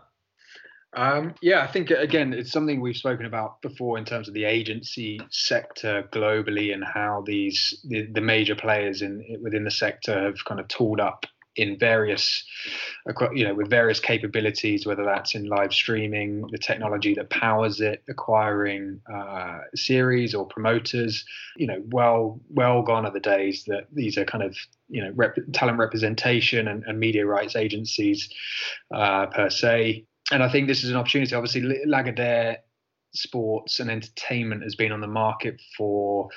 Um, 0.93 1.35
yeah, 1.41 1.63
I 1.63 1.69
think 1.69 1.91
again 1.91 2.33
it's 2.33 2.51
something 2.51 2.81
we've 2.81 2.97
spoken 2.97 3.27
about 3.27 3.63
before 3.63 3.97
in 3.97 4.05
terms 4.05 4.27
of 4.27 4.35
the 4.35 4.45
agency 4.45 5.21
sector 5.31 6.09
globally 6.13 6.75
and 6.75 6.83
how 6.85 7.23
these 7.25 7.81
the, 7.89 8.07
the 8.07 8.21
major 8.21 8.57
players 8.57 9.01
in 9.01 9.25
within 9.41 9.63
the 9.63 9.71
sector 9.71 10.25
have 10.25 10.45
kind 10.45 10.59
of 10.59 10.67
tooled 10.67 10.99
up 10.99 11.27
in 11.61 11.79
various, 11.79 12.43
you 13.35 13.45
know, 13.45 13.55
with 13.55 13.69
various 13.69 14.01
capabilities, 14.01 14.87
whether 14.87 15.05
that's 15.05 15.35
in 15.35 15.45
live 15.45 15.75
streaming, 15.75 16.47
the 16.51 16.59
technology 16.59 17.13
that 17.15 17.29
powers 17.29 17.83
it, 17.83 18.03
acquiring 18.09 18.99
uh, 19.13 19.59
series 19.75 20.35
or 20.35 20.47
promoters. 20.47 21.23
You 21.57 21.67
know, 21.67 21.83
well, 21.89 22.41
well 22.49 22.83
gone 22.83 23.05
are 23.05 23.13
the 23.13 23.21
days 23.21 23.65
that 23.67 23.89
these 23.93 24.17
are 24.17 24.25
kind 24.25 24.43
of 24.43 24.57
you 24.89 25.05
know 25.05 25.13
rep- 25.15 25.37
talent 25.53 25.79
representation 25.79 26.67
and, 26.67 26.83
and, 26.85 26.99
media 26.99 27.27
rights 27.27 27.57
agencies 27.57 28.31
uh, 28.95 29.27
per 29.27 29.51
se. 29.51 30.07
And 30.33 30.43
I 30.43 30.51
think 30.51 30.67
this 30.67 30.83
is 30.83 30.91
an 30.91 30.97
opportunity. 30.97 31.35
Obviously, 31.35 31.63
Lagardère 31.87 32.57
Sports 33.13 33.81
and 33.81 33.91
Entertainment 33.91 34.63
has 34.63 34.77
been 34.77 34.93
on 34.93 35.01
the 35.01 35.07
market 35.07 35.61
for 35.77 36.31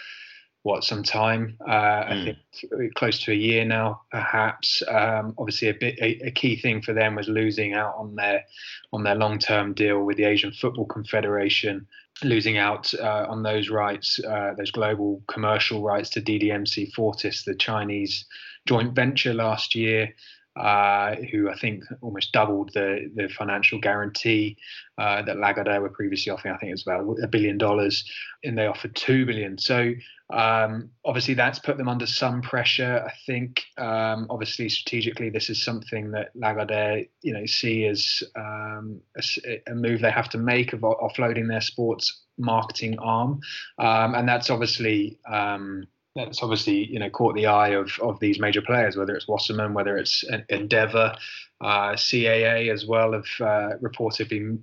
what 0.63 0.83
some 0.83 1.03
time. 1.03 1.57
Uh, 1.61 1.71
mm. 1.71 2.07
I 2.07 2.17
hmm. 2.17 2.77
think 2.77 2.95
close 2.95 3.19
to 3.23 3.31
a 3.31 3.35
year 3.35 3.65
now, 3.65 4.01
perhaps. 4.11 4.81
Um, 4.87 5.35
obviously, 5.37 5.69
a 5.69 5.73
bit 5.73 5.99
a, 5.99 6.27
a, 6.27 6.31
key 6.31 6.55
thing 6.55 6.81
for 6.81 6.93
them 6.93 7.15
was 7.15 7.27
losing 7.27 7.73
out 7.73 7.95
on 7.97 8.15
their 8.15 8.43
on 8.91 9.03
their 9.03 9.15
long 9.15 9.39
term 9.39 9.73
deal 9.73 10.03
with 10.03 10.17
the 10.17 10.23
Asian 10.23 10.51
Football 10.51 10.85
Confederation, 10.85 11.85
losing 12.23 12.57
out 12.57 12.93
uh, 12.95 13.25
on 13.29 13.43
those 13.43 13.69
rights, 13.69 14.19
uh, 14.25 14.53
those 14.57 14.71
global 14.71 15.21
commercial 15.27 15.83
rights 15.83 16.09
to 16.11 16.21
DDMC 16.21 16.93
Fortis, 16.93 17.43
the 17.43 17.55
Chinese 17.55 18.25
joint 18.65 18.95
venture 18.95 19.33
last 19.33 19.75
year 19.75 20.13
uh, 20.55 21.15
who 21.31 21.49
I 21.49 21.57
think 21.57 21.83
almost 22.01 22.31
doubled 22.31 22.71
the 22.73 23.11
the 23.15 23.27
financial 23.29 23.79
guarantee 23.79 24.57
uh, 24.97 25.23
that 25.23 25.37
Lagardère 25.37 25.81
were 25.81 25.89
previously 25.89 26.31
offering. 26.31 26.53
I 26.53 26.57
think 26.57 26.69
it 26.69 26.73
was 26.73 26.87
about 26.87 27.23
a 27.23 27.27
billion 27.27 27.57
dollars, 27.57 28.03
and 28.43 28.57
they 28.57 28.67
offered 28.67 28.95
two 28.95 29.25
billion. 29.25 29.57
So 29.57 29.93
um, 30.31 30.89
obviously 31.05 31.33
that's 31.33 31.59
put 31.59 31.77
them 31.77 31.89
under 31.89 32.05
some 32.05 32.41
pressure. 32.41 33.03
I 33.05 33.13
think 33.25 33.63
um, 33.77 34.27
obviously 34.29 34.69
strategically 34.69 35.29
this 35.29 35.49
is 35.49 35.63
something 35.63 36.11
that 36.11 36.35
Lagardère 36.35 37.07
you 37.21 37.33
know 37.33 37.45
see 37.45 37.85
as 37.85 38.23
um, 38.35 39.01
a, 39.17 39.61
a, 39.67 39.75
move 39.75 40.01
they 40.01 40.11
have 40.11 40.29
to 40.29 40.37
make 40.37 40.73
of 40.73 40.81
offloading 40.81 41.47
their 41.47 41.61
sports 41.61 42.25
marketing 42.37 42.97
arm, 42.99 43.39
um, 43.79 44.15
and 44.15 44.27
that's 44.27 44.49
obviously 44.49 45.17
um, 45.31 45.85
that's 46.15 46.43
obviously 46.43 46.85
you 46.91 46.99
know 46.99 47.09
caught 47.09 47.35
the 47.35 47.47
eye 47.47 47.69
of 47.69 47.91
of 48.01 48.19
these 48.19 48.39
major 48.39 48.61
players, 48.61 48.95
whether 48.95 49.15
it's 49.15 49.27
Wasserman, 49.27 49.73
whether 49.73 49.97
it's 49.97 50.23
Endeavour, 50.49 51.15
uh, 51.61 51.93
CAA 51.93 52.71
as 52.71 52.85
well, 52.85 53.13
have 53.13 53.25
uh, 53.39 53.77
reportedly 53.81 54.59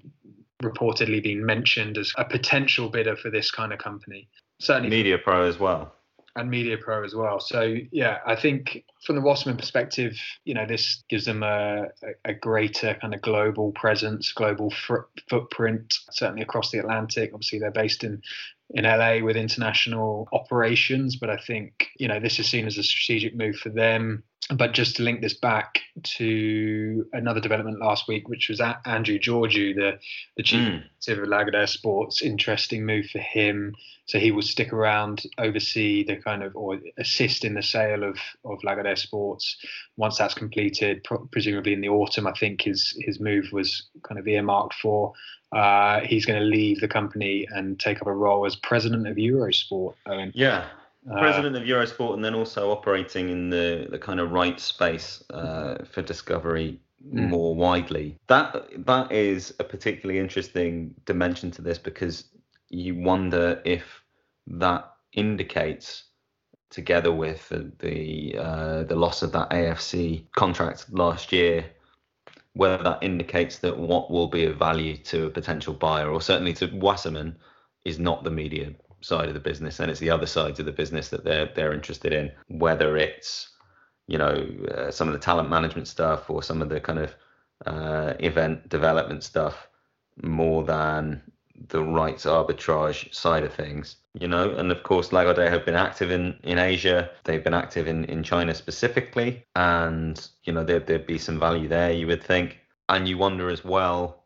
reportedly 0.63 1.23
been 1.23 1.45
mentioned 1.45 1.97
as 1.97 2.13
a 2.19 2.25
potential 2.25 2.89
bidder 2.89 3.17
for 3.17 3.31
this 3.31 3.51
kind 3.51 3.73
of 3.73 3.79
company. 3.79 4.29
Certainly, 4.61 4.91
Media 4.91 5.19
Pro 5.19 5.47
as 5.47 5.59
well, 5.59 5.93
and 6.37 6.51
MediaPro 6.51 7.05
as 7.05 7.15
well. 7.15 7.41
So 7.41 7.77
yeah, 7.91 8.19
I 8.27 8.37
think 8.37 8.85
from 9.05 9.17
the 9.17 9.23
Wasserman 9.23 9.57
perspective, 9.57 10.17
you 10.45 10.55
know, 10.55 10.67
this 10.67 11.03
gives 11.09 11.25
them 11.25 11.43
a, 11.43 11.87
a, 12.25 12.35
greater 12.35 12.95
kind 13.01 13.15
of 13.15 13.23
global 13.23 13.73
presence, 13.73 14.31
global 14.33 14.71
fr- 14.71 15.09
footprint, 15.29 15.95
certainly 16.11 16.43
across 16.43 16.71
the 16.71 16.79
Atlantic. 16.79 17.31
Obviously, 17.33 17.59
they're 17.59 17.71
based 17.71 18.05
in 18.05 18.23
in 18.73 18.85
LA 18.85 19.19
with 19.19 19.37
international 19.37 20.29
operations, 20.33 21.17
but 21.17 21.31
I 21.31 21.37
think 21.37 21.89
you 21.99 22.09
know 22.09 22.21
this 22.21 22.39
is 22.39 22.49
seen 22.49 22.67
as 22.67 22.79
a 22.79 22.83
strategic 22.83 23.35
move 23.35 23.57
for 23.57 23.71
them. 23.71 24.23
But 24.57 24.73
just 24.73 24.97
to 24.97 25.05
link 25.05 25.21
this 25.21 25.35
back 25.35 25.79
to 26.17 27.07
another 27.13 27.41
development 27.41 27.79
last 27.79 28.09
week, 28.09 28.29
which 28.29 28.49
was 28.49 28.61
Andrew 28.61 29.19
Georgiou, 29.19 29.75
the 29.75 29.99
the 30.37 30.43
chief 30.43 30.61
mm. 30.61 30.83
of 31.09 31.29
Lagardère 31.29 31.69
Sports. 31.69 32.23
Interesting 32.23 32.85
move 32.85 33.07
for 33.07 33.21
him. 33.21 33.75
So 34.07 34.19
he 34.19 34.33
will 34.33 34.43
stick 34.43 34.73
around, 34.73 35.23
oversee 35.39 36.05
the 36.05 36.17
kind 36.17 36.43
of 36.43 36.57
or 36.57 36.81
assist 36.99 37.45
in 37.45 37.55
the 37.55 37.63
sale 37.63 38.03
of 38.03 38.19
of 38.45 38.59
Lagardère 38.65 38.90
Sports. 38.95 39.57
Once 39.97 40.19
that's 40.19 40.35
completed, 40.35 41.05
presumably 41.33 41.73
in 41.73 41.81
the 41.81 41.89
autumn, 41.89 42.27
I 42.27 42.33
think 42.33 42.63
his 42.63 42.97
his 43.01 43.21
move 43.21 43.53
was 43.53 43.89
kind 44.03 44.19
of 44.19 44.27
earmarked 44.27 44.75
for. 44.75 45.13
Uh, 45.53 46.01
he's 46.01 46.25
going 46.25 46.39
to 46.39 46.45
leave 46.45 46.81
the 46.81 46.89
company 46.89 47.47
and 47.51 47.79
take 47.79 48.01
up 48.01 48.07
a 48.07 48.13
role 48.13 48.47
as 48.47 48.55
president 48.57 49.09
of 49.09 49.17
Eurosport. 49.17 49.95
Eoin. 50.07 50.31
Yeah, 50.35 50.67
uh, 51.11 51.19
president 51.19 51.57
of 51.57 51.63
Eurosport, 51.65 52.15
and 52.15 52.25
then 52.25 52.35
also 52.35 52.71
operating 52.71 53.31
in 53.31 53.51
the 53.51 53.89
the 53.91 53.99
kind 53.99 54.21
of 54.21 54.33
right 54.33 54.61
space 54.61 55.25
uh, 55.31 55.85
for 55.91 56.03
Discovery 56.03 56.79
mm. 57.05 57.29
more 57.29 57.55
widely. 57.55 58.19
That 58.29 58.69
that 58.87 59.11
is 59.11 59.55
a 59.59 59.65
particularly 59.65 60.21
interesting 60.21 60.95
dimension 61.07 61.51
to 61.53 61.63
this 61.63 61.79
because 61.79 62.25
you 62.69 62.95
wonder 62.95 63.61
if 63.65 63.85
that 64.47 64.93
indicates 65.13 66.05
together 66.71 67.13
with 67.13 67.49
the 67.49 67.71
the, 67.79 68.39
uh, 68.39 68.83
the 68.85 68.97
loss 68.97 69.23
of 69.23 69.33
that 69.33 69.51
AFC 69.51 70.25
contract 70.33 70.87
last 70.93 71.33
year 71.33 71.65
whether 72.55 72.83
that 72.83 73.03
indicates 73.03 73.59
that 73.59 73.79
what 73.79 74.11
will 74.11 74.27
be 74.27 74.45
of 74.45 74.57
value 74.57 74.97
to 74.97 75.27
a 75.27 75.31
potential 75.31 75.73
buyer, 75.75 76.11
or 76.11 76.21
certainly 76.21 76.53
to 76.55 76.67
Wasserman, 76.67 77.37
is 77.85 77.99
not 77.99 78.25
the 78.25 78.31
media 78.31 78.73
side 79.01 79.29
of 79.29 79.35
the 79.35 79.41
business, 79.41 79.81
and 79.81 79.91
it's 79.91 80.01
the 80.01 80.11
other 80.11 80.27
sides 80.27 80.59
of 80.59 80.67
the 80.67 80.73
business 80.73 81.09
that 81.09 81.25
they're 81.25 81.51
they're 81.55 81.73
interested 81.73 82.13
in. 82.13 82.31
Whether 82.49 82.97
it's 82.97 83.51
you 84.09 84.19
know 84.19 84.47
uh, 84.75 84.91
some 84.91 85.09
of 85.09 85.13
the 85.15 85.21
talent 85.21 85.49
management 85.49 85.89
stuff 85.89 86.29
or 86.29 86.43
some 86.43 86.61
of 86.61 86.69
the 86.69 86.81
kind 86.81 86.99
of 86.99 87.15
uh, 87.67 88.15
event 88.19 88.69
development 88.69 89.23
stuff, 89.23 89.69
more 90.23 90.65
than 90.65 91.23
the 91.69 91.83
rights 91.83 92.25
arbitrage 92.25 93.15
side 93.15 93.45
of 93.45 93.53
things, 93.53 93.97
you 94.15 94.29
know. 94.29 94.51
And 94.51 94.73
of 94.73 94.83
course, 94.83 95.11
Lagardère 95.11 95.51
have 95.51 95.65
been 95.65 95.75
active 95.75 96.11
in, 96.11 96.39
in 96.43 96.59
Asia. 96.59 97.11
They've 97.25 97.43
been 97.43 97.55
active 97.55 97.87
in, 97.87 98.05
in 98.07 98.23
China 98.23 98.55
specifically, 98.55 99.45
and 99.55 100.29
you 100.45 100.53
know 100.53 100.65
there, 100.65 100.81
there'd 100.81 101.07
be 101.07 101.19
some 101.19 101.39
value 101.39 101.69
there, 101.69 101.93
you 101.93 102.07
would 102.07 102.23
think. 102.23 102.59
And 102.89 103.09
you 103.09 103.19
wonder 103.19 103.51
as 103.51 103.65
well 103.65 104.25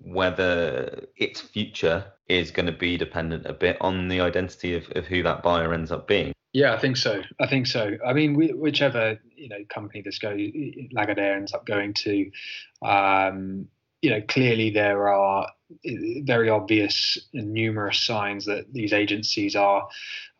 whether 0.00 1.06
its 1.16 1.40
future 1.40 2.04
is 2.28 2.50
going 2.50 2.66
to 2.66 2.72
be 2.72 2.96
dependent 2.96 3.46
a 3.46 3.52
bit 3.52 3.76
on 3.80 4.08
the 4.08 4.20
identity 4.20 4.74
of, 4.74 4.90
of 4.94 5.06
who 5.06 5.22
that 5.24 5.42
buyer 5.42 5.74
ends 5.74 5.90
up 5.90 6.06
being. 6.06 6.32
Yeah, 6.52 6.72
I 6.72 6.78
think 6.78 6.96
so. 6.96 7.22
I 7.40 7.46
think 7.46 7.66
so. 7.66 7.96
I 8.06 8.12
mean, 8.12 8.34
whichever 8.58 9.18
you 9.36 9.48
know 9.48 9.58
company 9.68 10.02
this 10.02 10.18
goes, 10.18 10.38
Lagardère 10.96 11.36
ends 11.36 11.52
up 11.52 11.66
going 11.66 11.94
to, 11.94 12.30
um, 12.82 13.68
you 14.02 14.10
know, 14.10 14.20
clearly 14.28 14.70
there 14.70 15.08
are 15.08 15.48
very 16.22 16.48
obvious 16.48 17.18
and 17.34 17.52
numerous 17.52 18.00
signs 18.00 18.44
that 18.46 18.72
these 18.72 18.92
agencies 18.92 19.56
are, 19.56 19.88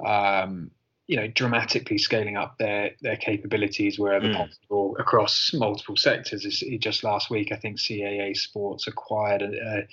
um, 0.04 0.70
you 1.06 1.16
know, 1.16 1.26
dramatically 1.28 1.98
scaling 1.98 2.36
up 2.36 2.56
their 2.58 2.92
their 3.00 3.16
capabilities 3.16 3.98
wherever 3.98 4.26
mm. 4.26 4.36
possible 4.36 4.96
across 4.98 5.52
multiple 5.54 5.96
sectors. 5.96 6.42
Just 6.78 7.02
last 7.02 7.30
week, 7.30 7.50
I 7.50 7.56
think 7.56 7.78
CAA 7.78 8.36
Sports 8.36 8.86
acquired 8.86 9.42
a, 9.42 9.86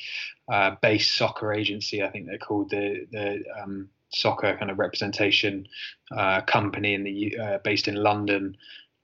a, 0.49 0.53
a 0.53 0.78
base 0.82 1.11
soccer 1.11 1.53
agency. 1.53 2.03
I 2.03 2.09
think 2.09 2.28
they're 2.28 2.38
called 2.38 2.70
the 2.70 3.07
the 3.11 3.43
um, 3.61 3.89
soccer 4.09 4.55
kind 4.57 4.72
of 4.72 4.80
representation 4.80 5.68
uh, 6.16 6.41
company 6.41 6.93
in 6.93 7.03
the 7.03 7.38
uh, 7.38 7.57
based 7.63 7.88
in 7.88 7.95
London 7.95 8.55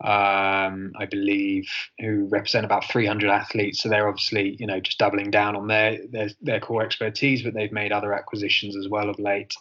um, 0.03 0.93
I 0.97 1.05
believe, 1.09 1.69
who 1.99 2.27
represent 2.29 2.65
about 2.65 2.85
300 2.85 3.29
athletes. 3.29 3.81
So 3.81 3.89
they're 3.89 4.07
obviously, 4.07 4.55
you 4.59 4.65
know, 4.65 4.79
just 4.79 4.97
doubling 4.97 5.31
down 5.31 5.55
on 5.55 5.67
their 5.67 5.99
their, 6.09 6.29
their 6.41 6.59
core 6.59 6.83
expertise, 6.83 7.43
but 7.43 7.53
they've 7.53 7.71
made 7.71 7.91
other 7.91 8.13
acquisitions 8.13 8.75
as 8.75 8.87
well 8.87 9.09
of 9.09 9.19
late. 9.19 9.53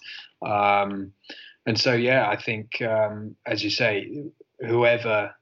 Um, 0.45 1.13
and 1.67 1.79
so, 1.79 1.93
yeah, 1.93 2.29
I 2.29 2.37
think, 2.41 2.81
um, 2.81 3.37
as 3.47 3.63
you 3.63 3.71
say, 3.71 4.25
whoever 4.61 5.35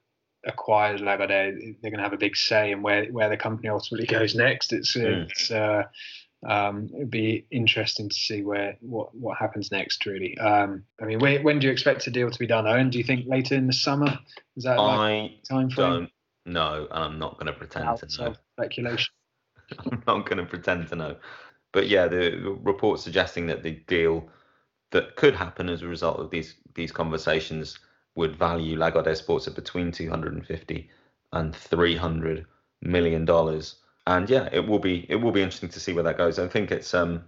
acquires 0.45 1.01
Lagardère, 1.01 1.75
they're 1.81 1.91
going 1.91 1.97
to 1.97 2.03
have 2.03 2.13
a 2.13 2.17
big 2.17 2.35
say 2.35 2.71
in 2.71 2.81
where 2.81 3.05
where 3.05 3.29
the 3.29 3.37
company 3.37 3.69
ultimately 3.69 4.07
goes 4.07 4.35
next. 4.35 4.73
It's 4.73 4.95
mm. 4.95 5.29
it's 5.29 5.49
uh, 5.51 5.83
um, 6.47 6.89
it'd 6.93 7.11
be 7.11 7.45
interesting 7.51 8.07
to 8.09 8.15
see 8.15 8.43
where 8.43 8.77
what 8.79 9.13
what 9.15 9.37
happens 9.37 9.71
next. 9.71 10.05
Really, 10.05 10.37
um, 10.37 10.83
I 11.01 11.05
mean, 11.05 11.19
when, 11.19 11.43
when 11.43 11.59
do 11.59 11.67
you 11.67 11.73
expect 11.73 12.05
the 12.05 12.11
deal 12.11 12.31
to 12.31 12.39
be 12.39 12.47
done, 12.47 12.65
Eoin? 12.65 12.91
Do 12.91 12.97
you 12.97 13.03
think 13.03 13.27
later 13.27 13.55
in 13.55 13.67
the 13.67 13.73
summer? 13.73 14.17
Is 14.55 14.63
that 14.63 14.79
I 14.79 15.35
time 15.47 15.69
frame? 15.69 15.91
don't 15.91 16.11
know, 16.45 16.87
and 16.91 17.03
I'm 17.03 17.19
not 17.19 17.33
going 17.33 17.47
to 17.47 17.53
pretend 17.53 17.97
to 17.97 18.23
know. 18.23 18.35
Speculation. 18.57 19.13
I'm 19.79 20.03
not 20.07 20.25
going 20.25 20.37
to 20.37 20.45
pretend 20.45 20.87
to 20.89 20.95
know, 20.95 21.17
but 21.73 21.87
yeah, 21.87 22.07
the 22.07 22.57
report 22.63 22.99
suggesting 22.99 23.47
that 23.47 23.63
the 23.63 23.71
deal 23.87 24.29
that 24.91 25.15
could 25.17 25.35
happen 25.35 25.69
as 25.69 25.81
a 25.81 25.87
result 25.87 26.19
of 26.19 26.31
these 26.31 26.55
these 26.73 26.91
conversations 26.91 27.77
would 28.15 28.35
value 28.35 28.77
Lagardère 28.77 29.15
Sports 29.15 29.47
at 29.47 29.55
between 29.55 29.91
250 29.91 30.89
and 31.33 31.55
300 31.55 32.45
million 32.81 33.25
dollars 33.25 33.75
and 34.09 34.27
yeah, 34.27 34.49
it 34.51 34.67
will 34.67 34.79
be 34.79 35.05
it 35.07 35.17
will 35.17 35.31
be 35.31 35.43
interesting 35.43 35.69
to 35.69 35.79
see 35.79 35.93
where 35.93 36.03
that 36.03 36.17
goes. 36.17 36.39
I 36.39 36.47
think 36.47 36.71
it's 36.71 36.95
um, 36.95 37.23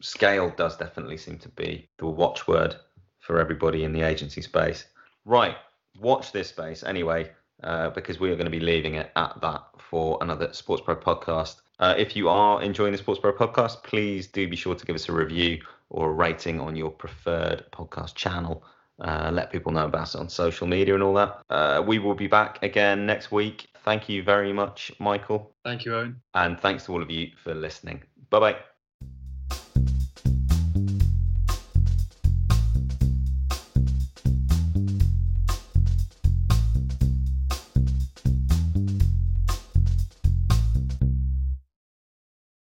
scale 0.00 0.52
does 0.56 0.76
definitely 0.76 1.16
seem 1.16 1.38
to 1.38 1.48
be 1.50 1.88
the 1.98 2.06
watchword 2.06 2.74
for 3.20 3.38
everybody 3.38 3.84
in 3.84 3.92
the 3.92 4.02
agency 4.02 4.42
space. 4.42 4.86
Right, 5.24 5.56
watch 6.00 6.32
this 6.32 6.48
space 6.48 6.82
anyway, 6.82 7.30
uh, 7.62 7.90
because 7.90 8.18
we 8.18 8.30
are 8.30 8.34
going 8.34 8.50
to 8.50 8.58
be 8.58 8.58
leaving 8.58 8.96
it 8.96 9.12
at 9.14 9.40
that 9.42 9.62
for 9.78 10.18
another 10.22 10.52
Sports 10.52 10.82
Pro 10.84 10.96
podcast. 10.96 11.60
Uh, 11.78 11.94
if 11.96 12.16
you 12.16 12.28
are 12.28 12.60
enjoying 12.62 12.92
the 12.92 12.98
Sports 12.98 13.20
Pro 13.20 13.32
podcast, 13.32 13.84
please 13.84 14.26
do 14.26 14.48
be 14.48 14.56
sure 14.56 14.74
to 14.74 14.84
give 14.84 14.96
us 14.96 15.08
a 15.08 15.12
review 15.12 15.60
or 15.90 16.10
a 16.10 16.12
rating 16.12 16.60
on 16.60 16.74
your 16.74 16.90
preferred 16.90 17.64
podcast 17.70 18.16
channel. 18.16 18.64
Uh, 19.00 19.30
let 19.32 19.50
people 19.50 19.72
know 19.72 19.86
about 19.86 20.14
it 20.14 20.18
on 20.18 20.28
social 20.28 20.66
media 20.66 20.94
and 20.94 21.02
all 21.02 21.14
that. 21.14 21.42
Uh, 21.50 21.82
we 21.84 21.98
will 21.98 22.14
be 22.14 22.28
back 22.28 22.62
again 22.62 23.04
next 23.06 23.32
week 23.32 23.68
thank 23.84 24.08
you 24.08 24.22
very 24.22 24.52
much, 24.52 24.90
Michael. 24.98 25.54
Thank 25.62 25.84
you, 25.84 25.92
Eoin. 25.92 26.16
And 26.34 26.58
thanks 26.58 26.86
to 26.86 26.92
all 26.92 27.02
of 27.02 27.10
you 27.10 27.30
for 27.42 27.54
listening. 27.54 28.02
Bye 28.30 28.40
bye. 28.40 30.00